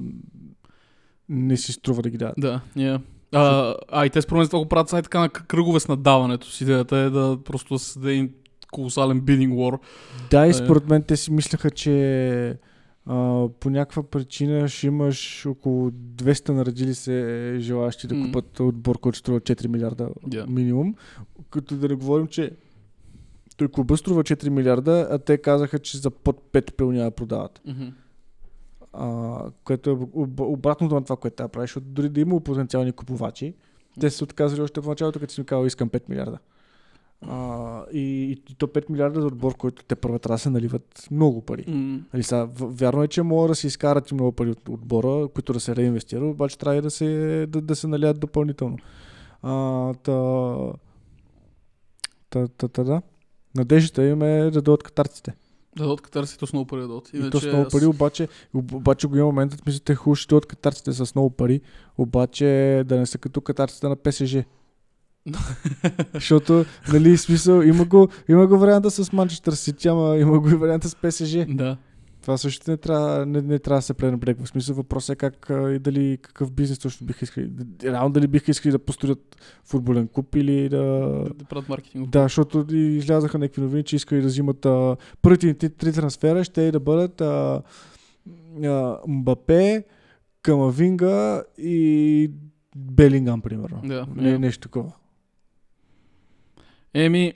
не 1.30 1.58
си 1.58 1.74
струва 1.74 2.02
да 2.02 2.10
ги 2.10 2.18
дадат. 2.18 2.36
Да, 2.38 2.62
yeah. 2.78 3.02
А, 3.32 3.76
а 3.92 4.06
и 4.06 4.10
те 4.10 4.22
според 4.22 4.40
мен 4.40 4.48
това 4.48 4.60
го 4.60 4.70
правят 4.70 4.90
така 4.90 5.20
на 5.20 5.30
кръгове 5.30 5.80
с 5.80 5.88
надаването 5.88 6.52
с 6.52 6.62
идеята 6.62 6.98
е 6.98 7.10
да 7.10 7.38
просто 7.46 7.74
да 7.74 7.80
се 7.80 8.00
даде 8.00 8.12
един 8.12 8.30
колосален 8.72 9.22
бидинг 9.22 9.54
war. 9.54 9.80
Да, 10.32 10.48
и 10.48 10.50
Е. 10.50 10.54
според 10.54 10.90
мен 10.90 11.04
те 11.04 11.18
си 11.18 11.32
мислеха, 11.32 11.72
че 11.72 12.58
а, 13.12 13.50
по 13.60 13.70
някаква 13.70 14.04
причина 14.04 14.68
ще 14.68 14.88
имаш 14.88 15.46
около 15.46 15.92
200 15.92 16.50
наредили 16.50 16.94
се 16.94 17.56
желащи 17.60 18.08
да 18.08 18.22
купат 18.22 18.60
отбор, 18.60 19.00
който 19.00 19.18
струва 19.18 19.40
4 19.42 19.68
милиарда 19.68 20.10
Yeah. 20.28 20.48
минимум. 20.50 20.96
Като 21.50 21.76
да 21.76 21.88
не 21.88 21.96
говорим, 21.96 22.28
че 22.28 22.52
той 23.58 23.68
клуба 23.68 23.98
струва 23.98 24.24
4 24.24 24.50
милиарда, 24.50 25.08
а 25.12 25.20
те 25.20 25.38
казаха, 25.38 25.80
че 25.80 25.98
за 25.98 26.12
под 26.12 26.42
5 26.54 26.74
пил 26.74 26.92
няма 26.92 27.06
да 27.06 27.12
продават. 27.12 27.62
Mm-hmm. 27.68 27.94
А, 28.94 29.42
което 29.64 29.90
е 29.90 29.94
об- 29.94 30.40
обратното 30.40 30.96
на 30.96 31.04
това, 31.04 31.16
което 31.16 31.36
трябва 31.36 31.50
правиш, 31.50 31.78
дори 31.82 32.10
да 32.10 32.22
има 32.22 32.40
потенциални 32.40 32.92
купувачи, 32.92 33.54
те 34.00 34.10
са 34.10 34.24
отказали 34.24 34.62
още 34.62 34.82
в 34.82 34.88
началото, 34.88 35.20
като 35.20 35.34
си 35.34 35.42
ми 35.42 35.46
казал, 35.46 35.66
искам 35.66 35.90
5 35.90 36.10
милиарда. 36.10 36.38
А, 37.22 37.84
и, 37.94 38.32
и 38.50 38.56
то 38.58 38.68
5 38.68 38.90
милиарда 38.90 39.22
за 39.22 39.28
отбор, 39.28 39.58
който 39.58 39.84
те 39.84 39.96
първа 39.96 40.20
трябва 40.20 40.36
да 40.36 40.40
се 40.40 40.50
наливат 40.50 41.08
много 41.12 41.42
пари. 41.42 41.64
Mm. 41.64 42.02
Нали, 42.14 42.24
сега, 42.24 42.48
вярно 42.56 43.04
е, 43.04 43.08
че 43.08 43.22
могат 43.22 43.52
да 43.52 43.56
се 43.56 43.68
изкарат 43.68 44.12
и 44.12 44.14
много 44.14 44.32
пари 44.32 44.50
от 44.50 44.70
отбора, 44.70 45.28
които 45.28 45.54
да 45.54 45.60
се 45.60 45.76
реинвестират, 45.76 46.24
обаче 46.24 46.58
трябва 46.58 46.78
и 46.78 46.82
да 46.82 46.92
се, 46.92 47.46
да, 47.50 47.62
да 47.62 47.76
се 47.76 47.88
налият 47.88 48.20
допълнително. 48.20 48.78
А, 49.42 49.94
та, 49.94 50.58
та, 52.30 52.48
та, 52.48 52.68
та, 52.68 52.84
да. 52.84 53.02
Надеждата 53.56 54.06
им 54.06 54.22
е 54.22 54.44
да 54.44 54.52
дадат 54.52 54.84
катарците. 54.84 55.34
Да 55.78 55.84
дадат 55.84 56.02
катарсите 56.02 56.46
с 56.46 56.54
много 56.54 56.68
пари 56.68 56.82
да. 56.82 57.02
И 57.14 57.30
то 57.30 57.40
с 57.40 57.46
много 57.46 57.70
пари, 57.72 57.86
обаче, 57.86 58.28
об- 58.54 58.74
обаче 58.74 59.08
го 59.08 59.18
има 59.18 59.26
моментът, 59.26 59.66
мисля, 59.66 59.80
те 59.80 59.96
хубаво 59.96 60.16
ще 60.16 60.30
дадат 60.30 60.46
катарците 60.46 60.94
с 60.94 61.16
много 61.16 61.30
пари, 61.30 61.62
обаче 61.98 62.84
да 62.86 62.98
не 62.98 63.06
са 63.06 63.18
като 63.18 63.42
катарците 63.42 63.88
на 63.88 63.96
ПСЖ. 63.96 64.38
Защото, 66.14 66.66
нали, 66.94 67.18
смисъл, 67.18 67.62
има 67.62 67.86
го, 67.86 68.08
има 68.30 68.48
го 68.48 68.58
варианта 68.58 68.92
с 68.92 69.14
Манчестър 69.14 69.54
Сити, 69.54 69.88
ама 69.88 70.18
има 70.18 70.40
го 70.40 70.50
и 70.50 70.56
варианта 70.56 70.90
с 70.90 70.96
ПСЖ. 70.96 71.38
Да. 71.48 71.78
Това 72.22 72.38
също 72.38 72.72
не 72.72 72.78
трябва, 72.78 73.26
не, 73.26 73.42
не 73.42 73.60
трябва 73.60 73.78
да 73.78 73.82
се 73.82 73.94
пренебрегва. 73.94 74.46
В 74.46 74.50
смисъл 74.50 74.76
въпросът 74.76 75.14
е 75.14 75.16
как 75.16 75.50
а, 75.50 75.72
и 75.72 75.80
дали 75.80 76.18
какъв 76.22 76.52
бизнес 76.52 76.80
точно 76.80 77.08
биха 77.08 77.26
искали. 77.26 77.50
Реално 77.84 78.10
дали 78.10 78.28
биха 78.28 78.52
искали 78.52 78.72
да 78.72 78.80
построят 78.80 79.38
футболен 79.64 80.08
клуб 80.08 80.36
или 80.36 80.70
да... 80.70 80.78
Да, 80.78 81.34
да 81.34 81.46
правят 81.46 81.70
маркетинг. 81.70 82.10
Да, 82.10 82.24
защото 82.24 82.76
излязаха 82.76 83.38
някакви 83.38 83.62
новини, 83.62 83.84
че 83.84 83.96
искали 83.96 84.22
да 84.22 84.28
взимат 84.28 84.66
а, 84.66 84.96
първите 85.22 85.70
три, 85.70 85.94
трансфера, 85.94 86.44
ще 86.44 86.62
и 86.62 86.72
да 86.72 86.80
бъдат 86.80 87.22
а, 87.22 87.62
а, 88.64 88.98
Мбапе, 89.08 89.84
Камавинга 90.42 91.44
и 91.58 92.32
Белингам, 92.76 93.42
примерно. 93.42 93.82
Да, 93.86 94.08
Не, 94.16 94.40
нещо 94.40 94.62
такова. 94.62 94.92
Еми, 96.94 97.34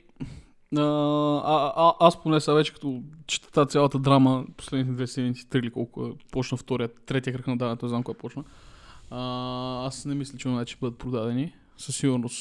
а, 0.78 0.82
а, 0.82 1.74
а, 1.76 1.94
аз 2.00 2.24
поне 2.24 2.39
сега 2.39 2.56
вече 2.56 2.74
като 2.74 3.02
чета 3.28 3.66
цялата 3.66 4.00
драма, 4.00 4.46
последните 4.58 4.94
две 4.94 5.08
седмици, 5.08 5.50
три 5.50 5.60
или 5.60 5.72
колко 5.72 6.06
е, 6.06 6.12
почна 6.32 6.58
втория, 6.58 6.89
третия 7.06 7.34
кръг 7.34 7.48
на 7.48 7.58
даването, 7.58 7.88
знам 7.88 8.04
кога 8.04 8.18
почна. 8.18 8.44
А, 9.10 9.88
аз 9.88 10.06
не 10.06 10.16
мисля, 10.16 10.38
че 10.38 10.50
ще 10.66 10.78
бъдат 10.82 10.98
продадени. 10.98 11.54
Със 11.78 11.96
сигурност. 11.96 12.39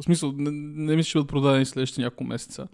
В 0.00 0.04
смисъл, 0.04 0.32
не, 0.36 0.50
не 0.84 0.96
мисля, 0.96 1.08
че 1.08 1.18
бъдат 1.18 1.28
продадени 1.28 1.66
следващите 1.66 2.02
няколко 2.02 2.24
месеца. 2.24 2.68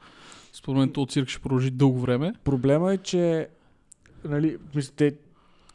Според 0.52 0.78
мен 0.78 0.92
този 0.92 1.08
цирк 1.08 1.28
ще 1.28 1.42
продължи 1.42 1.70
дълго 1.70 2.00
време. 2.00 2.34
Проблема 2.44 2.92
е, 2.92 2.98
че 2.98 3.48
нали, 4.24 4.56
мислите, 4.74 5.14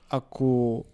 ако, 0.10 0.86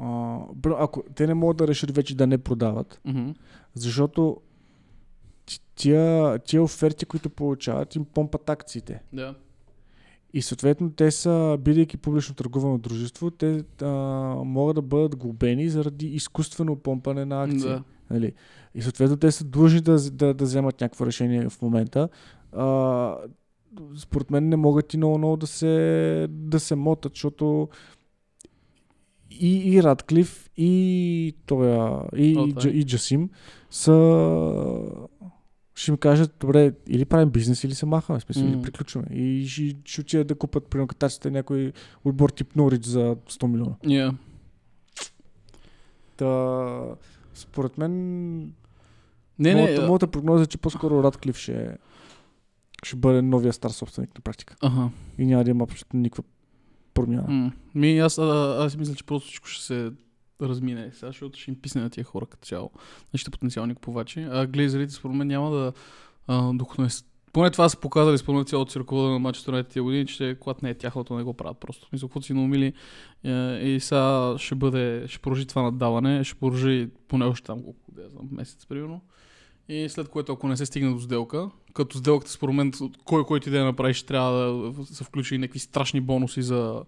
а, 0.00 0.38
ако 0.78 1.04
те 1.14 1.26
не 1.26 1.34
могат 1.34 1.56
да 1.56 1.68
решат 1.68 1.94
вече 1.96 2.16
да 2.16 2.26
не 2.26 2.38
продават, 2.38 3.00
Мгм. 3.04 3.30
защото 3.74 4.40
тия, 5.78 6.38
тия 6.38 6.62
оферти, 6.62 7.06
които 7.06 7.30
получават, 7.30 7.94
им 7.94 8.04
помпат 8.04 8.50
акциите. 8.50 9.02
Да. 9.12 9.34
И 10.34 10.42
съответно 10.42 10.90
те 10.90 11.10
са, 11.10 11.58
бидейки 11.60 11.96
публично 11.96 12.34
търгувано 12.34 12.78
дружество, 12.78 13.30
те 13.30 13.64
а, 13.82 13.86
могат 14.44 14.74
да 14.74 14.82
бъдат 14.82 15.16
глобени 15.16 15.68
заради 15.68 16.06
изкуствено 16.06 16.76
помпане 16.76 17.24
на 17.24 17.44
акции. 17.44 17.68
Да. 17.68 17.82
Нали? 18.10 18.32
И 18.74 18.82
съответно 18.82 19.16
те 19.16 19.32
са 19.32 19.44
длъжни 19.44 19.80
да, 19.80 20.10
да, 20.10 20.34
да 20.34 20.44
вземат 20.44 20.80
някакво 20.80 21.06
решение 21.06 21.48
в 21.48 21.62
момента. 21.62 22.08
А, 22.52 23.16
според 23.96 24.30
мен 24.30 24.48
не 24.48 24.56
могат 24.56 24.94
и 24.94 24.96
много, 24.96 25.18
много 25.18 25.36
да 25.36 25.46
се, 25.46 26.26
да 26.30 26.60
се 26.60 26.74
мотат, 26.74 27.12
защото 27.14 27.68
и, 29.30 29.74
и 29.74 29.82
Радклиф, 29.82 30.50
и, 30.56 31.34
тоя, 31.46 32.02
и, 32.16 32.36
О, 32.38 32.68
и 32.68 32.84
Джасим 32.84 33.30
са 33.70 33.92
ще 35.78 35.90
им 35.90 35.96
кажат, 35.96 36.34
добре, 36.40 36.72
или 36.86 37.04
правим 37.04 37.30
бизнес, 37.30 37.64
или 37.64 37.74
се 37.74 37.86
махаме, 37.86 38.20
смисъл, 38.20 38.42
или 38.42 38.56
М. 38.56 38.62
приключваме. 38.62 39.06
И 39.10 39.48
ще, 39.48 39.76
ще 39.84 40.00
отидат 40.00 40.26
да 40.26 40.34
купат, 40.34 40.66
примерно, 40.66 40.88
катарците 40.88 41.30
някой 41.30 41.72
отбор 42.04 42.30
тип 42.30 42.56
Норич 42.56 42.84
за 42.84 43.16
100 43.30 43.46
милиона. 43.46 43.74
Yeah. 43.84 44.14
Та, 46.16 46.96
според 47.34 47.78
мен, 47.78 47.92
Не, 49.38 49.54
не, 49.54 49.54
моята, 49.54 49.86
моята 49.86 50.06
прогноза 50.06 50.42
е, 50.42 50.46
че 50.46 50.58
по-скоро 50.58 51.02
Радклиф 51.02 51.36
ще, 51.38 51.76
ще 52.84 52.96
бъде 52.96 53.22
новия 53.22 53.52
стар 53.52 53.70
собственик 53.70 54.14
на 54.14 54.20
практика. 54.20 54.56
Ага. 54.60 54.90
И 55.18 55.26
няма 55.26 55.44
да 55.44 55.50
има 55.50 55.64
абсолютно 55.64 56.00
никаква 56.00 56.22
промяна. 56.94 57.28
М. 57.28 57.52
Ми, 57.74 57.98
аз, 57.98 58.18
а, 58.18 58.56
аз 58.60 58.76
мисля, 58.76 58.94
че 58.94 59.04
просто 59.04 59.26
всичко 59.26 59.46
ще 59.48 59.64
се 59.64 59.90
размине 60.42 60.90
сега, 60.92 61.06
защото 61.06 61.38
ще 61.38 61.50
им 61.50 61.60
писне 61.60 61.82
на 61.82 61.90
тия 61.90 62.04
хора 62.04 62.26
като 62.26 62.46
цяло. 62.46 62.70
Нашите 63.14 63.30
потенциални 63.30 63.74
купувачи. 63.74 64.26
А 64.30 64.46
глейзерите 64.46 64.94
според 64.94 65.16
мен 65.16 65.26
няма 65.26 65.50
да... 65.50 65.72
А, 66.26 66.52
докато 66.52 66.82
не... 66.82 66.88
Поне 67.32 67.50
това 67.50 67.68
са 67.68 67.80
показали 67.80 68.18
според 68.18 68.36
мен 68.36 68.44
цялото 68.44 68.72
си 68.72 68.78
ръководство 68.78 69.12
на 69.12 69.18
матчето 69.18 69.52
на 69.52 69.64
тия 69.64 69.82
години, 69.82 70.06
че 70.06 70.36
когато 70.40 70.60
не 70.62 70.70
е 70.70 70.74
тяхното, 70.74 71.16
не 71.16 71.22
го 71.22 71.34
правят 71.34 71.58
просто. 71.58 71.88
Мисля, 71.92 72.08
каквото 72.08 72.26
си 72.26 72.34
наумили 72.34 72.72
е, 73.24 73.30
и 73.68 73.80
сега 73.80 74.34
ще 74.38 74.54
бъде, 74.54 75.04
ще 75.08 75.18
продължи 75.18 75.46
това 75.46 75.62
наддаване, 75.62 76.24
ще 76.24 76.34
продължи 76.34 76.88
поне 77.08 77.24
още 77.24 77.46
там 77.46 77.62
колко, 77.62 77.80
да 77.92 78.08
знам, 78.08 78.28
месец 78.32 78.66
примерно. 78.66 79.00
И 79.68 79.88
след 79.88 80.08
което, 80.08 80.32
ако 80.32 80.48
не 80.48 80.56
се 80.56 80.66
стигне 80.66 80.92
до 80.92 81.00
сделка, 81.00 81.50
като 81.72 81.98
сделката 81.98 82.32
според 82.32 82.54
мен, 82.54 82.72
кой 83.04 83.24
който 83.24 83.48
и 83.48 83.52
да 83.52 83.64
направи, 83.64 83.94
ще 83.94 84.06
трябва 84.06 84.32
да 84.72 84.86
се 84.86 85.04
включи 85.04 85.34
и 85.34 85.38
някакви 85.38 85.58
страшни 85.58 86.00
бонуси 86.00 86.42
за 86.42 86.82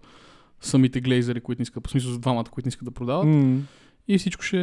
самите 0.61 1.01
глейзери, 1.01 1.41
които 1.41 1.59
не 1.59 1.63
искат, 1.63 1.87
в 1.87 1.91
смисъл 1.91 2.11
за 2.11 2.19
двамата, 2.19 2.43
които 2.43 2.67
не 2.67 2.69
искат 2.69 2.85
да 2.85 2.91
продават. 2.91 3.27
М. 3.27 3.61
И 4.07 4.17
всичко 4.17 4.43
ще... 4.43 4.57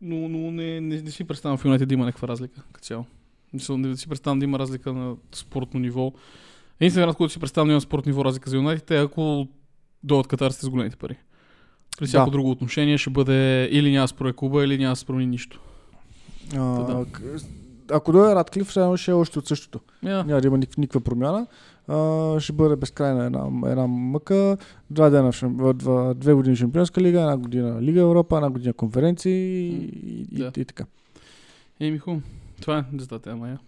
Но, 0.00 0.28
но 0.28 0.50
не, 0.50 0.80
не, 0.80 1.02
не 1.02 1.10
си 1.10 1.24
представям 1.24 1.58
в 1.58 1.64
Юнайтед 1.64 1.88
да 1.88 1.94
има 1.94 2.04
някаква 2.04 2.28
разлика 2.28 2.62
като 2.72 2.84
цяло. 2.84 3.04
Мисъл, 3.52 3.78
Не 3.78 3.96
си 3.96 4.08
представям 4.08 4.38
да 4.38 4.44
има 4.44 4.58
разлика 4.58 4.92
на 4.92 5.16
спортно 5.34 5.80
ниво. 5.80 6.12
Единственият 6.80 7.08
раз, 7.08 7.16
който 7.16 7.32
си 7.32 7.38
представям 7.40 7.68
да 7.68 7.72
има 7.72 7.80
спортно 7.80 8.10
ниво 8.10 8.24
разлика 8.24 8.50
за 8.50 8.56
Юнайтед 8.56 8.90
е 8.90 8.96
ако 8.98 9.48
дойдат 10.02 10.26
катарците 10.26 10.66
с 10.66 10.68
големите 10.70 10.96
пари. 10.96 11.16
При 11.98 12.06
всяко 12.06 12.24
Да. 12.24 12.30
друго 12.30 12.50
отношение 12.50 12.98
ще 12.98 13.10
бъде 13.10 13.68
или 13.72 13.92
няма 13.92 14.04
да 14.04 14.08
спре 14.08 14.32
клуба, 14.32 14.64
или 14.64 14.78
няма 14.78 14.96
промени 15.06 15.26
нищо. 15.26 15.60
А, 16.54 16.58
да. 16.58 17.06
Ако 17.90 18.12
дойде 18.12 18.34
Радклиф, 18.34 18.70
ще 18.70 18.96
ще 18.96 19.10
е 19.10 19.14
още 19.14 19.38
от 19.38 19.46
същото. 19.46 19.80
Yeah. 20.04 20.26
Няма 20.26 20.40
да 20.40 20.46
има 20.46 20.58
никаква, 20.58 20.80
никаква 20.80 21.00
промяна. 21.00 21.46
А, 21.88 22.40
ще 22.40 22.52
бъде 22.52 22.76
безкрайна 22.76 23.24
една, 23.24 23.70
една 23.70 23.86
мъка. 23.86 24.56
Два 24.90 25.10
дена, 25.10 25.32
два, 25.74 26.14
две 26.14 26.34
години 26.34 26.56
Шампионска 26.56 27.00
лига, 27.00 27.20
една 27.20 27.36
година 27.36 27.82
Лига 27.82 28.00
Европа, 28.00 28.36
една 28.36 28.50
година 28.50 28.72
конференции 28.72 29.68
и, 29.68 30.26
и, 30.32 30.38
Да. 30.38 30.52
и, 30.56 30.60
и 30.60 30.64
така. 30.64 30.84
Еми 31.80 31.98
хубаво. 31.98 32.22
Това 32.60 32.78
е 32.78 32.84
за 32.98 33.08
тази 33.08 33.22
тема, 33.22 33.48
я. 33.48 33.58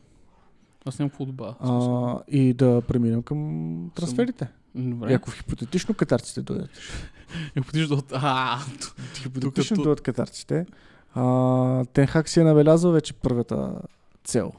Аз 0.85 0.99
нямам 0.99 1.11
какво 1.11 1.25
добавя. 1.25 1.55
А, 1.61 2.19
и 2.29 2.53
да 2.55 2.83
преминем 2.89 3.23
към 3.23 3.91
трансферите. 3.95 4.49
Добре. 4.75 5.11
И 5.11 5.14
ако 5.14 5.31
хипотетично 5.31 5.95
катарците 5.95 6.43
дойдат. 6.43 6.71
Потиш 7.66 7.87
до... 7.87 8.03
А, 8.12 8.59
Хипотетично 9.14 9.77
дойдат 9.77 10.01
катарците. 10.01 10.66
А, 11.14 11.85
Тенхак 11.85 12.29
си 12.29 12.41
е 12.41 12.45
набелязал 12.45 12.93
вече 12.93 13.12
първата 13.12 13.73
цел. 14.29 14.53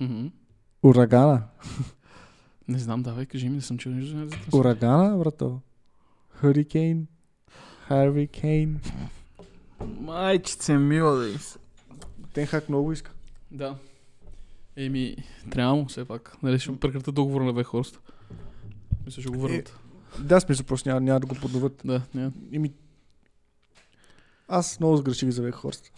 мгм. 0.00 0.26
Урагана. 0.82 1.42
Не 2.68 2.78
знам, 2.78 3.02
давай, 3.02 3.26
кажи 3.26 3.48
ми, 3.48 3.56
не 3.56 3.62
съм 3.62 3.78
чул 3.78 3.92
нищо 3.92 4.18
за 4.18 4.28
трансфер. 4.28 4.58
Урагана, 4.58 5.18
брато. 5.18 5.60
Хурикейн. 6.40 7.06
Харви 7.86 8.26
Кейн. 8.26 8.80
Майчице 10.00 10.78
мила 10.78 11.16
да 11.16 11.38
Тенхак 12.32 12.68
много 12.68 12.92
иска. 12.92 13.12
Да. 13.50 13.76
Еми, 14.76 15.16
трябва 15.50 15.74
му 15.74 15.86
все 15.86 16.04
пак. 16.04 16.36
Нали, 16.42 16.58
ще 16.58 16.76
прекратят 16.76 17.14
договора 17.14 17.44
на 17.44 17.52
Вехорст. 17.52 18.00
Мисля, 19.06 19.22
ще 19.22 19.30
го 19.30 19.38
върнат. 19.38 19.78
Да, 20.20 20.40
смисъл, 20.40 20.66
просто 20.66 20.88
няма, 20.88 21.00
няма 21.00 21.20
да 21.20 21.26
го 21.26 21.34
подноват. 21.34 21.82
Да, 21.84 22.02
не. 22.14 22.30
Ими... 22.50 22.72
Аз 24.48 24.80
много 24.80 24.96
сгреших 24.96 25.30
за 25.30 25.42
Вехорст. 25.42 25.92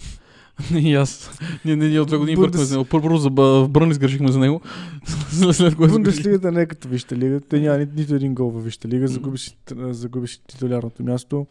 И 0.74 0.94
аз. 0.94 1.38
Ние, 1.64 1.76
ние, 1.76 1.88
ние 1.88 2.00
от 2.00 2.08
две 2.08 2.16
години 2.16 2.36
Бундес- 2.36 2.56
за 2.56 2.74
него. 2.74 2.84
Първо 2.84 3.16
за 3.16 3.28
в 3.30 3.68
Брън 3.68 3.90
изгрешихме 3.90 4.32
за 4.32 4.38
него. 4.38 4.61
След- 5.52 5.76
което... 5.76 5.92
Бундеслигата 5.92 6.52
не 6.52 6.61
е 6.61 6.66
като 6.66 6.88
Вижте 6.88 7.16
лига. 7.16 7.40
Те 7.40 7.61
няма 7.61 7.78
ни, 7.78 7.86
нито 7.96 8.14
един 8.14 8.34
гол 8.34 8.50
във 8.50 8.64
Вижте 8.64 8.88
лига. 8.88 9.08
Загуби 9.08 9.38
си, 9.38 9.56
загуби 9.76 10.28
си 10.28 10.42
титулярното 10.46 11.02
място. 11.02 11.46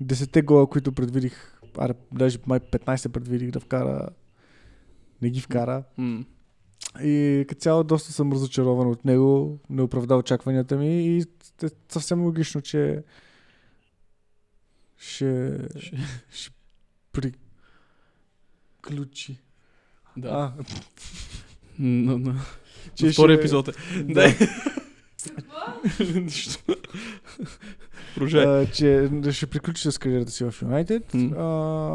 Десете 0.00 0.42
гола, 0.42 0.66
които 0.66 0.92
предвидих, 0.92 1.58
аре, 1.78 1.92
даже 2.12 2.38
май 2.46 2.60
15 2.60 3.08
предвидих 3.08 3.50
да 3.50 3.60
вкара, 3.60 4.08
не 5.22 5.30
ги 5.30 5.40
вкара. 5.40 5.84
М. 5.98 6.24
И 7.02 7.44
като 7.48 7.60
цяло 7.60 7.84
доста 7.84 8.12
съм 8.12 8.32
разочарован 8.32 8.88
от 8.88 9.04
него, 9.04 9.58
не 9.70 9.82
оправда 9.82 10.16
очакванията 10.16 10.76
ми 10.76 11.06
и 11.06 11.18
е 11.62 11.68
съвсем 11.88 12.22
логично, 12.22 12.60
че 12.60 13.02
ще, 14.96 15.58
Ще- 15.78 15.98
ще 16.30 16.50
приключи. 18.84 19.38
Да. 20.16 20.28
А, 20.28 20.52
На, 21.78 22.18
на, 22.18 22.34
че 22.94 23.10
втори 23.10 23.32
ще- 23.32 23.40
епизод 23.40 23.68
е. 23.68 23.72
Да. 24.04 24.34
Продължай. 28.14 28.70
че 28.70 29.10
ще 29.32 29.46
приключи 29.46 29.90
с 29.92 29.98
кариерата 29.98 30.30
си 30.32 30.44
в 30.44 30.54
Юнайтед. 30.62 31.14
А, 31.14 31.44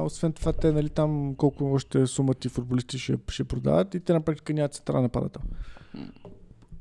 освен 0.05 0.33
това, 0.33 0.53
те 0.53 0.71
нали, 0.71 0.89
там 0.89 1.35
колко 1.35 1.73
още 1.73 2.07
сумати 2.07 2.49
футболисти 2.49 2.99
ще, 2.99 3.17
ще 3.29 3.43
продават 3.43 3.95
и 3.95 3.99
те 3.99 4.13
на 4.13 4.21
практика 4.21 4.53
нямат 4.53 4.73
централен 4.73 5.03
нападател. 5.03 5.41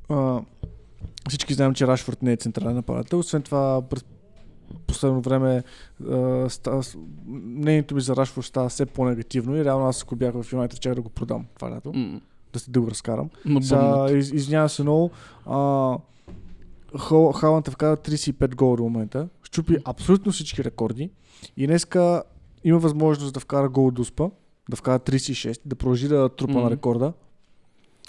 А, 0.09 0.41
всички 1.29 1.53
знаем, 1.53 1.73
че 1.73 1.87
Рашфорд 1.87 2.21
не 2.23 2.33
е 2.33 2.37
централен 2.37 2.75
нападател. 2.75 3.19
Освен 3.19 3.41
това, 3.41 3.81
през 3.89 4.05
последно 4.87 5.21
време 5.21 5.63
а, 6.09 6.45
ста, 6.49 6.81
мнението 7.27 7.95
ми 7.95 8.01
за 8.01 8.15
Рашфорд 8.15 8.45
става 8.45 8.69
все 8.69 8.85
по-негативно 8.85 9.55
и 9.55 9.65
реално 9.65 9.87
аз 9.87 10.03
ако 10.03 10.15
бях 10.15 10.33
в 10.33 10.53
Юнайтед, 10.53 10.79
чак 10.79 10.95
да 10.95 11.01
го 11.01 11.09
продам 11.09 11.45
това 11.55 11.71
лято, 11.71 11.93
М. 11.93 12.21
да 12.53 12.59
се 12.59 12.71
да 12.71 12.81
го 12.81 12.87
разкарам. 12.87 13.29
Сега, 13.61 14.07
из, 14.11 14.31
извинявам 14.31 14.69
се 14.69 14.81
много. 14.81 15.11
А, 15.45 15.57
Хол- 16.89 17.33
Халанд 17.33 17.67
е 17.67 17.71
вкара 17.71 17.97
35 17.97 18.55
гола 18.55 18.77
до 18.77 18.83
момента. 18.83 19.29
Щупи 19.43 19.77
абсолютно 19.85 20.31
всички 20.31 20.63
рекорди. 20.63 21.09
И 21.57 21.67
днеска 21.67 22.23
има 22.63 22.79
възможност 22.79 23.33
да 23.33 23.39
вкара 23.39 23.69
гол 23.69 23.91
до 23.91 24.01
Успа, 24.01 24.29
да 24.69 24.75
вкара 24.75 24.99
36, 24.99 25.61
да 25.65 25.75
продължи 25.75 26.07
да 26.07 26.29
трупа 26.29 26.53
Мгм. 26.53 26.61
на 26.61 26.71
рекорда 26.71 27.13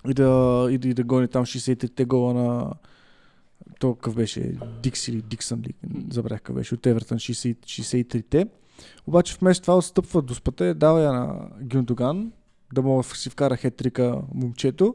и 0.09 0.15
да, 0.15 0.23
и, 0.71 0.79
да, 0.79 0.89
и 0.89 0.95
да 0.95 1.05
гони 1.05 1.29
там 1.29 1.45
63-те 1.45 2.05
гола 2.05 2.35
на 2.35 2.71
то 3.79 3.95
какъв 3.95 4.15
беше 4.15 4.53
Дикс 4.83 5.09
или 5.09 5.23
Диксън 5.23 5.61
ли, 5.61 5.75
забравях 6.11 6.41
какъв 6.41 6.55
беше, 6.55 6.75
от 6.75 6.87
Евертън 6.87 7.19
60, 7.19 7.57
63-те. 7.65 8.47
Обаче 9.07 9.37
вместо 9.41 9.63
това 9.63 9.77
отстъпва 9.77 10.23
до 10.23 10.35
спата 10.35 10.67
и 10.67 10.75
дава 10.75 11.01
я 11.01 11.13
на 11.13 11.49
Гюндоган, 11.63 12.33
да 12.75 12.83
мога 12.83 13.03
да 13.03 13.17
си 13.17 13.31
вкара 13.31 13.57
хетрика 13.57 14.19
момчето. 14.35 14.95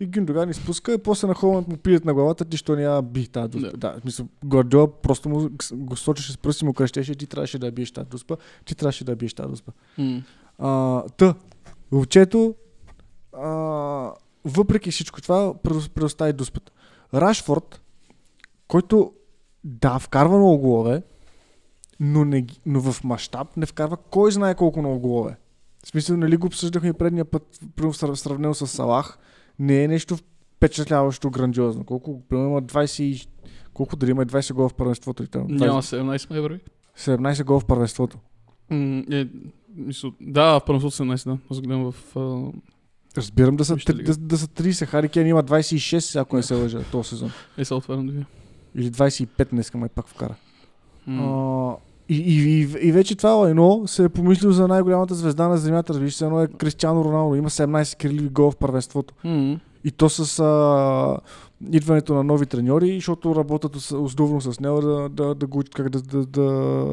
И 0.00 0.06
Гюндоган 0.06 0.50
изпуска 0.50 0.92
и 0.92 0.98
после 0.98 1.26
на 1.28 1.34
Холанд 1.34 1.68
му 1.68 1.76
пият 1.76 2.04
на 2.04 2.14
главата, 2.14 2.44
ти 2.44 2.56
що 2.56 2.76
няма 2.76 3.02
би 3.02 3.26
тази 3.26 3.48
дуспа. 3.48 3.70
Да. 3.70 3.76
Да, 3.76 3.98
в 3.98 4.00
смисъл, 4.00 4.26
Гвардиола 4.44 5.00
просто 5.00 5.28
му 5.28 5.48
го 5.72 5.96
сочеше 5.96 6.32
с 6.32 6.38
пръсти 6.38 6.64
му 6.64 6.74
крещеше, 6.74 7.14
ти 7.14 7.26
трябваше 7.26 7.58
да 7.58 7.72
биеш 7.72 7.90
тази 7.90 8.08
дуспа, 8.08 8.36
ти 8.64 8.74
трябваше 8.74 9.04
да 9.04 9.16
биеш 9.16 9.34
тази 9.34 9.48
дуспа. 9.48 9.72
М. 9.98 10.22
А, 10.58 11.02
та, 11.08 11.34
момчето, 11.92 12.54
а, 13.32 13.50
въпреки 14.44 14.90
всичко 14.90 15.22
това, 15.22 15.54
предо- 15.54 15.90
предостави 15.90 16.32
дуспата. 16.32 16.72
Рашфорд, 17.14 17.80
който 18.70 19.12
да, 19.64 19.98
вкарва 19.98 20.38
много 20.38 20.58
голове, 20.58 21.02
но, 22.00 22.24
не, 22.24 22.46
но 22.66 22.80
в 22.82 23.04
мащаб 23.04 23.56
не 23.56 23.66
вкарва 23.66 23.96
кой 23.96 24.32
знае 24.32 24.54
колко 24.54 24.80
много 24.80 24.98
голове. 24.98 25.36
В 25.84 25.88
смисъл, 25.88 26.16
нали 26.16 26.36
го 26.36 26.46
обсъждахме 26.46 26.92
предния 26.92 27.24
път, 27.24 27.60
примерно 27.76 27.94
сравнено 28.16 28.54
с 28.54 28.66
Салах, 28.66 29.18
не 29.58 29.84
е 29.84 29.88
нещо 29.88 30.16
впечатляващо, 30.56 31.30
грандиозно. 31.30 31.84
Колко, 31.84 32.22
примерно 32.28 32.50
има 32.50 32.62
20, 32.62 33.02
и- 33.02 33.28
колко 33.74 33.96
дали 33.96 34.10
има 34.10 34.26
20 34.26 34.52
гола 34.52 34.68
в 34.68 34.74
първенството? 34.74 35.26
там? 35.26 35.46
Няма 35.48 35.82
17 35.82 36.30
май 36.30 36.40
върви. 36.40 36.60
17 36.98 37.44
гола 37.44 37.60
в 37.60 37.64
първенството. 37.64 38.18
М, 38.70 39.02
Е, 39.10 39.26
мисъл, 39.76 40.12
да, 40.20 40.58
в 40.60 40.64
първенството 40.64 40.96
17, 41.04 41.24
да. 41.24 41.38
Аз 41.50 41.60
гледам 41.60 41.92
в... 41.92 42.16
а, 42.16 42.52
Разбирам 43.16 43.56
да 43.56 43.64
са, 43.64 43.76
да, 43.76 43.94
го? 43.94 44.12
да 44.18 44.38
са 44.38 44.46
30. 44.46 44.86
Хари 44.86 45.08
Кен 45.08 45.26
има 45.26 45.44
26, 45.44 46.20
ако 46.20 46.36
не 46.36 46.42
се 46.42 46.54
лъжа, 46.54 46.82
този 46.92 47.08
сезон. 47.08 47.30
Е, 47.58 47.64
сега 47.64 47.76
отварям 47.76 48.06
да 48.06 48.12
ви. 48.12 48.24
Или 48.74 48.90
25 48.90 49.50
днес 49.50 49.74
май 49.74 49.88
пак 49.88 50.08
вкара. 50.08 50.34
М. 51.06 51.22
А, 51.22 51.76
и, 52.08 52.16
и, 52.16 52.60
и, 52.60 52.88
и, 52.88 52.92
вече 52.92 53.14
това 53.14 53.30
лайно 53.30 53.82
се 53.86 54.04
е 54.04 54.08
помислил 54.08 54.52
за 54.52 54.68
най-голямата 54.68 55.14
звезда 55.14 55.48
на 55.48 55.56
земята. 55.56 55.92
Разбираш 55.92 56.14
се, 56.14 56.24
едно 56.24 56.42
е 56.42 56.46
Кристиано 56.46 57.04
Роналдо. 57.04 57.34
Има 57.34 57.50
17 57.50 57.96
кирливи 57.96 58.28
гола 58.28 58.50
в 58.50 58.56
първенството. 58.56 59.14
М. 59.24 59.60
И 59.84 59.90
то 59.90 60.08
с 60.08 60.38
а, 60.38 61.18
идването 61.72 62.14
на 62.14 62.24
нови 62.24 62.46
треньори, 62.46 62.94
защото 62.94 63.36
работят 63.36 63.76
основно 63.76 64.40
с 64.40 64.60
него 64.60 64.80
да, 64.80 65.08
да, 65.08 65.34
да, 65.34 65.46
го 65.46 65.58
учат 65.58 65.74
как 65.74 65.88
да, 65.88 66.02
да, 66.02 66.26
да, 66.26 66.42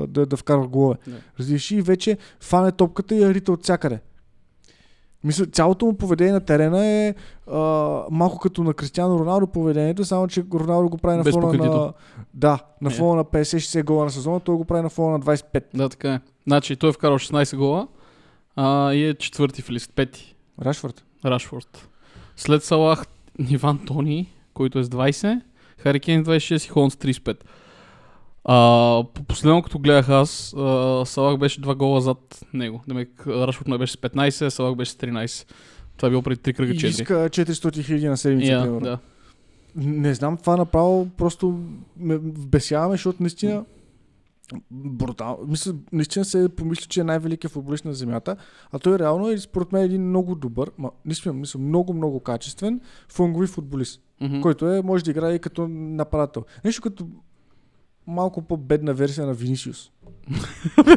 да, 0.07 0.25
да 0.25 0.37
вкарва 0.37 0.67
голове. 0.67 0.95
Да. 1.07 1.15
Разбираш 1.39 1.71
и 1.71 1.81
вече 1.81 2.17
фане 2.39 2.71
топката 2.71 3.15
и 3.15 3.21
я 3.21 3.33
рита 3.33 3.51
от 3.51 3.63
всякъде. 3.63 3.99
Мисля, 5.23 5.45
цялото 5.45 5.85
му 5.85 5.97
поведение 5.97 6.33
на 6.33 6.39
терена 6.39 6.85
е 6.85 7.15
а, 7.51 7.59
малко 8.11 8.39
като 8.39 8.63
на 8.63 8.73
Кристиано 8.73 9.19
Роналдо 9.19 9.47
поведението, 9.47 10.05
само 10.05 10.27
че 10.27 10.43
Роналдо 10.53 10.89
го 10.89 10.97
прави 10.97 11.17
на 11.17 11.23
Без 11.23 11.33
фона 11.33 11.53
на... 11.53 11.93
Да, 12.33 12.59
на 12.81 12.89
фона 12.89 13.15
на 13.15 13.25
50-60 13.25 13.83
гола 13.83 14.03
на 14.03 14.11
сезона, 14.11 14.39
той 14.39 14.55
го 14.55 14.65
прави 14.65 14.81
на 14.81 14.89
фона 14.89 15.17
на 15.17 15.19
25. 15.19 15.63
Да, 15.73 15.89
така 15.89 16.13
е. 16.13 16.19
Значи 16.47 16.75
той 16.75 16.89
е 16.89 16.93
вкарал 16.93 17.19
16 17.19 17.57
гола 17.57 17.87
а, 18.55 18.93
и 18.93 19.05
е 19.05 19.13
четвърти 19.13 19.61
в 19.61 19.69
лист, 19.69 19.91
пети. 19.95 20.35
Рашфорд. 20.61 21.03
Рашфорд. 21.25 21.87
След 22.35 22.63
Салах 22.63 23.05
Иван 23.49 23.79
Тони, 23.85 24.29
който 24.53 24.79
е 24.79 24.83
с 24.83 24.89
20, 24.89 25.41
Хари 25.77 25.99
Кейн 25.99 26.23
с 26.23 26.27
26 26.27 26.65
и 26.65 26.69
Холмс 26.69 26.93
с 26.93 26.97
35. 26.97 27.37
А, 28.47 28.53
по- 29.05 29.23
последно 29.23 29.61
като 29.61 29.79
гледах 29.79 30.09
аз, 30.09 30.53
а, 30.53 31.03
Салах 31.05 31.37
беше 31.37 31.61
два 31.61 31.75
гола 31.75 32.01
зад 32.01 32.45
него. 32.53 32.81
Демек, 32.87 33.27
Рашфорд 33.27 33.67
не 33.67 33.77
беше 33.77 33.93
с 33.93 33.97
15, 33.97 34.41
а 34.41 34.51
Салах 34.51 34.75
беше 34.75 34.91
с 34.91 34.95
13. 34.95 35.47
Това 35.97 36.07
е 36.07 36.11
било 36.11 36.21
преди 36.21 36.41
3 36.41 36.53
кръга 36.53 36.73
И 36.73 36.75
4. 36.75 36.85
иска 36.85 37.13
400 37.13 37.83
хиляди 37.83 38.07
на 38.07 38.17
седмица, 38.17 38.51
Я, 38.51 38.61
примерно. 38.61 38.79
да. 38.81 38.99
Не 39.75 40.13
знам, 40.13 40.37
това 40.37 40.57
направо 40.57 41.07
просто 41.07 41.59
ме 41.97 42.17
вбесяваме, 42.17 42.93
защото 42.93 43.23
наистина 43.23 43.63
брутал. 44.71 45.39
Мисля, 45.47 45.73
наистина 45.91 46.25
се 46.25 46.49
помисли, 46.49 46.85
че 46.85 46.99
е 46.99 47.05
най-великият 47.05 47.53
футболист 47.53 47.85
на 47.85 47.93
земята, 47.93 48.35
а 48.71 48.79
той 48.79 48.99
реално 48.99 49.29
е 49.29 49.37
според 49.37 49.71
мен 49.71 49.83
един 49.83 50.09
много 50.09 50.35
добър, 50.35 50.71
ма, 50.77 50.91
наистина, 51.05 51.33
мисля, 51.33 51.59
много, 51.59 51.93
много 51.93 52.19
качествен 52.19 52.79
фунгови 53.09 53.47
футболист, 53.47 54.01
Мгм. 54.21 54.41
който 54.41 54.67
е, 54.67 54.81
може 54.81 55.03
да 55.03 55.11
играе 55.11 55.33
и 55.33 55.39
като 55.39 55.67
нападател. 55.67 56.43
Нещо 56.65 56.81
като 56.81 57.07
малко 58.07 58.41
по-бедна 58.41 58.93
версия 58.93 59.27
на 59.27 59.33
Винисиус. 59.33 59.91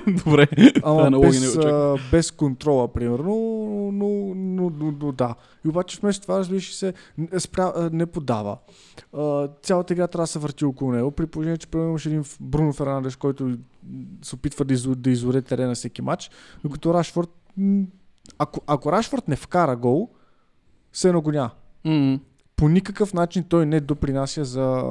Добре. 0.25 0.49
Ама 0.83 1.03
аналогия 1.03 1.31
без, 1.31 1.43
не 1.43 1.49
очаквах. 1.49 1.73
а, 1.73 2.11
без 2.11 2.31
контрола, 2.31 2.93
примерно, 2.93 3.35
но, 3.93 4.35
но, 4.35 4.71
но, 4.71 4.95
но 5.03 5.13
да. 5.13 5.35
И 5.65 5.69
обаче 5.69 5.99
вместо 6.01 6.23
това, 6.23 6.39
разбираш 6.39 6.69
ли 6.71 6.75
се, 6.75 6.95
спря, 7.39 7.73
не 7.93 8.07
подава. 8.07 8.59
А, 9.13 9.49
цялата 9.63 9.93
игра 9.93 10.07
трябва 10.09 10.23
да 10.23 10.27
се 10.27 10.39
върти 10.39 10.65
около 10.65 10.93
него, 10.93 11.11
при 11.11 11.27
положение, 11.27 11.59
че 11.59 11.67
примерно 11.67 11.91
имаше 11.91 12.09
един 12.09 12.25
Бруно 12.41 12.73
Фернандеш, 12.73 13.17
който 13.17 13.59
се 14.23 14.35
опитва 14.35 14.65
да, 14.65 14.75
изо, 14.75 14.95
да 14.95 15.11
изоре 15.11 15.43
терена 15.43 15.75
всеки 15.75 16.03
матч, 16.03 16.31
докато 16.65 16.95
Рашфорд, 16.95 17.31
ако, 18.39 18.61
ако 18.67 18.93
Рашфорд 18.93 19.29
не 19.29 19.37
вкара 19.37 19.77
гол, 19.77 20.11
се 20.93 21.13
няма. 21.13 21.51
М, 21.85 22.21
По 22.61 22.69
никакъв 22.69 23.15
начин 23.15 23.45
той 23.45 23.67
не 23.67 23.81
допринася 23.81 24.45
за, 24.45 24.85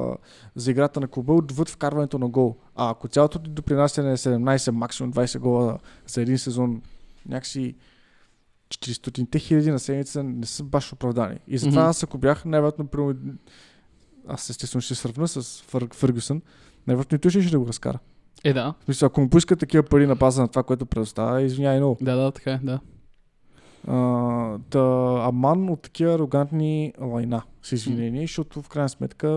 за 0.54 0.70
играта 0.70 1.00
на 1.00 1.08
клуба 1.08 1.32
отвъд 1.32 1.68
вкарването 1.68 2.18
на 2.18 2.28
гол. 2.28 2.56
А 2.76 2.90
ако 2.90 3.08
цялото 3.08 3.38
ти 3.38 3.50
допринасяне 3.50 4.12
е 4.12 4.16
17, 4.16 4.70
максимум 4.70 5.12
20 5.12 5.38
гола 5.38 5.78
за 6.06 6.22
един 6.22 6.38
сезон, 6.38 6.82
някакси 7.28 7.74
400-те 8.70 9.38
хиляди 9.38 9.70
на 9.70 9.78
седмица 9.78 10.22
не 10.22 10.46
са 10.46 10.64
баш 10.64 10.92
оправдани. 10.92 11.38
И 11.48 11.58
затова 11.58 11.80
Мгм. 11.80 11.90
аз 11.90 12.02
ако 12.02 12.18
бях, 12.18 12.44
най-вероятно, 12.44 13.14
аз 14.28 14.50
естествено 14.50 14.82
ще 14.82 14.94
се 14.94 15.00
сравна 15.00 15.28
с 15.28 15.62
Фър, 15.62 15.88
Фъргюсън, 15.94 16.42
най-вероятно 16.86 17.16
и 17.16 17.18
той 17.18 17.30
ще, 17.30 17.42
ще 17.42 17.50
да 17.50 17.58
го 17.58 17.66
разкара. 17.66 17.98
Е, 18.44 18.52
да. 18.52 18.74
В 18.80 18.84
смисъл, 18.84 19.06
ако 19.06 19.20
му 19.20 19.30
поискат 19.30 19.58
такива 19.58 19.82
пари 19.82 20.06
на 20.06 20.16
база 20.16 20.42
на 20.42 20.48
това, 20.48 20.62
което 20.62 20.86
предоставя, 20.86 21.42
извинявай 21.42 21.78
много. 21.78 21.98
Да, 22.00 22.16
да, 22.16 22.30
така 22.30 22.52
е, 22.52 22.60
да. 22.62 22.80
А, 23.88 24.58
аман 25.20 25.68
от 25.68 25.82
такива 25.82 26.14
арогантни 26.14 26.92
лайна, 27.00 27.42
с 27.62 27.72
извинение, 27.72 28.20
защото 28.20 28.62
в 28.62 28.68
крайна 28.68 28.88
сметка 28.88 29.28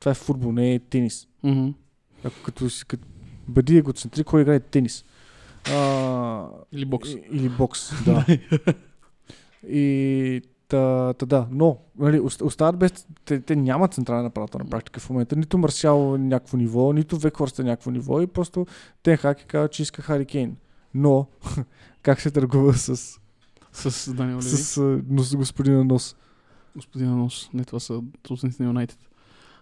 това 0.00 0.12
е 0.12 0.14
футбол, 0.14 0.52
не 0.52 0.74
е 0.74 0.78
тенис. 0.78 1.28
Ако 2.24 2.42
като, 2.44 2.70
си- 2.70 2.84
като 2.86 3.04
бъди 3.48 3.76
егоцентрик, 3.78 4.26
кой 4.26 4.42
играе 4.42 4.60
тенис? 4.60 5.04
А, 5.66 6.46
Или 6.72 6.84
бокс. 6.84 7.08
и- 7.08 7.22
Или 7.30 7.48
бокс, 7.48 8.04
да. 8.04 8.26
и 9.68 10.40
та, 10.68 11.12
та 11.12 11.26
да, 11.26 11.46
но 11.50 11.78
нали, 11.98 12.20
ост- 12.20 12.42
остават 12.42 12.76
без... 12.76 12.92
Те, 13.24 13.40
те 13.40 13.56
нямат 13.56 13.94
централен 13.94 14.22
нападател 14.22 14.58
на 14.58 14.64
практика 14.66 15.00
в 15.00 15.10
момента. 15.10 15.36
Нито 15.36 15.58
Марсиал 15.58 16.14
е 16.14 16.18
някакво 16.18 16.56
ниво, 16.56 16.92
нито 16.92 17.18
Векхорст 17.18 17.58
е 17.58 17.64
някакво 17.64 17.90
ниво 17.90 18.20
и 18.20 18.26
просто 18.26 18.66
Тен 19.02 19.16
Хак 19.16 19.40
е 19.40 19.44
казал, 19.44 19.68
че 19.68 19.82
иска 19.82 20.02
Хари 20.02 20.24
Кейн. 20.24 20.56
Но, 20.94 21.26
как 22.02 22.20
се 22.20 22.30
търгува 22.30 22.72
с, 22.74 23.18
С 23.72 24.14
Даниел 24.14 24.36
Леви. 24.36 24.48
с 24.48 24.80
нос, 25.08 25.36
господина 25.36 25.84
Нос? 25.84 26.16
Господина 26.76 27.16
Нос. 27.16 27.50
Не, 27.54 27.64
това 27.64 27.80
са 27.80 28.00
собствениците 28.26 28.62
на 28.62 28.68
Юнайтед. 28.68 28.98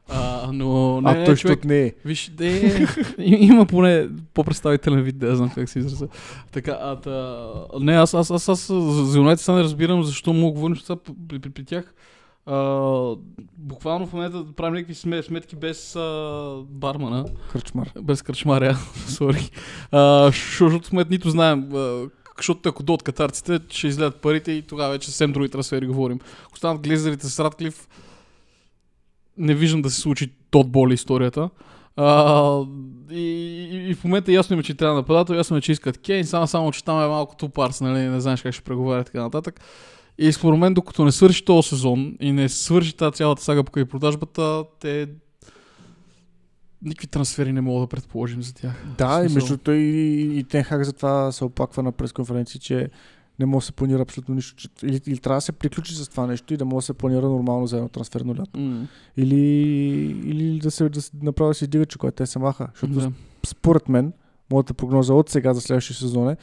А, 0.09 0.51
но 0.53 1.01
не, 1.01 1.11
а 1.11 1.15
не, 1.15 1.25
той, 1.25 1.37
човек, 1.37 1.65
не 1.65 1.83
е. 1.83 1.93
Виж, 2.05 2.31
де, 2.37 2.87
има 3.19 3.67
поне 3.67 4.09
по-представителен 4.35 5.03
вид, 5.03 5.19
да 5.19 5.37
знам 5.37 5.51
как 5.55 5.69
се 5.69 5.79
изразя. 5.79 6.09
Така, 6.53 6.79
а, 6.81 6.97
та, 6.97 7.43
не, 7.81 7.93
аз, 7.93 8.15
аз, 8.15 8.31
аз, 8.31 8.49
аз 8.49 8.67
за 9.07 9.19
Юнайтед 9.19 9.49
не 9.49 9.63
разбирам 9.63 10.03
защо 10.05 10.33
мога 10.33 10.55
говорим, 10.55 10.77
сега 10.77 10.97
при, 11.29 11.39
при, 11.39 11.51
при 11.51 11.65
тях 11.65 11.95
а, 12.47 13.15
буквално 13.59 14.07
в 14.07 14.13
момента 14.13 14.45
правим 14.57 14.75
някакви 14.75 14.95
сме- 14.95 15.23
сметки 15.23 15.57
без 15.57 15.97
а, 15.97 16.57
бармана, 16.69 17.25
Кръчмар. 17.53 17.91
без 18.03 18.23
кръчмаря, 18.23 18.77
сори. 19.09 19.51
А, 19.93 20.27
Защото 20.27 20.89
в 20.89 20.93
момента 20.93 21.11
нито 21.11 21.31
знаем, 21.31 21.69
а, 21.75 22.09
защото 22.39 22.69
ако 22.69 22.83
дойдат 22.83 23.03
катарците, 23.03 23.61
ще 23.69 23.87
излядат 23.87 24.21
парите 24.21 24.53
и 24.53 24.63
тогава 24.63 24.93
вече 24.93 25.07
съвсем 25.07 25.33
други 25.33 25.49
трансфери 25.49 25.87
говорим. 25.87 26.21
Ако 26.47 26.59
станат 26.59 26.83
глезарите 26.83 27.27
с 27.27 27.45
Радклиф, 27.45 27.89
не 29.39 29.55
виждам 29.55 29.83
да 29.83 29.91
се 29.91 30.01
случи 30.01 30.33
тот 30.51 30.71
боли 30.71 30.95
историята. 30.95 31.51
А, 31.97 32.61
и, 33.11 33.21
и, 33.73 33.91
и, 33.91 33.95
в 33.95 34.05
момента 34.05 34.33
ясно 34.33 34.55
има, 34.55 34.63
че 34.63 34.75
трябва 34.75 34.97
нападател, 34.97 35.35
ясно 35.35 35.57
е, 35.57 35.61
че 35.61 35.73
искат 35.73 35.99
Кейн, 35.99 36.27
само, 36.27 36.47
само 36.47 36.73
че 36.73 36.85
там 36.85 37.03
е 37.03 37.09
малко 37.09 37.37
тупарс, 37.37 37.81
нали, 37.81 37.99
не 37.99 38.21
знаеш 38.21 38.43
как 38.43 38.55
ще 38.55 38.65
преговаря 38.65 39.01
и 39.01 39.05
така 39.05 39.23
нататък. 39.23 39.61
И 40.19 40.33
според 40.33 40.59
мен, 40.59 40.75
докато 40.75 41.05
не 41.05 41.13
свърши 41.13 41.45
този 41.45 41.69
сезон 41.69 42.17
и 42.21 42.33
не 42.33 42.49
свърши 42.49 42.97
тази 42.97 43.13
цялата 43.13 43.43
сага 43.43 43.65
покрай 43.65 43.85
продажбата, 43.85 44.65
те 44.81 45.09
никакви 46.83 47.07
трансфери 47.07 47.53
не 47.53 47.61
мога 47.61 47.81
да 47.81 47.87
предположим 47.87 48.43
за 48.43 48.55
тях. 48.55 48.87
Да, 48.99 49.27
и 49.31 49.35
между 49.35 49.57
той 49.57 49.77
и, 49.77 50.39
и 50.39 50.45
Тенхак 50.45 50.85
затова 50.85 51.33
се 51.33 51.45
оплаква 51.45 51.83
на 51.83 51.93
пресконференции, 51.93 52.61
че 52.61 52.91
не 53.39 53.47
може 53.47 53.65
да 53.65 53.67
се 53.67 53.73
планира 53.73 54.03
абсолютно 54.03 54.35
нищо. 54.35 54.57
Че, 54.57 54.69
или, 54.83 55.01
или 55.07 55.19
трябва 55.19 55.37
да 55.37 55.41
се 55.41 55.53
приключи 55.53 55.95
с 55.95 56.09
това 56.09 56.27
нещо 56.27 56.55
и 56.55 56.57
да 56.57 56.65
може 56.65 56.85
да 56.85 56.87
се 56.87 56.95
планира 56.95 57.29
нормално 57.29 57.67
за 57.67 57.77
едно 57.77 57.89
трансферно 57.89 58.35
лято. 58.35 58.61
М, 58.61 58.89
Или, 59.17 59.41
или 60.25 60.59
да 60.59 60.71
се, 60.71 60.89
да 60.89 61.01
направи 61.23 61.51
да 61.51 61.55
се 61.55 61.65
издига, 61.65 61.87
че 61.87 61.99
те 62.17 62.27
се 62.27 62.39
маха. 62.39 62.69
Защото 62.73 62.93
да. 62.93 63.13
според 63.47 63.89
мен, 63.89 64.13
моята 64.51 64.75
прогноза 64.75 65.15
от 65.15 65.29
сега 65.29 65.55
за 65.55 65.61
следващия 65.61 65.97
сезон 65.97 66.31
е, 66.31 66.37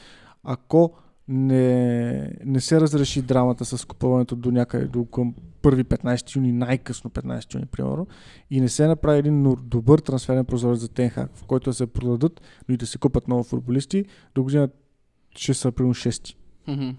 ако 0.43 0.93
не, 1.27 2.33
не 2.45 2.61
се 2.61 2.81
разреши 2.81 3.21
драмата 3.21 3.65
с 3.65 3.85
купуването 3.85 4.35
до 4.35 4.51
някъде 4.51 4.85
до 4.85 5.05
към 5.05 5.33
1 5.63 5.83
15 5.83 6.35
юни, 6.35 6.51
най-късно 6.51 7.09
15 7.09 7.53
юни, 7.55 7.65
примерно, 7.65 8.07
и 8.51 8.61
не 8.61 8.69
се 8.69 8.87
направи 8.87 9.19
един 9.19 9.55
добър 9.63 9.99
трансферен 9.99 10.45
прозорец 10.45 10.79
за 10.79 10.89
Тенхак, 10.89 11.31
в 11.35 11.43
който 11.43 11.69
да 11.69 11.73
се 11.73 11.87
продадат, 11.87 12.41
но 12.69 12.73
и 12.73 12.77
да 12.77 12.87
се 12.87 12.97
купат 12.97 13.27
много 13.27 13.43
футболисти, 13.43 14.05
до 14.35 14.43
година 14.43 14.69
ще 15.35 15.53
са 15.53 15.71
примерно 15.71 15.93
6. 15.93 16.35
Мгм. 16.67 16.89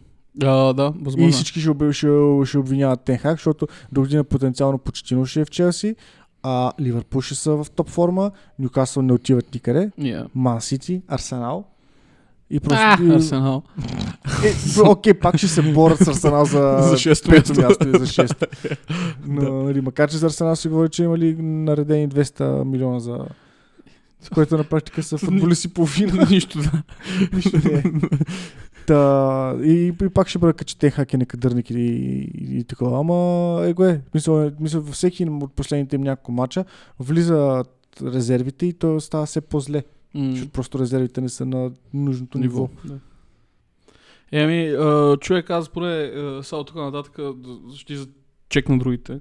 А, 0.43 0.73
да, 0.73 0.91
възможно. 0.91 1.23
И 1.23 1.29
е. 1.29 1.33
всички 1.33 1.61
ще, 1.61 1.71
обе- 1.71 1.93
ще, 1.93 2.49
ще 2.51 2.59
обвиняват 2.59 3.01
Тенхак, 3.05 3.33
защото 3.33 3.67
до 3.93 4.01
година 4.01 4.25
потенциално 4.25 4.79
почти 4.79 5.17
ще 5.27 5.41
е 5.41 5.45
в 5.45 5.51
Челси, 5.51 5.97
а 6.43 6.73
Ливърпул 6.81 7.21
ще 7.21 7.35
са 7.35 7.65
в 7.65 7.67
топ 7.71 7.89
форма, 7.89 8.31
Нюкасъл 8.59 9.03
не 9.03 9.13
отиват 9.13 9.55
никъде. 9.55 9.91
Ман 10.35 10.61
Сити, 10.61 11.03
Арсенал. 11.09 11.65
И 12.51 12.61
просто. 12.61 12.83
А, 12.83 13.15
Арсенал. 13.15 13.63
Е, 14.45 14.81
окей, 14.89 15.15
пак 15.15 15.37
ще 15.37 15.49
се 15.49 15.63
борят 15.63 15.99
с 15.99 16.09
Арсенал 16.09 16.45
за, 16.45 16.79
За 16.89 16.99
шесто 16.99 17.31
пето 17.31 17.61
място. 17.61 17.89
и 17.89 17.99
за 17.99 18.07
шесто. 18.07 18.47
Но, 19.27 19.63
нали, 19.63 19.81
макар 19.81 20.11
че 20.11 20.17
за 20.17 20.27
Арсенал 20.27 20.57
се 20.57 20.69
говори, 20.69 20.89
че 20.89 21.05
имали 21.05 21.37
наредени 21.43 22.09
200 22.09 22.65
милиона 22.65 23.01
за... 23.01 23.19
С 24.21 24.29
което 24.29 24.57
на 24.57 24.65
практика 24.65 25.03
са 25.03 25.19
футболисти 25.19 25.69
половина. 25.69 26.27
Нищо, 26.31 26.59
да. 26.59 26.83
Нищо 27.33 27.61
не 27.65 27.73
е. 27.73 27.83
Та, 28.87 29.57
и, 29.63 29.93
и, 30.03 30.09
пак 30.09 30.29
ще 30.29 30.39
бъда 30.39 30.65
че 30.65 30.79
Техак 30.79 31.15
е 31.15 31.17
некадърник 31.17 31.71
и, 31.71 31.75
и, 31.75 32.59
и 32.59 32.65
такова. 32.65 33.01
Ама 33.01 33.61
е 33.67 33.73
го 33.73 33.85
е. 33.85 34.01
Мисля, 34.15 34.53
мисля, 34.61 34.81
във 34.81 34.95
всеки 34.95 35.25
от 35.25 35.53
последните 35.53 35.97
им 35.97 36.03
няколко 36.03 36.33
мача 36.33 36.65
влизат 37.01 37.71
резервите 38.03 38.67
и 38.67 38.73
то 38.73 39.01
става 39.01 39.27
все 39.27 39.41
по-зле. 39.41 39.85
Защото 40.15 40.53
просто 40.53 40.79
резервите 40.79 41.21
не 41.21 41.29
са 41.29 41.47
на 41.47 41.71
нужното 41.95 42.39
ниво. 42.39 42.69
Да. 42.85 42.99
Е, 44.33 44.43
ами, 44.43 44.69
а, 44.69 45.17
човек, 45.17 45.51
аз 45.51 45.69
поне 45.69 46.13
само 46.43 46.65
тук 46.65 46.77
нататък 46.77 47.17
да- 47.17 47.77
ще 47.77 47.97
за 47.97 48.09
чек 48.49 48.69
на 48.69 48.79
другите, 48.79 49.21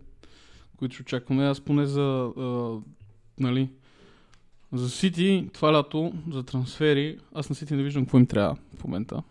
които 0.78 0.94
ще 0.94 1.02
очакваме. 1.02 1.46
Аз 1.46 1.62
поне 1.62 1.86
за, 1.86 2.32
а, 2.38 2.78
нали, 3.40 3.70
за 4.74 4.90
Сити, 4.90 5.50
това 5.54 5.74
лято, 5.74 6.14
за 6.32 6.44
трансфери, 6.44 7.18
аз 7.34 7.50
на 7.50 7.56
Сити 7.56 7.74
не 7.76 7.84
виждам 7.84 8.06
какво 8.06 8.18
им 8.18 8.26
трябва 8.26 8.58
в 8.78 8.84
момента. 8.84 9.24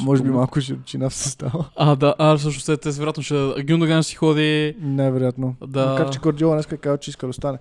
Може 0.00 0.22
би 0.22 0.30
малко 0.30 0.60
широчина 0.60 1.10
в 1.10 1.14
състава. 1.14 1.70
А, 1.76 1.96
да, 1.96 2.14
а, 2.18 2.38
също 2.38 2.60
след 2.60 2.80
те, 2.80 2.90
вероятно 2.90 3.22
ще 3.22 3.54
Гюндоган 3.68 4.02
си 4.02 4.16
ходи. 4.16 4.76
Най-вероятно. 4.80 5.56
Да. 5.66 5.86
Макар 5.86 6.10
че 6.10 6.18
Гордиола 6.18 6.54
днес 6.54 6.72
е 6.72 6.76
казал, 6.76 6.98
че 6.98 7.10
иска 7.10 7.26
да 7.26 7.30
остане. 7.30 7.58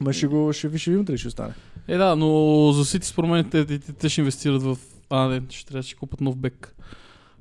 Ма 0.00 0.12
ще 0.12 0.26
го 0.26 0.52
ще 0.52 0.78
ще 0.78 0.90
видим 0.90 1.04
дали 1.04 1.18
ще 1.18 1.28
остане. 1.28 1.54
Е, 1.88 1.96
да, 1.96 2.16
но 2.16 2.28
за 2.72 2.84
Сити 2.84 3.06
според 3.06 3.30
мен 3.30 3.50
те, 3.50 3.64
те, 3.66 3.78
те 3.78 4.08
ще 4.08 4.20
инвестират 4.20 4.62
в 4.62 4.78
А, 5.10 5.28
не, 5.28 5.42
ще 5.50 5.66
трябва 5.66 5.78
да 5.78 5.88
си 5.88 5.94
купат 5.94 6.20
нов 6.20 6.36
бек. 6.36 6.74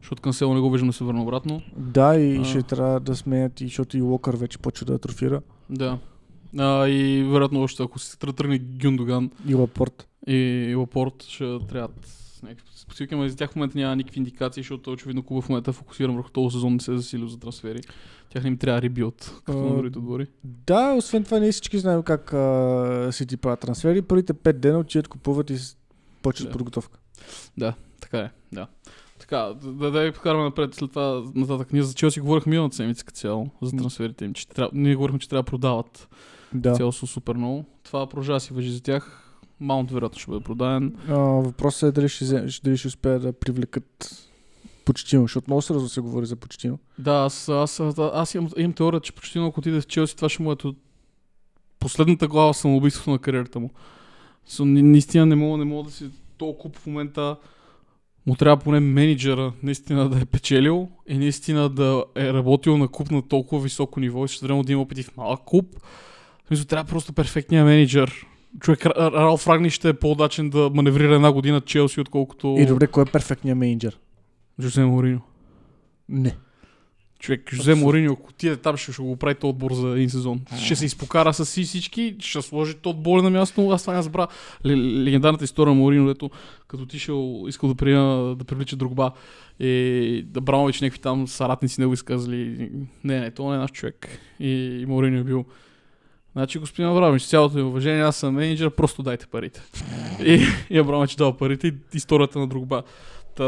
Защото 0.02 0.22
Кансело 0.22 0.54
не 0.54 0.60
го 0.60 0.72
виждам 0.72 0.90
да 0.90 0.94
се 0.94 1.04
върне 1.04 1.22
обратно. 1.22 1.62
Да, 1.78 2.16
и 2.16 2.38
А. 2.38 2.46
ще 2.46 2.64
трябва 2.64 3.00
да 3.00 3.16
сменят, 3.16 3.62
и 3.62 3.66
защото 3.66 3.98
и 3.98 4.02
Локър 4.02 4.36
вече 4.36 4.58
почва 4.58 4.86
да 4.86 4.94
атрофира. 4.94 5.42
Да. 5.70 5.98
А, 6.58 6.88
и 6.88 7.24
вероятно 7.24 7.62
още, 7.62 7.84
ако 7.84 8.00
се 8.00 8.18
тръ- 8.18 8.36
тръгне 8.36 8.58
Гюндоган 8.60 9.32
И 9.48 9.56
Лапорт. 9.56 10.08
и, 10.28 10.36
и 10.70 10.76
Лапорт, 10.76 11.24
ще 11.24 11.58
трябват 11.70 12.08
някакви 12.44 12.66
специфики, 12.76 13.16
но 13.16 13.28
за 13.28 13.36
тях 13.36 13.52
в 13.52 13.56
момента 13.56 13.78
няма 13.78 13.96
никакви 13.96 14.20
индикации, 14.20 14.64
защото 14.64 14.92
очевидно 14.92 15.24
клуба 15.24 15.42
в 15.42 15.50
момента 15.50 15.70
е 15.70 15.74
фокусиран 15.74 16.16
върху 16.16 16.30
този 16.30 16.54
сезон, 16.54 16.74
не 16.74 16.80
се 16.80 16.94
е 16.94 16.98
засилил 16.98 17.28
за 17.28 17.40
трансфери. 17.40 17.82
Тях 18.30 18.44
не 18.44 18.48
им 18.50 18.58
трябва 18.58 18.82
ребилд, 18.82 19.42
като 19.46 19.58
на 19.58 19.76
другите 19.76 20.00
отбори. 20.00 20.28
Да, 20.44 20.94
освен 20.98 21.24
това 21.24 21.40
ние 21.40 21.52
всички 21.52 21.80
знаем 21.80 22.04
как 22.04 22.34
а, 22.34 23.10
си 23.12 23.26
ти 23.26 23.38
правят 23.38 23.60
трансфери. 23.60 24.02
Първите 24.02 24.34
5 24.34 24.54
дена 24.54 24.80
отиват 24.80 25.08
купуват 25.08 25.50
и 25.50 25.58
почват 26.22 26.48
Да. 26.50 26.52
подготовка. 26.52 27.00
Така 28.00 28.20
е, 28.20 28.32
да. 28.52 28.68
Така, 29.20 29.38
да, 29.38 29.72
да, 29.72 29.92
да 29.92 30.04
я 30.04 30.14
покараме 30.14 30.44
напред 30.44 30.74
след 30.76 30.90
това 30.90 31.24
нататък. 31.36 31.74
Ние 31.74 31.84
за 31.84 31.94
Челси 31.94 32.20
говорихме 32.20 32.50
миналата 32.50 32.76
седмица 32.76 33.06
като 33.06 33.18
цяло, 33.20 33.50
за 33.62 33.78
трансферите 33.78 34.26
им. 34.26 34.34
Че 34.34 34.48
трябва, 34.48 34.72
ние 34.74 34.96
говорихме, 34.96 35.20
че 35.20 35.30
трябва 35.30 35.44
да 35.44 35.50
продават 35.50 36.08
Да. 36.54 36.74
цяло 36.74 36.92
са 36.92 37.08
супер 37.08 37.36
много. 37.36 37.66
Това 37.84 38.10
продължава 38.10 38.36
да 38.36 38.40
си 38.40 38.54
въжи 38.54 38.72
за 38.72 38.82
тях. 38.84 39.33
Маунт 39.60 39.92
вероятно 39.92 40.20
ще 40.20 40.32
бъде 40.32 40.44
продаден. 40.44 40.96
А, 41.10 41.18
въпросът 41.18 41.90
е 41.90 41.92
дали 41.92 42.10
ще, 42.10 42.26
дали 42.64 42.78
ще 42.78 42.88
успеят 42.88 43.22
да 43.22 43.34
привлекат 43.34 44.30
почтино, 44.86 45.22
защото 45.22 45.46
много 45.48 45.62
сразу 45.62 45.90
се 45.90 46.02
говори 46.02 46.26
за 46.26 46.36
почтино. 46.36 46.80
Да, 47.00 47.14
аз, 47.14 47.50
аз, 47.50 47.80
аз, 47.80 47.96
аз 48.00 48.36
имам, 48.36 48.50
имам 48.58 48.74
теория, 48.74 49.00
че 49.00 49.14
почти 49.14 49.40
ако 49.40 49.60
отиде 49.60 49.82
в 49.82 49.88
Челси, 49.88 50.16
това 50.16 50.30
ще 50.30 50.44
му 50.44 50.52
е 50.52 50.56
последната 51.80 52.28
глава 52.28 52.54
самоубийството 52.54 53.10
на 53.10 53.20
кариерата 53.20 53.60
му. 53.60 53.70
So, 54.50 54.64
наистина 54.64 55.26
не 55.26 55.36
мога, 55.36 55.58
не 55.58 55.66
мога 55.66 55.84
да 55.84 55.96
си 55.96 56.10
толкова 56.38 56.80
в 56.80 56.86
момента 56.86 57.38
му 58.26 58.36
трябва 58.36 58.64
поне 58.64 58.80
менеджера 58.80 59.54
наистина 59.64 60.10
да 60.10 60.20
е 60.20 60.26
печелил 60.26 60.90
и 61.08 61.18
наистина 61.18 61.70
да 61.70 62.04
е 62.16 62.34
работил 62.34 62.78
на 62.78 62.88
куп 62.88 63.12
на 63.12 63.28
толкова 63.28 63.62
високо 63.62 64.00
ниво 64.00 64.26
и 64.26 64.28
също 64.28 64.46
време 64.46 64.64
да 64.64 64.72
има 64.72 64.82
опити 64.82 65.04
в 65.04 65.18
малък 65.18 65.40
куп. 65.46 65.66
В 66.44 66.48
смисъл, 66.48 66.66
трябва 66.66 66.90
просто 66.90 67.14
перфектния 67.14 67.66
менеджер. 67.66 68.26
Човек, 68.60 68.80
Ра- 68.80 69.12
Ралф 69.12 69.48
Рагни 69.48 69.70
ще 69.70 69.90
е 69.90 69.94
по-удачен 69.94 70.50
да 70.50 70.72
маневрира 70.74 71.16
една 71.16 71.32
година 71.32 71.62
Челси, 71.62 72.02
отколкото 72.02 72.56
И 72.60 72.66
добре, 72.66 72.88
кой 72.88 73.04
е 73.04 73.06
перфектният 73.06 73.58
менеджер? 73.58 74.00
Жозе 74.60 74.86
Мориньо. 74.86 75.22
Не. 76.10 76.36
Човек, 77.20 77.54
Жозе 77.54 77.76
Мориньо, 77.76 78.14
ако 78.14 78.30
отиде 78.30 78.58
там, 78.58 78.78
ще, 78.78 78.92
ще 78.92 79.02
го 79.02 79.16
прави 79.16 79.36
този 79.36 79.50
отбор 79.50 79.74
за 79.74 79.88
един 79.88 80.10
сезон. 80.10 80.42
Ще 80.58 80.76
се 80.76 80.86
изпокара 80.86 81.34
с 81.34 81.46
си 81.46 81.64
всички, 81.64 82.16
ще 82.20 82.42
сложи 82.42 82.74
този 82.74 82.96
отбор 82.96 83.24
на 83.24 83.30
място. 83.30 83.70
Аз 83.70 83.82
това 83.82 83.94
не 83.94 84.00
разбра. 84.00 84.28
Легендарната 84.66 85.44
история 85.44 85.74
на 85.74 85.80
Мориньо, 85.80 86.08
дето 86.08 86.30
като 86.68 86.84
отишъл, 86.84 87.46
искал 87.48 87.70
да, 87.70 87.76
приема, 87.76 88.36
да 88.36 88.44
привлича 88.44 88.76
другба. 88.76 89.12
И 89.60 90.26
Абрамович 90.38 90.82
някакви 90.82 91.02
там 91.02 91.28
съратници 91.28 91.82
не 91.82 91.88
го 91.88 91.94
изказали. 91.94 92.72
Не, 93.04 93.20
не, 93.20 93.32
това 93.32 93.50
не 93.50 93.56
е 93.56 93.60
наш 93.60 93.72
човек. 93.72 94.08
И, 94.40 94.50
и 94.82 94.86
Мориньо 94.86 95.20
е 95.20 95.24
бил. 95.24 95.46
Значи, 96.34 96.60
господин 96.60 96.90
Абрамович, 96.90 97.22
с 97.22 97.30
цялото 97.30 97.58
ми 97.58 97.64
уважение, 97.64 98.04
аз 98.04 98.16
съм 98.16 98.34
менеджер, 98.34 98.70
просто 98.70 99.04
дайте 99.04 99.28
парите. 99.28 99.62
и, 100.20 100.46
и 100.70 100.78
Абрамович 100.78 101.16
дал 101.16 101.38
парите 101.38 101.68
и 101.68 101.74
историята 101.94 102.40
на 102.40 102.48
другба. 102.48 102.84
Та, 103.36 103.46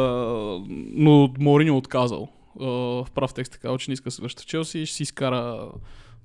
но 0.70 1.34
Мориньо 1.40 1.74
е 1.74 1.78
отказал. 1.78 2.28
А, 2.60 2.66
в 2.66 3.08
прав 3.16 3.34
текст 3.34 3.56
е 3.56 3.58
казал, 3.58 3.78
че 3.78 3.92
не 3.92 3.94
иска 3.94 4.04
да 4.04 4.12
се 4.12 4.22
връща 4.22 4.44
в 4.44 4.46
Челси 4.46 4.80
и 4.80 4.86
ще 4.86 4.96
си 4.96 5.04
изкара 5.04 5.72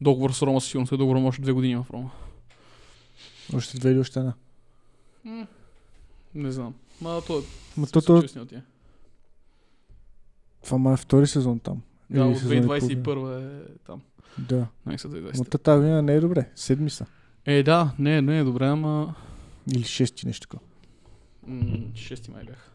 договор 0.00 0.30
с 0.30 0.42
Рома, 0.42 0.60
със 0.60 0.70
сигурност 0.70 0.92
е 0.92 0.96
договор 0.96 1.20
може 1.20 1.42
две 1.42 1.52
години 1.52 1.76
в 1.76 1.86
Рома. 1.92 2.10
Още 3.54 3.78
две 3.78 3.90
или 3.90 3.98
още 3.98 4.18
една. 4.18 4.34
Не 6.34 6.52
знам. 6.52 6.74
Ма 7.00 7.22
то, 7.26 7.42
Ма 7.76 7.86
то, 7.86 8.02
то, 8.02 8.22
това 10.64 10.78
ма 10.78 10.92
е 10.92 10.96
втори 10.96 11.26
сезон 11.26 11.58
там. 11.58 11.82
Да, 12.10 12.20
Или 12.20 12.28
от 12.28 12.38
сезон 12.38 12.56
и 12.56 12.62
половина. 12.66 12.90
2021 13.02 13.66
е 13.66 13.78
там. 13.86 14.00
Да. 14.38 14.66
Не 14.86 14.98
са 14.98 15.08
2020. 15.08 15.38
Но 15.38 15.44
тази 15.44 15.80
година 15.80 16.02
не 16.02 16.14
е 16.14 16.20
добре. 16.20 16.50
Седми 16.54 16.90
са. 16.90 17.06
Е, 17.46 17.62
да, 17.62 17.92
не, 17.98 18.22
не 18.22 18.38
е 18.38 18.44
добре, 18.44 18.66
ама... 18.66 19.14
Или 19.74 19.84
шести 19.84 20.26
нещо 20.26 20.48
такова. 20.48 20.62
М, 21.46 21.78
шести 21.94 22.30
май 22.30 22.44
бях. 22.44 22.70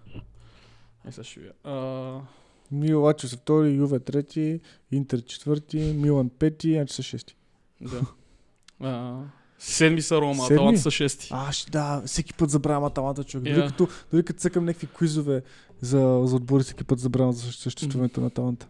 Е, 1.08 1.12
сега 1.12 1.24
ще 1.24 1.40
видя. 1.40 1.54
А, 1.64 2.20
Мил 2.72 3.02
Лачо 3.02 3.28
са 3.28 3.38
втори, 3.38 3.74
Юве 3.74 4.00
трети, 4.00 4.60
Интер 4.92 5.22
четвърти, 5.22 5.78
Милан 5.78 6.30
пети, 6.30 6.74
значи 6.74 6.94
са 6.94 7.04
шести. 7.04 7.36
да. 7.82 8.02
А, 8.80 9.20
седми 9.60 10.02
са 10.02 10.22
Рома, 10.22 10.44
Седми? 10.44 10.56
Аталанта 10.56 10.82
са 10.82 10.92
шести. 10.92 11.30
А, 11.32 11.52
да, 11.72 12.04
всеки 12.06 12.34
път 12.34 12.50
забравям 12.50 12.84
Аталанта, 12.84 13.24
човек. 13.24 13.48
Я. 13.48 13.56
Дори 13.56 13.68
като, 13.68 13.88
дори 14.12 14.24
като 14.24 14.40
цъкам 14.40 14.66
някакви 14.66 14.88
квизове 14.88 15.42
за, 15.82 16.22
за 16.24 16.36
отбори, 16.36 16.64
всеки 16.64 16.84
път 16.84 17.00
забравям 17.00 17.32
за 17.32 17.52
съществуването 17.52 18.22
на 18.22 18.28
Аталанта. 18.28 18.68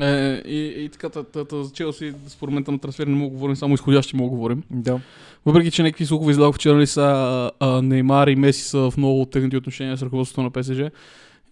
Е, 0.00 0.42
и, 0.46 0.84
и 0.84 0.88
така, 0.88 1.08
та, 1.08 1.22
та, 1.22 1.44
та, 1.44 1.62
за 1.62 1.72
Челси, 1.72 2.14
според 2.26 2.54
мен 2.54 2.64
там 2.64 2.78
трансфери 2.78 3.10
не 3.10 3.16
мога 3.16 3.30
да 3.30 3.34
говорим, 3.34 3.56
само 3.56 3.74
изходящи 3.74 4.16
мога 4.16 4.30
да 4.30 4.36
говорим. 4.36 4.62
Да. 4.70 5.00
Въпреки, 5.46 5.70
че 5.70 5.82
някакви 5.82 6.06
слухове 6.06 6.30
излагах 6.30 6.54
вчера, 6.54 6.74
нали 6.74 6.86
са 6.86 7.50
а, 7.60 7.82
Неймар 7.82 8.26
и 8.28 8.36
Меси 8.36 8.62
са 8.62 8.90
в 8.90 8.96
много 8.96 9.20
оттегнати 9.20 9.56
отношения 9.56 9.96
с 9.96 10.02
ръководството 10.02 10.42
на 10.42 10.50
ПСЖ. 10.50 10.80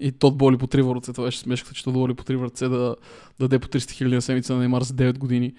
И 0.02 0.12
Тот 0.12 0.36
Боли 0.36 0.56
по 0.56 0.66
три 0.66 0.82
ръце, 0.82 1.12
това 1.12 1.26
беше 1.26 1.38
смешката, 1.38 1.74
че 1.74 1.84
Тот 1.84 1.94
Боли 1.94 2.14
по 2.14 2.24
три 2.24 2.36
ръце 2.36 2.68
да, 2.68 2.78
да 2.78 2.96
даде 3.40 3.58
по 3.58 3.68
300 3.68 3.90
хиляди 3.90 4.14
на 4.14 4.22
седмица 4.22 4.52
на 4.52 4.58
Неймар 4.58 4.82
за 4.82 4.94
9 4.94 5.18
години. 5.18 5.52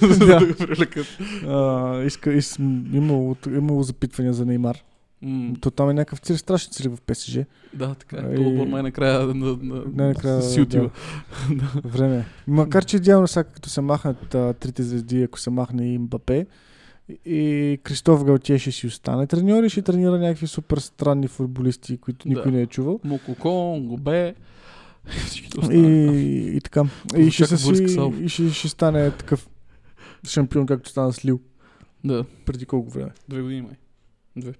за 0.00 0.26
да 0.26 0.46
го 0.46 0.54
привлекат. 0.54 1.06
Имало 3.46 3.82
запитвания 3.82 4.32
за 4.32 4.46
Неймар. 4.46 4.78
М, 5.22 5.54
То 5.60 5.70
там 5.70 5.90
е 5.90 5.94
някакъв 5.94 6.18
цир, 6.18 6.36
страшен 6.36 6.72
цирк 6.72 6.96
в 6.96 7.00
ПСЖ. 7.00 7.38
Да, 7.74 7.94
така 7.94 8.16
е. 8.18 8.34
И- 8.34 8.38
отбор 8.38 8.66
най-накрая 8.66 9.26
на, 9.26 9.34
на, 9.56 9.82
Най-накрая, 9.94 10.42
си 10.42 10.60
отива. 10.60 10.90
Време. 11.84 12.16
е. 12.16 12.24
Макар, 12.46 12.84
че 12.84 12.96
идеално 12.96 13.28
сега, 13.28 13.44
като 13.44 13.68
се 13.68 13.80
махнат 13.80 14.34
а, 14.34 14.52
трите 14.52 14.82
звезди, 14.82 15.22
ако 15.22 15.40
се 15.40 15.50
махне 15.50 15.94
и 15.94 15.98
Мбапе, 15.98 16.46
и 17.24 17.78
Кристоф 17.82 18.24
Галтие 18.24 18.58
ще 18.58 18.72
си 18.72 18.86
остане 18.86 19.26
треньор 19.26 19.62
и 19.64 19.70
ще 19.70 19.82
тренира 19.82 20.18
някакви 20.18 20.46
супер 20.46 20.78
странни 20.78 21.28
футболисти, 21.28 21.98
които 21.98 22.28
Да. 22.28 22.34
никой 22.34 22.52
не 22.52 22.62
е 22.62 22.66
чувал. 22.66 23.00
Мукоко, 23.04 23.80
Гобе. 23.80 24.34
И, 25.72 25.78
и 26.54 26.60
така. 26.60 26.84
И 27.16 27.30
ще, 27.30 27.46
се 27.46 27.56
си, 27.56 27.86
и 28.20 28.28
ще, 28.28 28.50
ще 28.50 28.68
стане 28.68 29.10
такъв 29.10 29.48
шампион, 30.26 30.66
както 30.66 30.90
стана 30.90 31.12
с 31.12 31.24
Лил. 31.24 31.40
Да. 32.04 32.24
Преди 32.44 32.66
колко 32.66 32.90
време. 32.90 33.10
Две 33.28 33.42
години 33.42 33.62
май. 33.62 33.72
Две. 34.36 34.52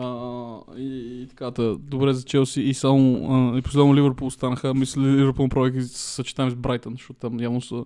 А, 0.00 0.58
и, 0.76 1.22
и 1.22 1.26
така, 1.28 1.50
та, 1.50 1.74
добре 1.78 2.12
за 2.12 2.22
Челси 2.22 2.60
и 2.60 2.74
само 2.74 3.28
а, 3.30 3.58
и 3.58 3.62
последно 3.62 3.94
Ливърпул 3.94 4.26
останаха. 4.26 4.74
Мисля, 4.74 5.02
Ливърпул 5.02 5.44
направи 5.44 5.82
съчетаем 5.82 6.50
с 6.50 6.54
Брайтън, 6.54 6.92
защото 6.92 7.20
там 7.20 7.40
явно 7.40 7.60
са 7.60 7.84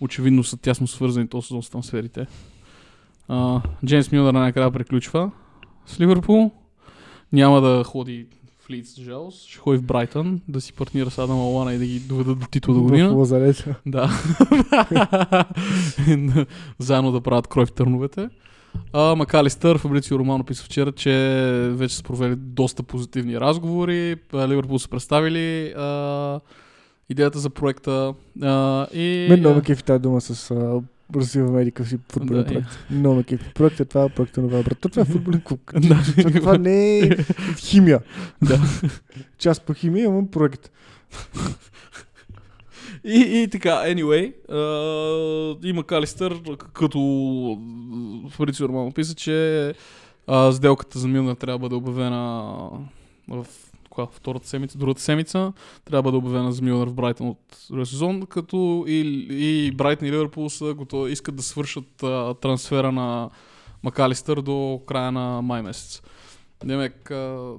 очевидно 0.00 0.44
са 0.44 0.56
тясно 0.56 0.86
свързани 0.86 1.28
този 1.28 1.46
сезон 1.46 1.62
с 1.62 1.70
трансферите. 1.70 2.26
А, 3.28 3.60
Джеймс 3.86 4.12
Милнер 4.12 4.32
накрая 4.32 4.70
приключва 4.70 5.30
с 5.86 6.00
Ливърпул. 6.00 6.50
Няма 7.32 7.60
да 7.60 7.84
ходи 7.84 8.26
в 8.58 8.70
Лидс, 8.70 9.00
жалост. 9.00 9.48
Ще 9.48 9.58
ходи 9.58 9.78
в 9.78 9.82
Брайтън 9.82 10.40
да 10.48 10.60
си 10.60 10.72
партнира 10.72 11.10
с 11.10 11.18
Адам 11.18 11.38
Алана 11.38 11.74
и 11.74 11.78
да 11.78 11.86
ги 11.86 12.00
доведат 12.00 12.38
до 12.38 12.46
титла 12.46 12.74
до 12.74 12.80
година. 12.82 13.08
Да. 13.86 14.10
Заедно 16.78 17.12
да 17.12 17.20
правят 17.20 17.46
крой 17.46 17.66
в 17.66 17.72
търновете. 17.72 18.28
А, 18.92 19.14
Макалистър, 19.14 19.78
Фабрицио 19.78 20.18
Романо 20.18 20.44
писа 20.44 20.64
вчера, 20.64 20.92
че 20.92 21.10
вече 21.72 21.96
са 21.96 22.02
провели 22.02 22.36
доста 22.36 22.82
позитивни 22.82 23.40
разговори. 23.40 24.16
Ливърпул 24.34 24.78
са 24.78 24.88
представили 24.88 25.72
а, 25.76 26.40
идеята 27.08 27.38
за 27.38 27.50
проекта. 27.50 28.14
А, 28.42 28.86
и, 28.94 29.26
Мен 29.30 29.40
много 29.40 29.60
кефи 29.60 29.84
тази 29.84 30.02
дума 30.02 30.20
с 30.20 30.50
а, 30.50 30.80
развиваме 31.16 31.62
еди 31.62 31.72
си 31.84 31.98
футболен 32.12 32.42
Да, 32.42 32.48
проект. 32.48 32.68
Много 32.90 33.16
ме 33.16 33.22
кефи. 33.24 33.44
Проектът 33.54 33.80
е 33.80 33.88
това, 33.88 34.08
проектът 34.08 34.44
е 34.44 34.48
това. 34.48 34.62
Брат, 34.62 34.78
то 34.80 34.88
това 34.88 35.02
е 35.02 35.04
футболен 35.12 35.40
клуб. 35.40 35.60
Това- 36.34 36.58
не 36.58 36.98
е 36.98 37.10
химия. 37.58 38.00
Да. 38.42 38.60
Част 39.38 39.62
по 39.62 39.74
химия 39.74 40.04
имам 40.04 40.28
проект. 40.28 40.70
И, 43.08 43.42
и 43.42 43.48
така, 43.48 43.70
anyway, 43.70 44.32
а, 44.50 45.68
и 45.68 45.72
Макалистър, 45.72 46.40
като 46.72 46.98
Фабрицио 48.30 48.68
Романо 48.68 48.92
писа, 48.92 49.14
че 49.14 49.74
а, 50.26 50.52
сделката 50.52 50.98
за 50.98 51.08
Милнер 51.08 51.34
трябва 51.34 51.58
да 51.58 51.62
бъде 51.62 51.74
обявена 51.74 52.68
в 53.28 53.46
коя, 53.90 54.06
втората 54.12 54.48
седмица, 54.48 54.78
другата 54.78 55.00
седмица, 55.00 55.52
трябва 55.84 56.02
да 56.02 56.02
бъде 56.02 56.16
обявена 56.16 56.52
за 56.52 56.62
Милнер 56.62 56.86
в 56.86 56.94
Брайтън 56.94 57.28
от 57.28 57.88
сезон, 57.88 58.22
като 58.22 58.84
и, 58.88 59.26
и 59.30 59.70
Брайтън 59.70 60.08
и 60.08 60.12
Ливърпул 60.12 60.50
са 60.50 60.74
готови, 60.74 61.12
искат 61.12 61.36
да 61.36 61.42
свършат 61.42 62.02
а, 62.02 62.34
трансфера 62.34 62.92
на 62.92 63.30
Макалистър 63.82 64.40
до 64.40 64.80
края 64.86 65.12
на 65.12 65.42
май 65.42 65.62
месец. 65.62 66.02
Демек, 66.64 67.10
а, 67.10 67.52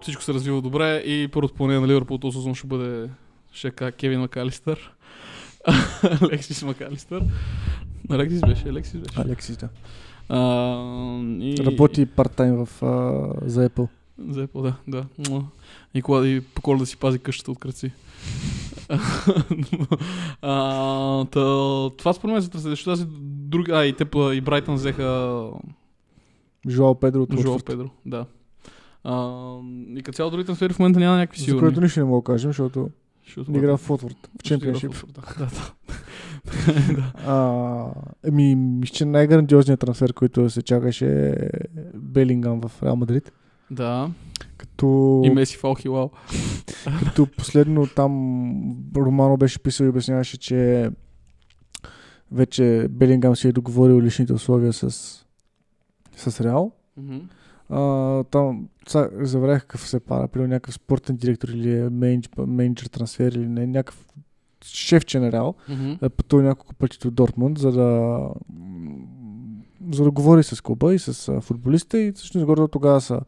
всичко 0.00 0.22
се 0.22 0.34
развива 0.34 0.62
добре 0.62 0.96
и 0.96 1.28
първото 1.28 1.54
поне 1.54 1.80
на 1.80 1.88
Ливърпул 1.88 2.18
този 2.18 2.36
сезон 2.36 2.54
ще 2.54 2.66
бъде 2.66 3.10
ще 3.52 3.70
кажа 3.70 3.92
Кевин 3.92 4.20
Макалистър. 4.20 4.92
Алексис 6.22 6.62
Макалистър. 6.62 7.22
Алексис 8.10 8.40
беше, 8.40 8.68
Алексис 8.68 9.00
беше. 9.00 9.20
Алексис, 9.20 9.56
да. 9.56 9.68
А, 10.28 10.40
и... 11.40 11.56
Работи 11.66 12.06
парт-тайм 12.06 12.64
в, 12.64 12.82
а, 12.82 13.48
за 13.48 13.68
Apple. 13.68 13.88
Зепо, 14.28 14.62
да, 14.62 14.74
да. 14.88 15.06
Муа. 15.28 15.42
И, 15.94 16.02
кола, 16.02 16.28
и 16.28 16.40
по 16.40 16.62
коледа 16.62 16.86
си 16.86 16.96
пази 16.96 17.18
къщата 17.18 17.50
от 17.50 17.58
кръци. 17.58 17.92
а, 20.42 21.24
та, 21.24 21.40
това 21.90 22.12
според 22.12 22.32
мен 22.32 22.42
се 22.42 22.50
търси, 22.50 22.68
защото 22.68 22.90
тази 22.90 23.06
други... 23.20 23.72
А, 23.72 23.84
и 23.84 23.92
те 23.92 24.06
и 24.32 24.40
Брайтън 24.40 24.74
взеха 24.74 25.40
Жоал 26.68 26.94
Педро 26.94 27.22
от 27.22 27.32
Уотфорд. 27.32 27.64
Педро. 27.64 27.90
Да. 28.06 28.26
А, 29.04 29.36
и 29.96 30.02
като 30.02 30.16
цяло 30.16 30.30
други 30.30 30.44
трансфери 30.44 30.72
в 30.72 30.78
момента 30.78 31.00
няма 31.00 31.16
някакви 31.16 31.38
За 31.38 31.44
сигурни. 31.44 31.60
което 31.60 31.80
нищо 31.80 32.00
не 32.00 32.04
мога 32.04 32.20
да 32.20 32.32
кажем, 32.34 32.50
защото 32.50 32.90
Защото 33.28 33.50
не 33.52 33.58
игра 33.58 33.76
в 33.76 33.90
Уотфорд. 33.90 34.30
В 34.40 34.42
чемпионшип. 34.42 34.92
Да, 35.14 35.46
да. 35.46 35.72
А, 37.26 37.86
Еми, 38.24 38.54
мисля, 38.54 38.94
че 38.94 39.04
най-грандиозният 39.04 39.80
трансфер, 39.80 40.12
който 40.14 40.50
се 40.50 40.62
чакаше 40.62 41.30
е 41.30 41.48
Белингам 41.94 42.60
в 42.60 42.82
Реал 42.82 42.96
Мадрид. 42.96 43.32
да. 43.70 44.10
Като, 44.56 45.22
И 45.24 45.30
Меси 45.30 45.56
Фал 45.56 45.74
Хилал. 45.74 46.10
като 47.04 47.26
последно 47.36 47.86
там 47.86 48.12
Романо 48.96 49.36
беше 49.36 49.58
писал 49.58 49.84
и 49.84 49.88
обясняваше, 49.88 50.38
че 50.38 50.90
вече 52.32 52.86
Белингам 52.90 53.36
си 53.36 53.48
е 53.48 53.52
договорил 53.52 54.00
личните 54.00 54.32
условия 54.32 54.72
с, 54.72 54.90
с 56.16 56.40
Реал. 56.40 56.72
Мгм. 56.96 57.18
А, 57.68 58.24
там 58.24 58.68
са, 58.88 59.10
забравях 59.12 59.62
какъв 59.62 59.88
се 59.88 60.00
пара, 60.00 60.28
при 60.28 60.40
някакъв 60.40 60.74
спортен 60.74 61.16
директор 61.16 61.48
или 61.48 61.78
е 61.78 61.90
менедж, 61.90 62.28
менеджер 62.46 62.86
трансфер 62.86 63.32
или 63.32 63.48
не, 63.48 63.66
някакъв 63.66 64.04
на 65.14 65.32
Реал. 65.32 65.54
Мгм. 65.68 65.92
е 66.02 66.08
пътувал 66.08 66.46
няколко 66.46 66.74
пъти 66.74 66.98
до 66.98 67.10
Дортмунд, 67.10 67.58
за 67.58 67.72
да 67.72 68.20
за 69.92 70.04
да 70.04 70.10
говори 70.10 70.42
с 70.42 70.62
клуба 70.62 70.94
и 70.94 70.98
с 70.98 71.40
футболиста 71.40 71.98
и 71.98 72.12
всъщност 72.12 72.46
горе 72.46 72.68
тогава 72.68 73.00
са 73.00 73.20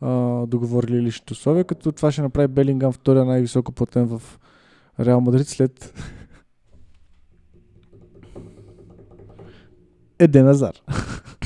а, 0.00 0.46
договорили 0.46 1.02
личните 1.02 1.32
условия, 1.32 1.64
като 1.64 1.92
това 1.92 2.12
ще 2.12 2.22
направи 2.22 2.48
Белингам 2.48 2.92
втория 2.92 3.24
най-високо 3.24 3.72
платен 3.72 4.06
в 4.06 4.38
Реал 5.00 5.20
Мадрид 5.20 5.48
след 5.48 5.94
Еден 10.18 10.48
Азар. 10.48 10.74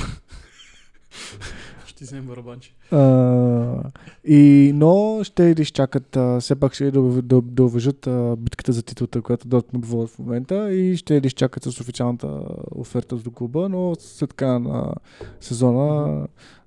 Ти 1.97 2.03
вземем 2.03 2.25
барабанче. 2.25 2.73
А, 2.91 3.83
и, 4.23 4.71
но 4.75 5.19
ще 5.23 5.55
изчакат, 5.59 6.17
а, 6.17 6.39
все 6.39 6.55
пак 6.55 6.73
ще 6.73 6.91
да, 6.91 7.01
да, 7.01 7.41
да 7.41 7.63
уважат 7.63 8.07
а, 8.07 8.35
битката 8.35 8.73
за 8.73 8.83
титлата, 8.83 9.21
която 9.21 9.47
Дортмунд 9.47 9.85
водят 9.85 10.09
в 10.09 10.19
момента 10.19 10.73
и 10.73 10.97
ще 10.97 11.21
да 11.21 11.27
изчакат 11.27 11.63
с 11.63 11.81
официалната 11.81 12.41
оферта 12.75 13.15
до 13.15 13.31
клуба, 13.31 13.69
но 13.69 13.95
след 13.99 14.33
края 14.33 14.59
на 14.59 14.93
сезона 15.41 16.07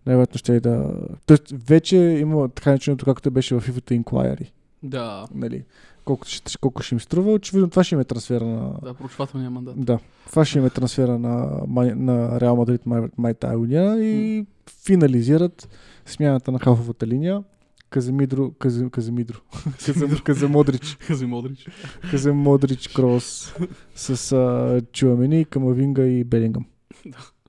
най-вероятно 0.06 0.38
ще 0.38 0.52
и 0.52 0.60
да... 0.60 0.94
Тоест, 1.26 1.54
вече 1.68 1.96
има 1.96 2.48
така 2.48 2.70
начинато, 2.70 3.04
както 3.04 3.30
беше 3.30 3.54
в 3.54 3.60
FIFA 3.60 4.02
Inquiry. 4.02 4.50
Да. 4.82 5.26
Нали? 5.34 5.64
Колко, 6.04 6.26
ще, 6.26 6.58
колко 6.58 6.82
ще 6.82 6.94
им 6.94 7.00
струва, 7.00 7.32
очевидно 7.32 7.70
това 7.70 7.84
ще 7.84 7.94
им 7.94 8.00
е 8.00 8.04
трансфера 8.04 8.44
на... 8.44 8.74
Да, 8.82 8.94
проучвателния 8.94 9.50
мандат. 9.50 9.84
Да, 9.84 9.98
това 10.26 10.44
ще 10.44 10.58
им 10.58 10.66
е 10.66 10.70
трансфера 10.70 11.18
на, 11.18 11.62
на 11.96 12.40
Реал 12.40 12.56
Мадрид 12.56 12.86
май, 12.86 13.02
май 13.18 13.34
тая 13.34 13.58
година 13.58 14.04
и 14.04 14.46
финализират 14.84 15.68
смяната 16.06 16.52
на 16.52 16.58
халфовата 16.58 17.06
линия. 17.06 17.42
Каземидро, 17.90 18.50
Казе, 18.58 18.90
Каземидро, 18.90 19.38
Казем, 19.86 20.18
Каземодрич, 20.24 20.96
Хази 21.00 21.26
Модрич. 21.26 21.66
Каземодрич 22.10 22.88
Крос 22.88 23.54
с 23.94 24.32
а, 24.32 24.80
Чуамени, 24.92 25.44
Камавинга 25.44 26.02
и 26.02 26.24
Белингъм. 26.24 26.66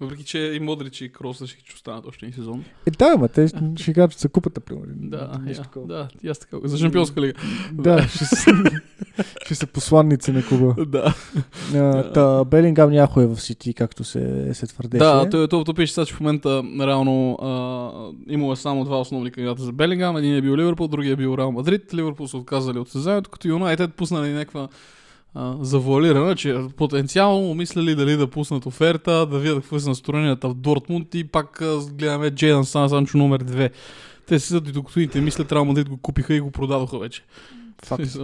Въпреки, 0.00 0.24
че 0.24 0.38
и 0.38 0.60
Модрич 0.60 1.00
и 1.00 1.08
Крос 1.08 1.36
ще 1.46 1.74
останат 1.74 2.06
още 2.06 2.26
един 2.26 2.34
сезон. 2.34 2.64
Е, 2.86 2.90
да, 2.90 3.16
ма, 3.16 3.28
те 3.28 3.48
ще- 3.48 3.58
ще 3.76 3.90
играят 3.90 4.12
за 4.12 4.28
купата, 4.28 4.60
примерно. 4.60 4.92
Да, 4.96 5.38
Нещо 5.38 5.60
я, 5.60 5.64
такова. 5.64 5.86
да, 5.86 6.08
и 6.22 6.28
аз 6.28 6.38
така. 6.38 6.56
За 6.64 6.78
шампионска 6.78 7.20
лига. 7.20 7.32
да 7.72 8.02
ще, 8.04 8.24
са, 8.24 8.50
ще 9.44 9.54
са 9.54 9.66
посланници 9.66 10.32
на 10.32 10.42
клуба. 10.42 10.74
да. 10.86 11.14
А, 11.74 12.12
Та, 12.12 12.44
Белингам 12.44 12.90
някой 12.90 13.24
е 13.24 13.26
в 13.26 13.36
Сити, 13.36 13.74
както 13.74 14.04
се, 14.04 14.50
се 14.54 14.66
твърдеше. 14.66 14.98
Да, 14.98 15.30
той, 15.30 15.48
той, 15.48 15.64
той 15.64 15.74
пише 15.74 15.92
сега, 15.92 16.04
че 16.04 16.14
в 16.14 16.20
момента 16.20 16.48
реално 16.80 17.34
а, 17.34 17.90
имало 18.28 18.52
е 18.52 18.56
само 18.56 18.84
два 18.84 19.00
основни 19.00 19.30
кандидата 19.30 19.62
за 19.62 19.72
Белингам. 19.72 20.16
Един 20.16 20.36
е 20.36 20.42
бил 20.42 20.56
Ливърпул, 20.56 20.88
другия 20.88 21.12
е 21.12 21.16
бил 21.16 21.34
Реал 21.38 21.52
Мадрид. 21.52 21.94
Ливърпул 21.94 22.26
са 22.26 22.36
отказали 22.36 22.78
от 22.78 22.88
състезанието, 22.88 23.30
като 23.30 23.48
Юнайтед 23.48 23.94
пуснали 23.94 24.28
някаква 24.28 24.68
завуалирана, 25.60 26.36
че 26.36 26.56
потенциално 26.76 27.54
мислили 27.54 27.94
дали 27.94 28.16
да 28.16 28.26
пуснат 28.26 28.66
оферта, 28.66 29.26
да 29.26 29.38
видят 29.38 29.60
какво 29.60 29.78
са 29.78 29.88
настроенията 29.88 30.48
в 30.48 30.54
Дортмунд 30.54 31.14
и 31.14 31.24
пак 31.24 31.62
гледаме 31.92 32.30
Джейдан 32.30 32.64
Сан 32.64 32.88
Санчо 32.88 33.18
номер 33.18 33.44
2. 33.44 33.70
Те 34.26 34.38
си 34.38 34.56
и 34.56 34.60
докато 34.60 35.00
и 35.00 35.08
те 35.08 35.20
мислят, 35.20 35.52
Реал 35.52 35.64
Мадрид 35.64 35.88
го 35.88 35.96
купиха 35.96 36.34
и 36.34 36.40
го 36.40 36.50
продадоха 36.50 36.98
вече. 36.98 37.24
Факт. 37.84 38.02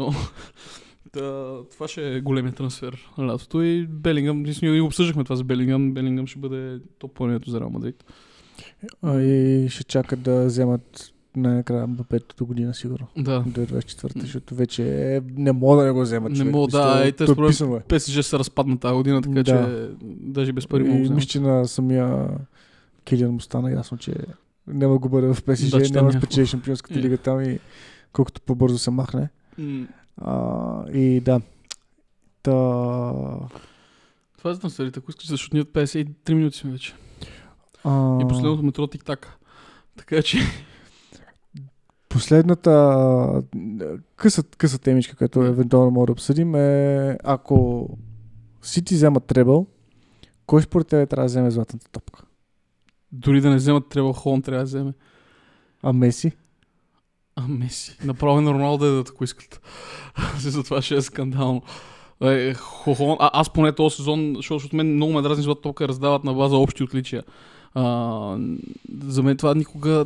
Да, 1.12 1.58
това 1.72 1.88
ще 1.88 2.16
е 2.16 2.20
големия 2.20 2.52
трансфер 2.52 3.08
на 3.18 3.26
лятото 3.26 3.62
и 3.62 3.86
Белингъм, 3.86 4.44
ние 4.62 4.80
обсъждахме 4.80 5.24
това 5.24 5.36
за 5.36 5.44
Белингъм, 5.44 5.92
Белингъм 5.92 6.26
ще 6.26 6.38
бъде 6.38 6.78
топ 6.98 7.14
плането 7.14 7.50
за 7.50 7.60
Реал 7.60 7.70
Мадрид. 7.70 8.04
И 9.06 9.66
ще 9.70 9.84
чакат 9.84 10.22
да 10.22 10.44
вземат 10.44 11.12
най-накрая 11.36 11.86
Мбапето 11.86 12.46
година, 12.46 12.74
сигурно. 12.74 13.06
Да. 13.16 13.40
До 13.40 13.60
24-та, 13.60 14.20
защото 14.20 14.54
вече 14.54 14.82
е, 15.16 15.20
не 15.32 15.52
мога 15.52 15.76
да 15.76 15.84
не 15.84 15.92
го 15.92 16.00
вземат. 16.00 16.32
Не 16.32 16.38
човек. 16.38 16.52
мога, 16.52 16.68
да, 16.68 17.04
и 17.06 17.12
те 17.12 17.26
според- 17.26 17.48
писано 17.48 17.76
е. 17.76 17.80
ПСЖ 17.80 18.22
се 18.22 18.38
разпадна 18.38 18.78
тази 18.78 18.94
година, 18.94 19.22
така 19.22 19.34
Да. 19.34 19.44
че 19.44 19.88
даже 20.02 20.52
без 20.52 20.66
пари 20.66 20.82
мога 20.82 20.94
да 20.94 21.02
взема. 21.02 21.14
мисля, 21.14 21.28
че 21.28 21.40
на 21.40 21.68
самия 21.68 22.28
Килиан 23.04 23.30
му 23.30 23.40
стана 23.40 23.72
ясно, 23.72 23.98
че 23.98 24.14
няма 24.66 24.94
да 24.94 24.98
го 24.98 25.08
бъде 25.08 25.26
в 25.26 25.42
ПСЖ, 25.44 25.70
Да, 25.70 25.90
няма 25.92 26.10
да 26.10 26.18
спечели 26.18 26.46
шампионската 26.46 26.94
Е. 26.94 27.02
лига 27.02 27.18
там 27.18 27.40
и 27.42 27.58
колкото 28.12 28.40
по-бързо 28.40 28.78
се 28.78 28.90
махне. 28.90 29.28
А, 30.18 30.40
и 30.88 31.20
да. 31.20 31.40
Та... 32.42 32.52
Това 34.38 34.50
е 34.50 34.54
за 34.54 34.60
трансферите, 34.60 34.98
ако 34.98 35.10
искаш, 35.10 35.28
защото 35.28 35.56
ние 35.56 35.62
от 35.62 35.68
53 35.68 36.06
минути 36.30 36.58
сме 36.58 36.70
вече. 36.70 36.94
А, 37.84 38.18
И 38.22 38.28
последното 38.28 38.62
метро 38.62 38.86
тик-так. 38.86 39.38
Така 39.96 40.22
че, 40.22 40.38
Последната 42.16 43.42
къса, 44.16 44.42
къса 44.42 44.78
темичка, 44.78 45.16
която 45.16 45.42
евентуално 45.42 45.90
може 45.90 46.06
да 46.06 46.12
обсъдим 46.12 46.54
е 46.54 47.18
ако 47.24 47.88
Сити 48.62 48.94
вземат 48.94 49.24
требъл, 49.24 49.66
кой 50.46 50.62
според 50.62 50.86
тебе 50.86 51.06
трябва 51.06 51.24
да 51.24 51.26
вземе 51.26 51.50
златната 51.50 51.90
топка? 51.92 52.22
дори 53.12 53.40
да 53.40 53.50
не 53.50 53.56
вземат 53.56 53.88
Тревел 53.88 54.12
Холн, 54.12 54.42
трябва 54.42 54.58
да 54.58 54.64
вземе. 54.64 54.92
А 55.82 55.92
Меси? 55.92 56.32
А, 57.36 57.48
Меси. 57.48 57.98
Направо 58.04 58.40
на 58.40 58.52
Роналдо 58.52 58.84
да 58.84 58.90
дадат, 58.90 59.08
ако 59.08 59.24
искат. 59.24 59.60
За 60.38 60.62
това 60.62 60.82
ще 60.82 60.96
е 60.96 61.02
скандално. 61.02 61.62
Е, 62.22 62.54
а, 62.86 63.30
аз 63.32 63.52
поне 63.52 63.72
този 63.72 63.96
сезон, 63.96 64.32
защото 64.36 64.58
защото 64.58 64.76
мен 64.76 64.94
много 64.94 65.12
ме 65.12 65.22
дразни 65.22 65.44
злата 65.44 65.60
топка 65.60 65.88
раздават 65.88 66.24
на 66.24 66.34
база 66.34 66.56
общи 66.56 66.82
отличия. 66.82 67.22
А, 67.74 68.38
за 69.06 69.22
мен 69.22 69.36
това 69.36 69.54
никога 69.54 70.04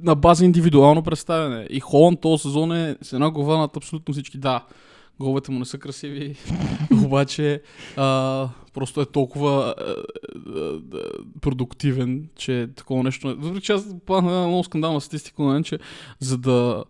на 0.00 0.14
база 0.14 0.44
индивидуално 0.44 1.02
представяне. 1.02 1.66
И 1.70 1.80
Холан 1.80 2.16
този 2.16 2.42
сезон 2.42 2.72
е 2.72 2.96
с 3.02 3.12
една 3.12 3.30
глава 3.30 3.58
над 3.58 3.76
абсолютно 3.76 4.12
всички. 4.12 4.38
Да, 4.38 4.64
головете 5.20 5.50
му 5.50 5.58
не 5.58 5.64
са 5.64 5.78
красиви, 5.78 6.36
обаче 7.04 7.62
а, 7.96 8.48
просто 8.74 9.00
е 9.00 9.06
толкова 9.06 9.74
а, 9.78 9.94
а, 10.56 10.80
продуктивен, 11.40 12.28
че 12.36 12.68
такова 12.76 13.02
нещо... 13.02 13.28
не- 13.28 13.34
Въпреки 13.34 13.66
че 13.66 13.72
аз 13.72 13.94
плана 14.06 14.32
една 14.32 14.46
много 14.46 14.64
скандална 14.64 15.00
статистика, 15.00 15.42
но 15.42 15.62
че 15.62 15.78
за 16.20 16.38
да 16.38 16.84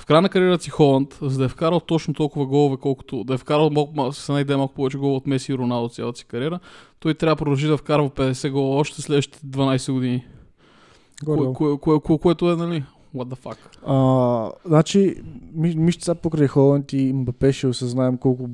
в 0.00 0.06
края 0.06 0.22
на 0.22 0.28
кариерата 0.28 0.64
си 0.64 0.70
Холанд, 0.70 1.18
за 1.22 1.38
да 1.38 1.44
е 1.44 1.48
вкарал 1.48 1.80
точно 1.80 2.14
толкова 2.14 2.46
голове, 2.46 2.76
колкото 2.76 3.24
да 3.24 3.34
е 3.34 3.38
вкарал 3.38 3.70
малко, 3.70 4.12
с 4.12 4.28
една 4.28 4.40
идея 4.40 4.58
малко 4.58 4.74
повече 4.74 4.98
голове 4.98 5.16
от 5.16 5.26
Меси 5.26 5.52
и 5.52 5.58
Роналдо 5.58 5.88
цялата 5.88 6.18
си 6.18 6.24
кариера, 6.24 6.60
той 7.00 7.14
трябва 7.14 7.34
да 7.34 7.38
продължи 7.38 7.66
да 7.66 7.76
вкарва 7.76 8.10
50 8.10 8.50
гола 8.50 8.76
още 8.76 9.02
следващите 9.02 9.46
12 9.46 9.92
години. 9.92 10.24
Кое, 11.24 11.52
кое, 11.52 11.78
кое, 11.78 12.00
кое, 12.00 12.18
което 12.18 12.50
е, 12.50 12.56
нали, 12.56 12.84
what 13.16 13.24
the 13.26 13.38
fuck. 13.38 13.56
А, 13.86 14.52
значи, 14.64 15.16
ми- 15.54 15.74
мисля, 15.76 16.00
сега 16.00 16.14
покрай 16.14 16.48
Холанд 16.48 16.92
и 16.92 17.12
Мбапе 17.12 17.52
ще 17.52 17.66
осъзнаем 17.66 18.18
колко 18.18 18.48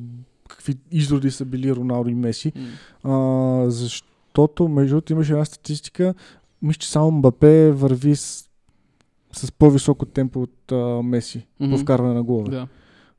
какви 0.48 0.74
изроди 0.92 1.30
са 1.30 1.44
били 1.44 1.74
Роналдо 1.74 2.10
и 2.10 2.14
Меси. 2.14 2.52
М. 2.56 2.66
А, 3.64 3.70
защото, 3.70 4.68
между 4.68 4.90
другото, 4.90 5.12
имаше 5.12 5.32
една 5.32 5.44
статистика, 5.44 6.14
мисля, 6.62 6.78
че 6.78 6.90
само 6.90 7.10
Мбапе 7.10 7.70
върви 7.70 8.16
с, 8.16 8.48
с 9.32 9.52
по-високо 9.52 10.06
темпо 10.06 10.42
от 10.42 10.72
а, 10.72 10.76
Меси 11.02 11.46
Мгм. 11.60 11.70
по 11.70 11.78
вкарване 11.78 12.14
на 12.14 12.22
голове. 12.22 12.50
Да. 12.50 12.66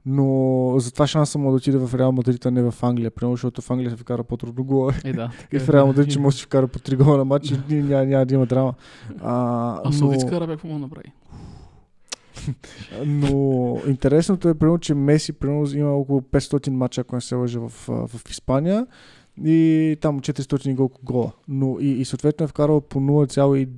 Но 0.10 0.74
затова 0.80 1.08
шанса 1.08 1.38
му 1.38 1.50
да 1.50 1.56
отиде 1.56 1.78
в 1.78 1.98
Реал 1.98 2.12
Мадрид, 2.12 2.46
а 2.46 2.52
не 2.52 2.72
в 2.72 2.74
Англия, 2.82 3.12
примерно, 3.12 3.36
защото 3.36 3.62
в 3.62 3.72
Англия 3.72 3.92
се 3.92 3.98
вкара 3.98 4.24
по-трудно 4.24 4.64
голове. 4.64 4.94
Е, 5.04 5.14
да. 5.14 5.32
И 5.52 5.60
в 5.60 5.70
Реал 5.70 5.88
Мадрид, 5.88 6.12
че 6.12 6.20
може 6.20 6.36
да 6.36 6.40
се 6.40 6.46
вкара 6.46 6.68
по 6.68 6.80
3 6.80 7.04
гола 7.04 7.18
на 7.18 7.26
матч 7.26 7.54
и 7.70 7.76
няма, 7.76 8.06
няма 8.06 8.26
да 8.26 8.34
има 8.34 8.46
драма. 8.46 8.74
А, 9.22 9.34
А 9.78 9.82
но, 9.86 9.92
Саудитска 9.92 10.36
Арабия 10.36 10.56
какво 10.58 10.68
му 10.68 10.80
направи? 10.80 11.12
но 13.06 13.78
интересното 13.88 14.50
е, 14.50 14.54
примерно, 14.54 14.80
че 14.80 14.94
Меси 14.94 15.34
примерно, 15.34 15.68
има 15.74 15.92
около 15.92 16.22
500 16.22 16.70
мача, 16.70 17.02
ако 17.02 17.16
не 17.16 17.22
се 17.22 17.36
лъжа, 17.36 17.60
в, 17.60 17.88
в 17.88 18.30
Испания 18.30 18.88
и 19.46 19.98
там 20.02 20.20
400 20.20 20.70
и 20.70 20.76
колко 20.76 21.02
гола. 21.04 21.32
Но 21.48 21.78
и, 21.80 21.88
и 21.88 22.06
съответно 22.06 22.44
е 22.44 22.48
вкарал 22.48 22.82
по 22.82 23.00
0,2 23.00 23.70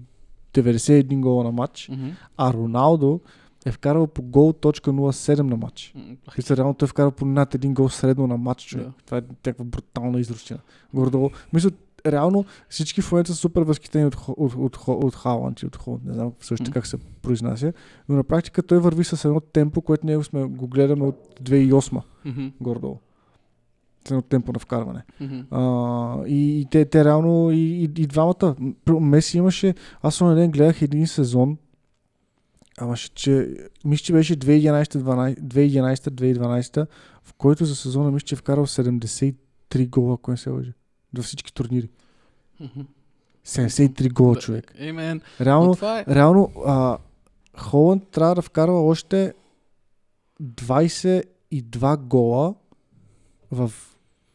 91 0.53 1.19
гола 1.19 1.43
на 1.43 1.51
матч, 1.51 1.89
Мгм. 1.91 2.09
а 2.37 2.53
Роналдо 2.53 3.19
е 3.65 3.71
вкарал 3.71 4.07
по 4.07 4.21
гол 4.21 4.53
точка 4.53 4.91
07 4.91 5.41
на 5.41 5.55
матч. 5.57 5.93
М, 5.95 6.01
Мисля, 6.37 6.57
реално 6.57 6.73
той 6.73 6.85
е 6.85 6.89
вкарал 6.89 7.11
по 7.11 7.25
над 7.25 7.55
един 7.55 7.73
гол 7.73 7.89
средно 7.89 8.27
на 8.27 8.37
матч, 8.37 8.65
човек. 8.65 8.87
Да. 8.87 8.93
Това 9.05 9.17
е 9.17 9.21
някаква 9.21 9.65
брутална 9.65 10.19
изрощина. 10.19 10.59
Гордо. 10.93 11.31
Мисля, 11.53 11.71
реално 12.05 12.45
всички 12.69 13.01
в 13.01 13.11
момента 13.11 13.31
са 13.31 13.37
супер 13.37 13.61
възхитени 13.61 14.05
от, 14.05 14.15
от, 14.27 14.53
от, 14.55 14.77
от, 14.87 15.15
Халанд 15.15 15.59
и 15.61 15.65
от 15.65 15.75
Холанд. 15.75 16.05
Не 16.05 16.13
знам 16.13 16.31
също 16.41 16.63
Мгм. 16.63 16.71
как 16.71 16.87
се 16.87 16.97
произнася. 16.97 17.73
Но 18.09 18.15
на 18.15 18.23
практика 18.23 18.63
той 18.63 18.79
върви 18.79 19.03
с 19.03 19.25
едно 19.25 19.39
темпо, 19.39 19.81
което 19.81 20.05
ние 20.05 20.23
сме 20.23 20.43
го 20.43 20.67
гледаме 20.67 21.05
от 21.05 21.15
2008 21.43 22.01
Мгм. 22.25 22.47
гордо. 22.61 22.97
С 24.07 24.11
едно 24.11 24.21
темпо 24.21 24.53
на 24.53 24.59
вкарване. 24.59 25.03
Мгм. 25.21 25.39
А, 25.51 26.27
и, 26.27 26.59
и 26.61 26.65
те, 26.65 26.85
те 26.85 27.05
реално 27.05 27.51
и, 27.51 27.57
и, 27.57 27.83
и 27.83 28.07
двамата. 28.07 28.55
Меси 28.89 29.37
имаше, 29.37 29.75
аз 30.01 30.21
на 30.21 30.35
ден 30.35 30.51
гледах 30.51 30.81
един 30.81 31.07
сезон, 31.07 31.57
ама 32.79 32.95
ще, 32.95 33.09
че, 33.09 33.55
мисля, 33.85 34.03
че 34.03 34.13
беше 34.13 34.37
2011-2012, 34.37 36.87
в 37.23 37.33
който 37.33 37.65
за 37.65 37.75
сезона 37.75 38.11
мисля, 38.11 38.25
че 38.25 38.35
е 38.35 38.37
вкарал 38.37 38.65
73 38.65 39.35
гола, 39.87 40.13
ако 40.13 40.31
не 40.31 40.37
се 40.37 40.49
лъжи. 40.49 40.73
Във 41.13 41.25
всички 41.25 41.53
турнири. 41.53 41.89
Мгм. 42.59 42.81
73 43.45 44.09
гола, 44.09 44.33
Да, 44.33 44.39
човек. 44.39 44.73
Мен. 44.83 45.21
Реално, 45.41 45.75
е. 45.81 46.05
реално 46.07 46.51
а, 46.65 46.97
Холанд 47.57 48.03
трябва 48.03 48.35
да 48.35 48.41
вкарва 48.41 48.81
още 48.81 49.33
22 50.43 51.23
гола 51.97 52.55
в 53.51 53.71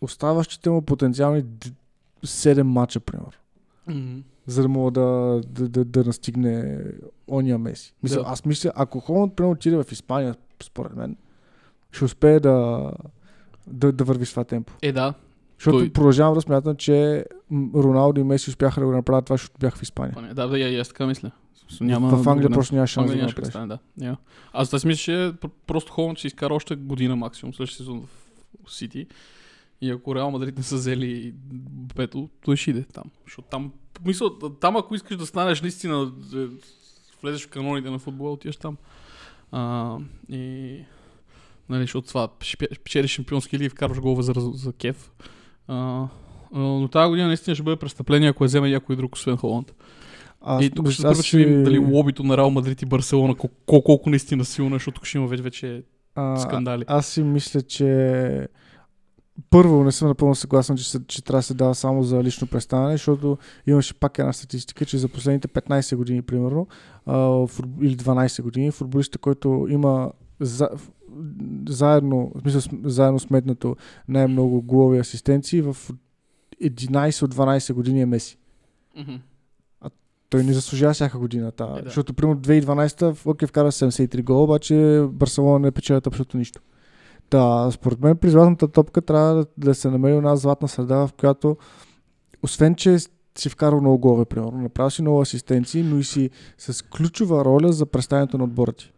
оставащите 0.01 0.71
му 0.71 0.83
потенциални 0.83 1.43
д- 1.43 1.71
7 2.23 2.63
мача, 2.63 3.01
примерно. 3.01 3.31
Мгм. 3.87 4.23
За 4.47 4.63
да 4.63 4.69
мога 4.69 4.91
да, 4.91 5.41
да, 5.49 5.69
да, 5.69 5.85
да 5.85 6.05
настигне 6.05 6.79
ония 7.29 7.59
Меси. 7.59 7.95
Мисля, 8.03 8.23
Да. 8.23 8.29
Аз 8.29 8.45
мисля, 8.45 8.73
ако 8.75 9.01
Холанд 9.01 9.37
примерно 9.37 9.53
отиде 9.53 9.77
в 9.77 9.93
Испания, 9.93 10.35
според 10.63 10.97
мен, 10.97 11.17
ще 11.93 12.05
успее 12.05 12.41
да, 12.41 12.91
да, 13.67 13.93
да 13.93 14.05
върви 14.05 14.27
с 14.27 14.31
това 14.31 14.45
темпо. 14.45 14.73
Е, 14.83 14.93
да. 14.93 15.15
Защото 15.59 15.79
Той- 15.79 15.93
продължавам 15.93 16.35
да 16.35 16.41
смятам, 16.41 16.77
че 16.77 17.27
Роналдо 17.75 18.21
и 18.21 18.25
Меси 18.25 18.51
успяха 18.51 18.81
да 18.81 18.87
го 18.87 18.93
направят 18.93 19.25
това, 19.25 19.35
защото 19.35 19.59
бяха 19.61 19.79
в 19.79 19.83
Испания. 19.83 20.35
Да, 20.35 20.47
да, 20.47 20.59
и 20.59 20.79
аз 20.79 20.89
така 20.89 21.07
мисля. 21.07 21.31
Няма 21.81 22.09
в 22.17 22.29
Англия 22.29 22.51
просто 22.51 22.75
няма 22.75 22.87
В 22.87 22.91
шанс 22.91 23.11
да 23.11 23.17
нямаше 23.17 23.35
да. 23.41 23.79
Няма. 23.97 24.17
Аз 24.53 24.75
аз 24.75 24.85
мисля, 24.85 25.01
че 25.03 25.13
пр- 25.13 25.51
просто 25.67 25.93
Холанд 25.93 26.19
ще 26.19 26.27
изкара 26.27 26.55
още 26.55 26.77
година 26.77 27.17
максимум 27.17 27.55
следващия 27.55 27.77
сезон 27.77 28.07
в 28.65 28.73
Сити. 28.75 29.07
И 29.85 29.91
ако 29.91 30.15
Реал 30.15 30.31
Мадрид 30.31 30.57
не 30.57 30.63
са 30.63 30.75
взели 30.75 31.35
пето, 31.97 32.29
той 32.45 32.57
ще 32.57 32.71
иде 32.71 32.83
там. 32.83 33.05
Защото 33.25 33.49
там, 33.49 33.73
мисля, 34.05 34.31
там 34.61 34.77
ако 34.77 34.95
искаш 34.95 35.17
да 35.17 35.27
станеш 35.27 35.63
наистина, 35.63 36.13
влезеш 37.23 37.47
в 37.47 37.51
каноните 37.51 37.91
на 37.91 37.99
футбола, 37.99 38.33
отиваш 38.33 38.57
там. 38.57 38.77
А, 39.53 39.97
и, 40.29 40.79
нали, 41.69 41.83
защото 41.83 42.09
това, 42.09 42.29
печелиш 42.85 43.11
шампионски 43.11 43.59
лиги, 43.59 43.69
вкарваш 43.69 44.01
голове 44.01 44.23
за, 44.23 44.33
за 44.37 44.73
кеф. 44.73 45.13
А, 45.69 46.09
но 46.53 46.89
тази 46.89 47.09
година 47.09 47.27
наистина 47.27 47.55
ще 47.55 47.63
бъде 47.63 47.77
престъпление, 47.77 48.29
ако 48.29 48.45
я 48.45 48.47
вземе 48.47 48.71
някой 48.71 48.97
друг, 48.97 49.15
освен 49.15 49.37
Холанд. 49.37 49.75
Аз, 50.41 50.65
и 50.65 50.71
тук 50.71 50.91
ще 50.91 51.07
аз 51.07 51.13
първо 51.13 51.23
ще 51.23 51.37
видим 51.37 51.65
дали 51.65 51.79
лобито 51.79 52.23
на 52.23 52.37
Реал 52.37 52.51
Мадрид 52.51 52.83
и 52.83 52.87
Барселона 52.87 53.35
колко, 53.35 53.57
колко, 53.67 53.85
колко 53.85 54.11
наистина 54.11 54.45
силно, 54.45 54.75
е, 54.75 54.79
защото 54.79 54.95
тук 54.95 55.07
ще 55.07 55.19
има 55.19 55.27
вече, 55.27 55.43
вече 55.43 55.83
а, 56.15 56.37
скандали. 56.37 56.85
Аз 56.87 57.07
си 57.07 57.23
мисля, 57.23 57.63
че 57.63 58.49
първо 59.51 59.85
не 59.85 59.93
съм 59.93 60.09
напълно 60.09 60.35
съгласен, 60.35 60.77
че, 60.77 60.99
че 61.07 61.25
трябва 61.25 61.39
да 61.39 61.43
се 61.43 61.55
дава 61.55 61.75
само 61.75 62.03
за 62.03 62.23
лично 62.23 62.47
представяне, 62.47 62.93
защото 62.93 63.39
имаше 63.67 63.95
пак 63.95 64.19
една 64.19 64.33
статистика, 64.33 64.85
че 64.85 64.99
за 64.99 65.09
последните 65.09 65.49
15 65.49 65.97
години, 65.97 66.23
примерно, 66.23 66.67
а, 67.07 67.47
или 67.83 67.97
12 67.97 68.43
години, 68.43 68.71
футболистите, 68.71 69.19
който 69.19 69.67
има 69.71 70.13
за, 70.41 70.69
заедно, 71.69 72.33
в 72.35 72.41
смисъл, 72.41 72.63
заедно 72.85 73.19
сметнато 73.19 73.77
най-много 74.09 74.63
голови 74.63 74.99
асистенции 74.99 75.61
в 75.61 75.77
11 76.63 77.23
от 77.23 77.35
12 77.35 77.73
години 77.73 78.01
е 78.01 78.07
Меси. 78.07 78.39
Мгм. 78.97 79.15
Той 80.31 80.45
не 80.45 80.53
заслужава 80.53 80.95
всяка 80.95 81.19
година. 81.19 81.53
Та, 81.53 81.65
Е, 81.65 81.83
да. 81.83 81.83
Защото, 81.85 82.15
примерно, 82.15 82.41
2012 82.41 83.13
в 83.15 83.27
Лъки 83.27 83.47
вкара 83.47 83.73
73 83.73 84.23
гола, 84.23 84.43
обаче 84.43 85.05
Барселона 85.11 85.59
не 85.59 85.71
печелят 85.71 86.07
абсолютно 86.07 86.39
нищо. 86.39 86.61
Та, 87.35 87.71
според 87.71 88.01
мен 88.01 88.17
при 88.17 88.31
златната 88.31 88.69
топка 88.69 89.03
трябва 89.03 89.35
да, 89.35 89.47
да 89.59 89.75
се 89.75 89.91
намери 89.91 90.17
една 90.17 90.37
златна 90.37 90.69
среда, 90.69 91.07
в 91.07 91.13
която 91.21 91.57
освен, 92.43 92.75
че 92.75 92.99
си 93.39 93.49
вкарал 93.49 93.81
много 93.81 93.99
голове, 93.99 94.25
примерно, 94.25 94.59
направил 94.63 94.91
си 94.91 95.03
много 95.03 95.21
асистенции, 95.21 95.83
но 95.83 95.99
и 95.99 96.05
си 96.05 96.31
с 96.59 96.85
ключова 96.85 97.45
роля 97.45 97.73
за 97.73 97.87
представянето 97.87 98.39
на 98.39 98.45
отбора 98.45 98.73
ти. 98.73 98.93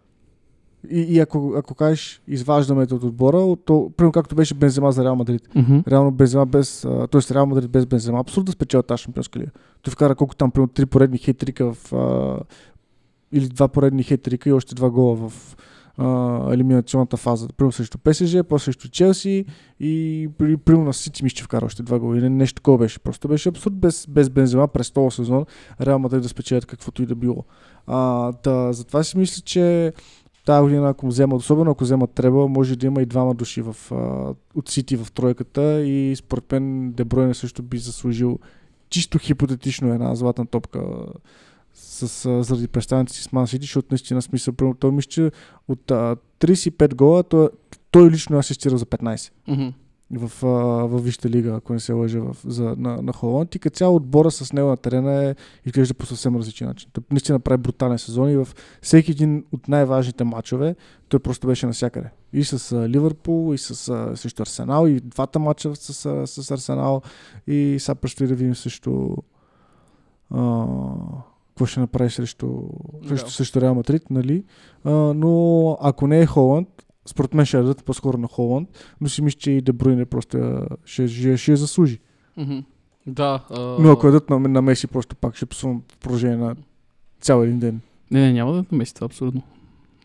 И, 0.91 1.01
и 1.01 1.19
ако, 1.19 1.55
ако 1.57 1.75
кажеш, 1.75 2.23
изваждаме 2.29 2.87
те 2.87 2.95
от 2.95 3.03
отбора, 3.03 3.57
то, 3.65 3.93
примерно 3.97 4.13
както 4.13 4.35
беше 4.35 4.55
Бензема 4.55 4.93
за 4.93 5.05
Реал 5.05 5.17
Мадрид. 5.17 5.49
Мгм. 5.55 5.79
Реално 5.89 6.11
Бензема 6.11 6.47
без, 6.47 6.81
т.е. 7.11 7.35
Реал 7.35 7.47
Мадрид 7.47 7.71
без 7.71 7.87
Бензема, 7.87 8.21
абсурдно 8.21 8.45
да 8.45 8.53
спечела 8.53 8.83
тази 8.83 9.03
шампионска 9.03 9.39
лига. 9.39 9.51
Той 9.83 9.93
вкара 9.93 10.15
колко 10.15 10.37
там, 10.37 10.51
примерно 10.51 10.73
три 10.73 10.87
поредни 10.87 11.19
хетрика 11.19 11.75
в 11.75 11.93
а, 11.93 12.39
или 13.33 13.49
два 13.49 13.69
поредни 13.69 14.03
хетрика 14.03 14.49
и 14.49 14.53
още 14.53 14.75
два 14.75 14.91
гола 14.91 15.17
в 15.17 15.57
елиминационната 16.53 17.17
фаза. 17.17 17.49
Примерно 17.57 17.73
срещу 17.73 17.99
ПСЖ, 17.99 18.37
после 18.49 18.65
срещу 18.65 18.89
Челси 18.89 19.45
и 19.81 20.29
при, 20.39 20.79
на 20.79 20.95
Сити 20.95 21.25
мисля, 21.25 21.37
че 21.37 21.45
вкара 21.45 21.67
още 21.67 21.83
два 21.83 21.99
гола. 21.99 22.19
Или 22.19 22.29
нещо 22.31 22.57
такова 22.57 22.79
беше. 22.79 22.99
Просто 22.99 23.29
беше 23.29 23.49
абсурд 23.49 23.75
без, 23.75 24.07
без 24.07 24.31
Бензема 24.31 24.69
през 24.69 24.91
този 24.91 25.17
сезон 25.17 25.45
Реал 25.81 25.99
Мадрид 25.99 26.23
да 26.23 26.29
спечелят 26.29 26.67
каквото 26.67 27.03
и 27.03 27.07
да 27.07 27.15
било. 27.15 27.45
А, 27.87 28.33
да, 28.45 28.73
затова 28.73 29.05
си 29.05 29.19
мисля, 29.19 29.43
че 29.43 29.93
тази 30.47 30.63
година, 30.63 30.89
ако 30.89 31.07
вземат, 31.07 31.41
особено 31.41 31.71
ако 31.71 31.85
вземат 31.85 32.11
Треба, 32.11 32.49
може 32.49 32.77
да 32.77 32.87
има 32.87 33.03
и 33.03 33.07
двама 33.07 33.35
души 33.35 33.63
в, 33.63 33.77
а, 33.93 34.35
от 34.55 34.69
Сити 34.69 34.97
в 34.97 35.13
тройката 35.13 35.83
и 35.83 36.17
според 36.17 36.53
мен 36.53 36.93
Дебройне 36.93 37.35
също 37.35 37.63
би 37.63 37.79
заслужил 37.79 38.39
чисто 38.91 39.19
хипотетично 39.19 39.95
една 39.95 40.15
златна 40.15 40.47
топка 40.47 40.83
с, 41.77 42.27
а, 42.27 42.43
заради 42.43 42.69
представянето 42.69 43.13
си 43.13 43.23
с 43.23 43.33
Ман 43.33 43.47
Сити, 43.47 43.65
защото 43.65 43.89
наистина 43.91 44.23
смисъл, 44.23 44.55
примерно, 44.55 44.77
той 44.77 44.93
мисля, 44.93 45.09
че 45.09 45.31
от 45.69 45.91
а, 45.91 46.17
35 46.41 46.95
гола 46.95 47.23
той, 47.23 47.49
той 47.91 48.11
лично 48.11 48.37
е 48.37 48.39
асистира 48.39 48.79
за 48.79 48.87
15 48.87 49.33
Мгм. 49.49 49.69
в, 50.11 50.47
а, 50.47 50.49
в 50.87 51.01
Висшата 51.01 51.31
лига, 51.31 51.55
ако 51.55 51.73
не 51.73 51.81
се 51.81 51.93
лъжа 51.93 52.21
в, 52.21 52.37
за, 52.45 52.75
на, 52.79 53.03
на 53.03 53.13
Холанд. 53.13 53.55
И 53.55 53.59
като 53.59 53.77
цяло 53.77 53.97
отбора 53.97 54.31
с 54.31 54.53
него 54.53 54.69
на 54.69 54.77
терена 54.77 55.25
е, 55.25 55.35
изглежда 55.67 55.95
по 55.95 56.07
съвсем 56.07 56.37
различен 56.37 56.69
начин. 56.69 56.91
Той 56.93 57.05
наистина 57.11 57.41
прави 57.41 57.63
брутален 57.63 57.99
сезон 57.99 58.31
и 58.31 58.37
в 58.37 58.49
всеки 58.83 59.11
един 59.11 59.45
от 59.53 59.69
най-важните 59.69 60.25
матчове 60.25 60.77
той 61.09 61.21
просто 61.21 61.47
беше 61.47 61.67
навсякъде. 61.67 62.11
И 62.33 62.45
с 62.45 62.73
а, 62.73 62.89
Ливърпул, 62.89 63.55
и 63.55 63.59
с, 63.59 63.89
а, 63.89 64.17
срещу 64.17 64.43
Арсенал, 64.43 64.87
и 64.87 65.01
двата 65.01 65.39
матча 65.39 65.77
с, 65.77 66.07
а, 66.07 66.27
с 66.27 66.51
Арсенал. 66.51 67.03
И 67.47 67.77
сега 67.81 67.95
предстои 67.95 68.27
да 68.27 68.35
видим 68.35 68.55
също 68.55 69.17
а, 70.31 70.65
какво 71.57 71.67
ще 71.67 71.81
направи 71.81 72.11
срещу, 72.11 72.47
Да. 73.09 73.19
срещу 73.19 73.61
Реал 73.61 73.75
Мадрид, 73.75 74.11
нали? 74.11 74.45
А, 74.85 74.91
но 74.91 75.79
ако 75.81 76.07
не 76.07 76.21
е 76.21 76.27
Холанд, 76.27 76.69
според 77.07 77.35
мен 77.35 77.47
ще 77.47 77.57
дадат 77.57 77.85
по-скоро 77.85 78.19
на 78.19 78.29
Холанд, 78.29 78.69
но 79.01 79.09
си 79.09 79.23
мисля, 79.23 79.39
че 79.39 79.51
и 79.51 79.61
Дебруйне 79.61 80.05
просто 80.07 80.67
ще, 80.85 81.09
ще, 81.09 81.37
ще 81.37 81.51
я 81.51 81.57
заслужи. 81.57 82.01
Да. 83.07 83.45
а, 83.51 83.61
Но 83.61 83.91
ако 83.93 84.07
дадат 84.07 84.31
на, 84.31 84.39
на 84.39 84.63
Меси, 84.63 84.87
просто 84.87 85.17
пак 85.17 85.37
ще 85.37 85.47
псувам 85.47 85.83
в 85.93 85.99
продължение 85.99 86.37
на 86.37 86.57
цял 87.21 87.43
един 87.43 87.59
ден. 87.59 87.81
Не, 88.11 88.21
не, 88.21 88.33
няма 88.33 88.53
да 88.53 88.59
на 88.59 88.79
Меси, 88.79 88.95
това 88.95 89.05
е 89.05 89.09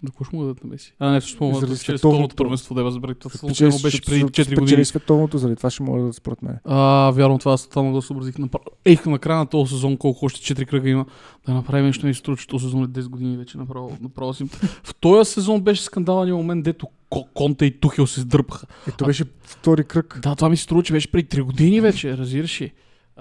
Да, 0.04 0.12
какво 0.12 0.24
ще 0.24 0.36
му 0.36 0.42
дадат 0.42 0.64
на 0.64 0.70
Меси? 0.70 0.94
А, 1.00 1.10
не, 1.10 1.20
всъщност 1.20 1.62
му 1.62 1.68
че 1.68 1.76
световното. 1.76 2.36
първенство, 2.36 2.76
да, 2.76 2.84
разбрах. 2.84 3.18
Това 3.18 3.30
Спечели- 3.30 3.48
случайно 3.50 3.74
беше 3.74 4.02
преди 4.02 4.16
защото 4.16 4.32
4 4.32 4.44
спечели 4.44 4.56
години. 4.56 4.86
световното, 4.86 5.38
заради 5.38 5.56
това 5.56 5.70
ще 5.70 5.84
мога 5.84 5.98
да 5.98 6.02
дадат 6.02 6.16
според 6.16 6.42
мен. 6.42 6.58
А, 6.66 6.78
вярно, 7.12 7.38
това 7.40 7.54
аз 7.54 7.64
тотално 7.64 7.94
да 7.94 8.02
се 8.02 8.14
образих. 8.14 8.36
Напра- 8.36 8.60
Ех, 8.86 9.06
на 9.06 9.20
края 9.20 9.38
на 9.38 9.46
този 9.46 9.70
сезон, 9.70 9.98
колко 9.98 10.26
още 10.26 10.56
4 10.56 10.66
кръга 10.66 10.90
има, 10.90 11.06
да 11.46 11.54
направим 11.54 11.86
нещо 11.86 12.06
не 12.06 12.14
че 12.14 12.48
този 12.48 12.64
сезон 12.64 12.84
е 12.84 12.88
10 12.88 13.08
години 13.08 13.38
вече 13.38 13.58
направо, 13.58 13.98
направо 14.02 14.34
си. 14.34 14.46
В 14.84 14.96
този 14.96 15.32
сезон 15.32 15.62
беше 15.62 15.84
скандалния 15.84 16.36
момент, 16.36 16.64
дето 16.64 16.88
Ко- 17.10 17.28
Конте 17.34 17.66
и 17.66 17.80
Тухел 17.80 18.08
се 18.08 18.22
сдърпаха. 18.22 18.68
Ето 18.88 19.06
беше 19.06 19.24
втори 19.44 19.84
кръг. 19.84 20.20
Да, 20.22 20.36
това 20.36 20.50
ми 20.50 20.58
се 20.58 20.64
струва, 20.64 20.84
че 20.84 20.94
беше 20.94 21.12
преди 21.12 21.28
3 21.28 21.42
години 21.42 21.82
вече, 21.82 22.18
разбираш 22.18 22.62
ли? 22.62 22.72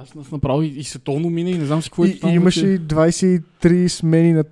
Аз 0.02 0.14
нас 0.14 0.30
направо 0.30 0.62
и, 0.62 0.66
и 0.66 0.84
световно 0.84 1.30
мина 1.30 1.50
и 1.50 1.58
не 1.58 1.64
знам 1.64 1.82
си 1.82 1.90
какво 1.90 2.04
е 2.04 2.08
И, 2.08 2.20
имаше 2.24 2.66
и 2.66 2.80
23 2.80 3.88
смени 3.88 4.32
на... 4.32 4.44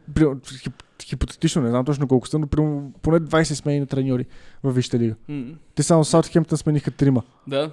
Хипотетично, 1.02 1.62
не 1.62 1.68
знам 1.68 1.84
точно 1.84 2.08
колко 2.08 2.28
са, 2.28 2.38
но 2.38 2.46
примерно 2.46 2.92
поне 3.02 3.20
20 3.20 3.42
смени 3.44 3.80
на 3.80 3.86
треньори 3.86 4.26
в 4.62 4.72
Висшата 4.72 4.98
лига. 4.98 5.14
М, 5.28 5.54
Те 5.74 5.82
само 5.82 6.04
Саутхемптън 6.04 6.58
смениха 6.58 6.90
трима. 6.90 7.22
Да. 7.46 7.70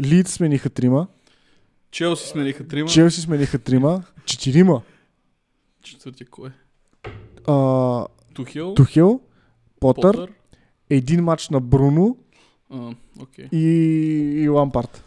Лидс 0.00 0.32
смениха 0.32 0.70
трима. 0.70 1.06
Челси 1.90 2.28
смениха 2.28 2.66
трима. 2.66 2.88
Челси 2.88 3.20
смениха 3.20 3.58
трима. 3.58 4.02
Четирима. 4.24 4.82
Четвъртия 5.82 6.26
кой 6.26 6.48
е? 6.48 6.52
А, 7.46 8.06
Тухел. 8.34 8.74
Тухел, 8.74 9.20
Потър, 9.80 10.14
Потър. 10.14 10.32
един 10.90 11.24
матч 11.24 11.48
на 11.48 11.60
Бруно 11.60 12.16
А, 12.70 12.94
окей. 13.20 13.48
и, 13.52 13.58
и 14.36 14.48
Лампард. 14.48 15.04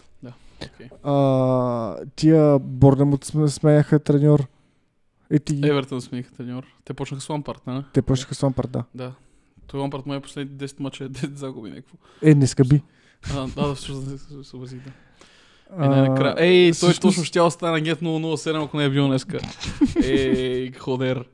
Окей. 0.76 0.90
А, 1.04 1.96
тия 2.16 2.60
Борнемут 2.60 3.26
сме- 3.26 3.48
смеяха 3.48 4.00
треньор. 4.00 4.48
Е, 5.30 5.40
ти, 5.40 5.60
Евертън 5.64 6.02
смениха 6.02 6.32
треньор. 6.34 6.64
Те 6.86 6.94
почнаха 6.94 7.22
с 7.22 7.30
Лампарт, 7.30 7.68
не? 7.68 7.84
те 7.94 8.02
почнаха 8.02 8.36
с 8.36 8.44
Лампард, 8.44 8.72
да. 8.72 8.84
Да. 8.96 9.12
Той 9.68 9.80
Лампарт 9.80 10.06
май 10.06 10.20
последните 10.20 10.68
10 10.68 10.80
мача 10.80 11.04
е 11.04 11.10
10 11.10 11.34
загуби 11.34 11.70
някакво. 11.70 11.98
Е, 12.22 12.34
днеска 12.34 12.66
би. 12.66 12.82
А, 13.36 13.48
да, 13.48 13.68
да, 13.68 13.76
всъщност 13.76 14.12
не 14.12 14.18
се 14.18 14.50
съобразих, 14.50 14.80
да. 14.84 14.92
Е. 16.40 16.48
Ей, 16.48 16.72
той 16.80 16.94
точно 16.94 17.24
ще 17.24 17.50
стана 17.50 17.82
гет 17.82 18.00
007, 18.00 18.66
ако 18.66 18.78
не 18.78 18.86
е 18.86 18.90
бил 18.90 19.08
днеска. 19.08 19.40
Ей, 20.04 20.72
ходер. 20.72 21.26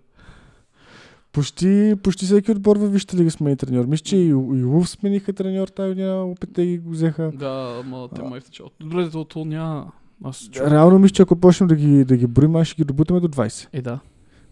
Почти, 1.38 1.96
почти 2.04 2.26
всеки 2.26 2.52
отбор 2.52 2.78
във 2.78 2.92
Висшата 2.92 3.18
лига 3.18 3.32
смени 3.32 3.58
треньор. 3.58 3.86
Мисля, 3.86 4.04
че 4.04 4.18
и, 4.18 4.28
и 4.28 4.64
Лув 4.64 4.90
смениха 4.90 5.34
треньор 5.34 5.68
тази 5.68 5.90
година, 5.90 6.26
опет 6.26 6.50
те 6.54 6.66
ги 6.66 6.78
го 6.78 6.90
взеха. 6.90 7.32
Да, 7.34 7.82
ама 7.86 8.10
те 8.16 8.22
май 8.22 8.40
в 8.40 8.44
началото. 8.44 8.76
Добре, 8.80 9.10
то, 9.10 9.24
то 9.24 9.46
няма. 9.46 9.92
Аз 10.24 10.50
чу... 10.52 10.64
Реално 10.64 11.00
мисля, 11.00 11.14
че 11.14 11.22
ако 11.22 11.36
почнем 11.36 11.68
да 11.68 11.76
ги, 11.76 12.06
да 12.06 12.18
ги 12.18 12.28
броим, 12.28 12.56
аз 12.56 12.68
ще 12.68 12.76
ги 12.76 12.84
добутаме 12.84 13.20
до 13.20 13.28
20. 13.28 13.68
Е, 13.74 13.82
да. 13.82 14.00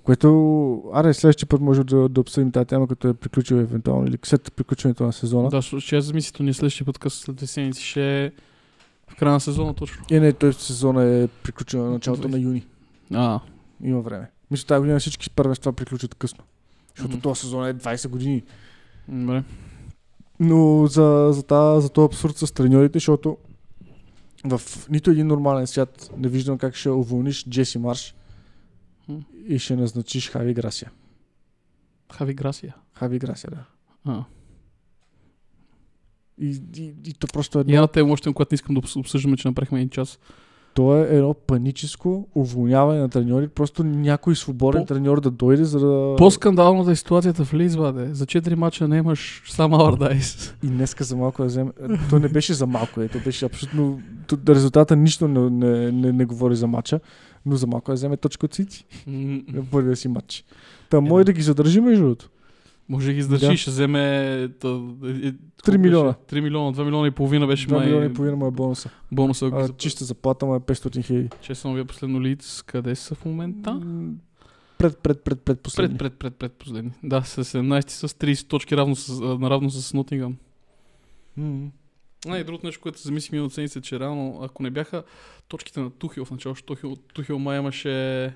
Което, 0.04 0.84
аре, 0.94 1.14
следващия 1.14 1.48
път 1.48 1.62
може 1.62 1.84
да, 1.84 2.10
да 2.10 2.22
обсъдим 2.22 2.52
тази 2.52 2.66
тема, 2.66 2.88
като 2.88 3.08
е 3.08 3.14
приключил 3.14 3.56
евентуално 3.56 4.08
или 4.08 4.18
след 4.24 4.54
приключването 4.56 5.04
на 5.04 5.14
сезона. 5.14 5.50
Да, 5.50 5.62
ще 5.62 5.96
аз 5.96 6.06
замислито 6.06 6.44
ни 6.44 6.54
следващия 6.54 6.86
път, 6.86 6.98
късно 6.98 7.36
след 7.38 7.50
седмици, 7.50 7.84
ще 7.84 8.26
е 8.26 8.32
в 9.08 9.16
края 9.16 9.34
на 9.34 9.40
сезона 9.40 9.74
точно. 9.74 10.04
Е, 10.12 10.20
не, 10.20 10.34
той 10.34 10.54
сезона 10.54 11.04
е 11.04 11.28
приключил 11.28 11.84
на 11.84 11.92
началото 11.92 12.28
на 12.28 12.38
20. 12.38 12.42
юни. 12.42 12.66
А, 13.14 13.40
Има 13.84 14.02
време. 14.02 14.30
Мисля, 14.52 14.68
тази 14.68 14.80
година 14.80 15.00
всички 15.00 15.30
първенства 15.30 15.74
приключват 15.74 16.16
късно. 16.16 16.44
Защото 16.96 17.12
Мгм. 17.12 17.22
този 17.22 17.42
сезон 17.42 17.66
е 17.66 17.74
20 17.74 18.08
години. 18.08 18.44
добре. 19.08 19.44
Но 20.40 20.88
за, 20.88 21.30
за, 21.32 21.44
та, 21.44 21.80
за 21.80 21.90
този 21.90 22.06
абсурд 22.06 22.38
с 22.38 22.54
треньорите, 22.54 22.96
защото 22.96 23.38
в 24.46 24.62
нито 24.90 25.12
един 25.12 25.28
нормален 25.28 25.68
свят 25.68 26.10
не 26.18 26.28
виждам 26.28 26.58
как 26.58 26.76
ще 26.76 26.90
уволниш 26.90 27.46
Джеси 27.50 27.78
Марш 27.78 28.16
М. 29.08 29.20
и 29.48 29.60
ще 29.60 29.76
назначиш 29.76 30.30
Хави 30.30 30.54
Грасия. 30.54 30.92
Хави 32.12 32.34
Грасия. 32.34 32.76
Хави 32.94 33.20
Грасия, 33.20 33.50
да. 33.52 33.66
А. 34.06 34.24
И, 36.38 36.62
и, 36.78 36.94
и 37.06 37.14
то 37.14 37.28
просто 37.28 37.60
е 37.60 37.64
И 37.68 37.74
една 37.74 37.88
тема 37.88 38.14
още, 38.14 38.34
която 38.34 38.54
не 38.54 38.56
искам 38.56 38.76
да 38.76 38.82
обс- 38.82 39.00
обсъждаме, 39.00 39.38
че 39.38 39.48
направихме 39.48 39.80
един 39.80 39.90
час. 39.90 40.20
То 40.76 40.98
е 40.98 41.08
едно 41.16 41.34
паническо 41.34 42.28
уволняване 42.36 43.00
на 43.00 43.10
треньори. 43.10 43.48
Просто 43.48 43.84
някой 43.84 44.36
свободен 44.36 44.82
По- 44.82 44.86
треньор 44.94 45.22
да 45.22 45.32
дойде, 45.32 45.66
за 45.66 45.80
да... 45.80 46.16
По-скандалната 46.18 46.92
е 46.92 46.96
ситуацията 46.96 47.46
в 47.46 47.54
Лидс, 47.54 47.76
бе. 47.76 48.14
За 48.14 48.26
4 48.26 48.56
мача 48.56 48.88
не 48.88 48.98
имаш 48.98 49.44
сам 49.50 49.74
Алардайс. 49.74 50.56
И 50.64 50.68
днеска 50.68 51.04
за 51.04 51.16
малко 51.18 51.42
да 51.42 51.48
вземе... 51.48 51.72
То 52.10 52.20
не 52.20 52.28
беше 52.28 52.54
за 52.54 52.68
малко, 52.68 53.02
е. 53.02 53.08
То 53.08 53.20
беше 53.20 53.46
абсолютно... 53.46 54.00
Резултата 54.50 54.96
нищо 54.96 55.28
не, 55.28 55.50
не, 55.50 55.92
не, 55.92 56.12
не 56.12 56.26
говори 56.26 56.56
за 56.56 56.68
матча, 56.68 57.00
но 57.46 57.56
за 57.56 57.68
малко 57.68 57.92
да 57.92 57.96
вземе 57.96 58.18
точка 58.18 58.46
от 58.46 58.54
Сити 58.54 58.86
първия 59.72 59.96
си 59.96 60.08
матч. 60.08 60.46
Та 60.90 61.02
може 61.02 61.26
да 61.26 61.34
ги 61.34 61.42
задържи 61.42 61.80
между 61.80 62.04
другото. 62.04 62.30
Може 62.90 63.08
да 63.08 63.14
ги 63.14 63.20
издържи, 63.20 63.46
Да. 63.48 63.58
ще 63.58 63.72
вземе... 63.72 64.00
Та, 64.60 64.68
е, 65.06 65.28
е, 65.28 65.34
Три 65.64 65.78
милиона. 65.78 66.14
3 66.14 66.40
милиона, 66.42 66.74
2 66.74 66.84
милиона 66.84 67.08
и 67.08 67.12
половина 67.12 67.48
беше 67.48 67.68
2 67.68 67.72
май 67.72 67.86
милиона 67.86 68.06
и 68.06 68.14
половина 68.14 68.38
му 68.38 68.48
е 68.48 68.52
бонуса. 68.52 68.90
бонуса. 69.12 69.52
А, 69.54 69.70
чиста 69.70 70.06
заплата 70.06 70.46
му 70.46 70.56
е 70.56 70.60
500 70.60 71.06
хиляди. 71.06 71.30
Честно, 71.42 71.74
вие 71.74 71.86
последно 71.86 72.22
Лидс, 72.22 72.62
къде 72.62 72.96
са 72.96 73.16
в 73.16 73.26
момента? 73.26 73.82
Пред, 74.78 74.98
пред, 75.00 75.24
пред, 75.24 75.42
пред 75.42 75.60
последни. 75.60 75.98
Пред, 75.98 76.14
пред, 76.14 76.20
пред, 76.20 76.36
пред 76.36 76.54
последни. 76.54 76.92
Да, 77.04 77.22
с 77.22 77.44
17 77.44 77.90
с 77.90 78.08
30 78.14 78.48
точки 78.48 78.78
равно 78.78 78.96
с, 78.96 79.22
наравно 79.40 79.70
с 79.70 79.94
Нотингъм. 79.94 80.36
А, 82.28 82.38
и 82.38 82.44
другото 82.44 82.66
нещо, 82.66 82.82
което 82.82 83.02
замислих 83.02 83.32
миналата 83.32 83.56
седмица, 83.56 83.82
че 83.82 84.00
реално, 84.00 84.40
ако 84.44 84.64
не 84.64 84.70
бяха 84.70 85.04
точките 85.48 85.80
на 85.80 85.90
Тухил 85.90 86.26
в 86.26 86.32
началото, 86.32 86.64
Тухил, 86.64 86.96
Тухил 87.14 87.40
май 87.40 87.60
имаше 87.60 88.34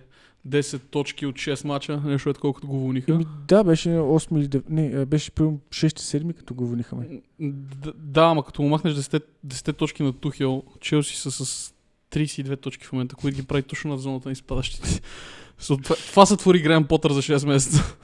10 0.48 0.82
точки 0.82 1.26
от 1.26 1.36
6 1.36 1.66
мача, 1.66 1.98
нещо 1.98 2.30
е 2.30 2.34
колкото 2.34 2.68
го 2.68 2.80
вълниха. 2.80 3.12
Еми, 3.12 3.26
да, 3.48 3.64
беше 3.64 3.90
8 3.90 4.38
или 4.38 4.48
9, 4.48 4.64
не, 4.70 4.86
е, 4.88 5.06
беше 5.06 5.32
примерно 5.32 5.60
6-7, 5.70 6.34
като 6.34 6.54
го 6.54 6.68
върнихаме. 6.68 7.08
Д- 7.40 7.94
Да, 7.96 8.22
ама 8.22 8.46
като 8.46 8.62
му 8.62 8.70
махнеш 8.70 8.94
10, 8.94 9.24
10 9.46 9.74
точки 9.74 10.04
на 10.04 10.14
Тухил, 10.14 10.64
Челси 10.80 11.16
са 11.16 11.32
с 11.32 11.74
32 12.12 12.58
точки 12.58 12.86
в 12.86 12.92
момента, 12.92 13.16
които 13.16 13.36
ги 13.36 13.44
прави 13.44 13.64
точно 13.64 13.92
над 13.92 14.00
зоната 14.00 14.30
на 14.30 14.34
изпадащите. 14.34 15.02
Това, 15.58 15.78
това 15.96 16.26
са 16.26 16.38
твори 16.38 16.64
Грaham 16.64 16.88
Потър 16.88 17.12
за 17.12 17.22
6 17.22 17.48
месеца. 17.48 17.96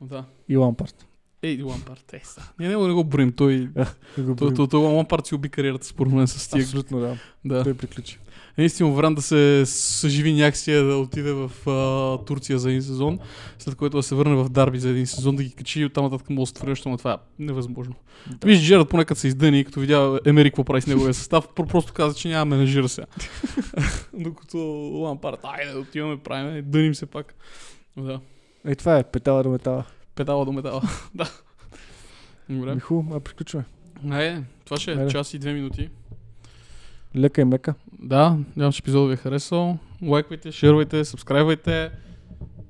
да. 0.00 0.24
И 0.48 0.56
Лампард. 0.56 1.04
Ей, 1.42 1.62
Лампард, 1.62 2.12
ей 2.12 2.20
са. 2.24 2.42
Ние 2.58 2.68
не, 2.68 2.76
не 2.78 2.92
го 2.92 3.04
броим, 3.04 3.32
той... 3.32 3.58
Да 3.66 3.84
го 4.18 4.24
Той, 4.26 4.34
броим. 4.34 4.54
той, 4.54 4.68
той 4.68 4.80
Лампард 4.82 5.26
си 5.26 5.34
уби 5.34 5.48
кариерата 5.48 5.86
според 5.86 6.12
мен 6.12 6.28
с 6.28 6.48
тия. 6.50 6.62
Абсолютно, 6.62 7.00
да. 7.00 7.16
Да. 7.44 7.64
Той 7.64 7.74
приключи. 7.74 8.18
Единствено 8.58 8.94
вариант 8.94 9.16
да 9.16 9.22
се 9.22 9.62
съживи 9.66 10.32
някакси 10.32 10.72
е 10.72 10.82
да 10.82 10.96
отиде 10.96 11.32
в 11.32 11.50
а, 11.66 12.24
Турция 12.24 12.58
за 12.58 12.68
един 12.68 12.82
сезон, 12.82 13.18
след 13.58 13.74
което 13.74 13.96
да 13.96 14.02
се 14.02 14.14
върне 14.14 14.36
в 14.36 14.48
Дарби 14.48 14.78
за 14.78 14.88
един 14.88 15.06
сезон, 15.06 15.36
да 15.36 15.42
ги 15.42 15.52
качи 15.52 15.80
и 15.80 15.84
оттам 15.84 16.04
нататък 16.04 16.30
може 16.30 16.40
да 16.40 16.56
створи 16.56 16.70
нещо, 16.70 16.88
но 16.88 16.96
това 16.96 17.12
е 17.12 17.16
невъзможно. 17.38 17.94
Да. 18.26 18.46
Виж, 18.46 18.66
Джерард 18.66 18.88
поне 18.88 19.04
като 19.04 19.20
се 19.20 19.28
издъни, 19.28 19.64
като 19.64 19.80
видя 19.80 20.20
Емери 20.24 20.50
какво 20.50 20.64
прави 20.64 20.80
с 20.80 20.86
неговия 20.86 21.14
състав, 21.14 21.48
про- 21.48 21.68
просто 21.68 21.92
каза, 21.92 22.14
че 22.16 22.28
няма 22.28 22.44
менеджира 22.44 22.88
сега. 22.88 23.06
Докато 24.14 24.58
Лампард, 24.94 25.40
айде 25.42 25.72
да 25.72 25.78
отиваме, 25.78 26.18
правиме, 26.18 26.62
дъним 26.62 26.94
се 26.94 27.06
пак. 27.06 27.34
Да. 27.96 28.20
Е, 28.66 28.74
това 28.74 28.98
е 28.98 29.04
петала 29.04 29.42
до 29.42 29.50
метала. 29.50 29.84
Педала 30.14 30.44
до 30.44 30.52
метала. 30.52 30.82
да. 31.14 31.30
Добре. 32.50 32.74
Ми 32.74 32.80
хубаво, 32.80 33.16
а 33.16 33.20
приключваме. 33.20 33.64
Айде, 34.10 34.42
това 34.64 34.76
ще 34.76 34.92
е 34.92 35.08
час 35.08 35.34
и 35.34 35.38
две 35.38 35.52
минути. 35.52 35.88
Лека 37.18 37.40
и 37.40 37.44
мека. 37.44 37.74
Да, 38.02 38.36
надявам, 38.56 38.72
че 38.72 38.80
епизодът 38.80 39.08
ви 39.08 39.14
е 39.14 39.16
харесал. 39.16 39.78
Лайквайте, 40.02 40.52
шервайте, 40.52 41.04
сабскрайбвайте. 41.04 41.90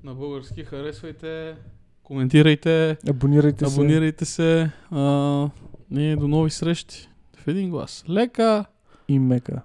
На 0.05 0.14
български 0.14 0.64
харесвайте, 0.64 1.55
коментирайте, 2.03 2.96
Абонирайте 3.11 3.66
се. 3.66 3.74
абонирайте 3.74 4.24
се. 4.24 4.70
А, 4.90 5.49
ние 5.90 6.16
до 6.16 6.28
нови 6.28 6.51
срещи. 6.51 7.09
В 7.36 7.49
един 7.49 7.70
глас. 7.70 8.05
Лека! 8.09 8.64
И 9.09 9.18
мека. 9.18 9.62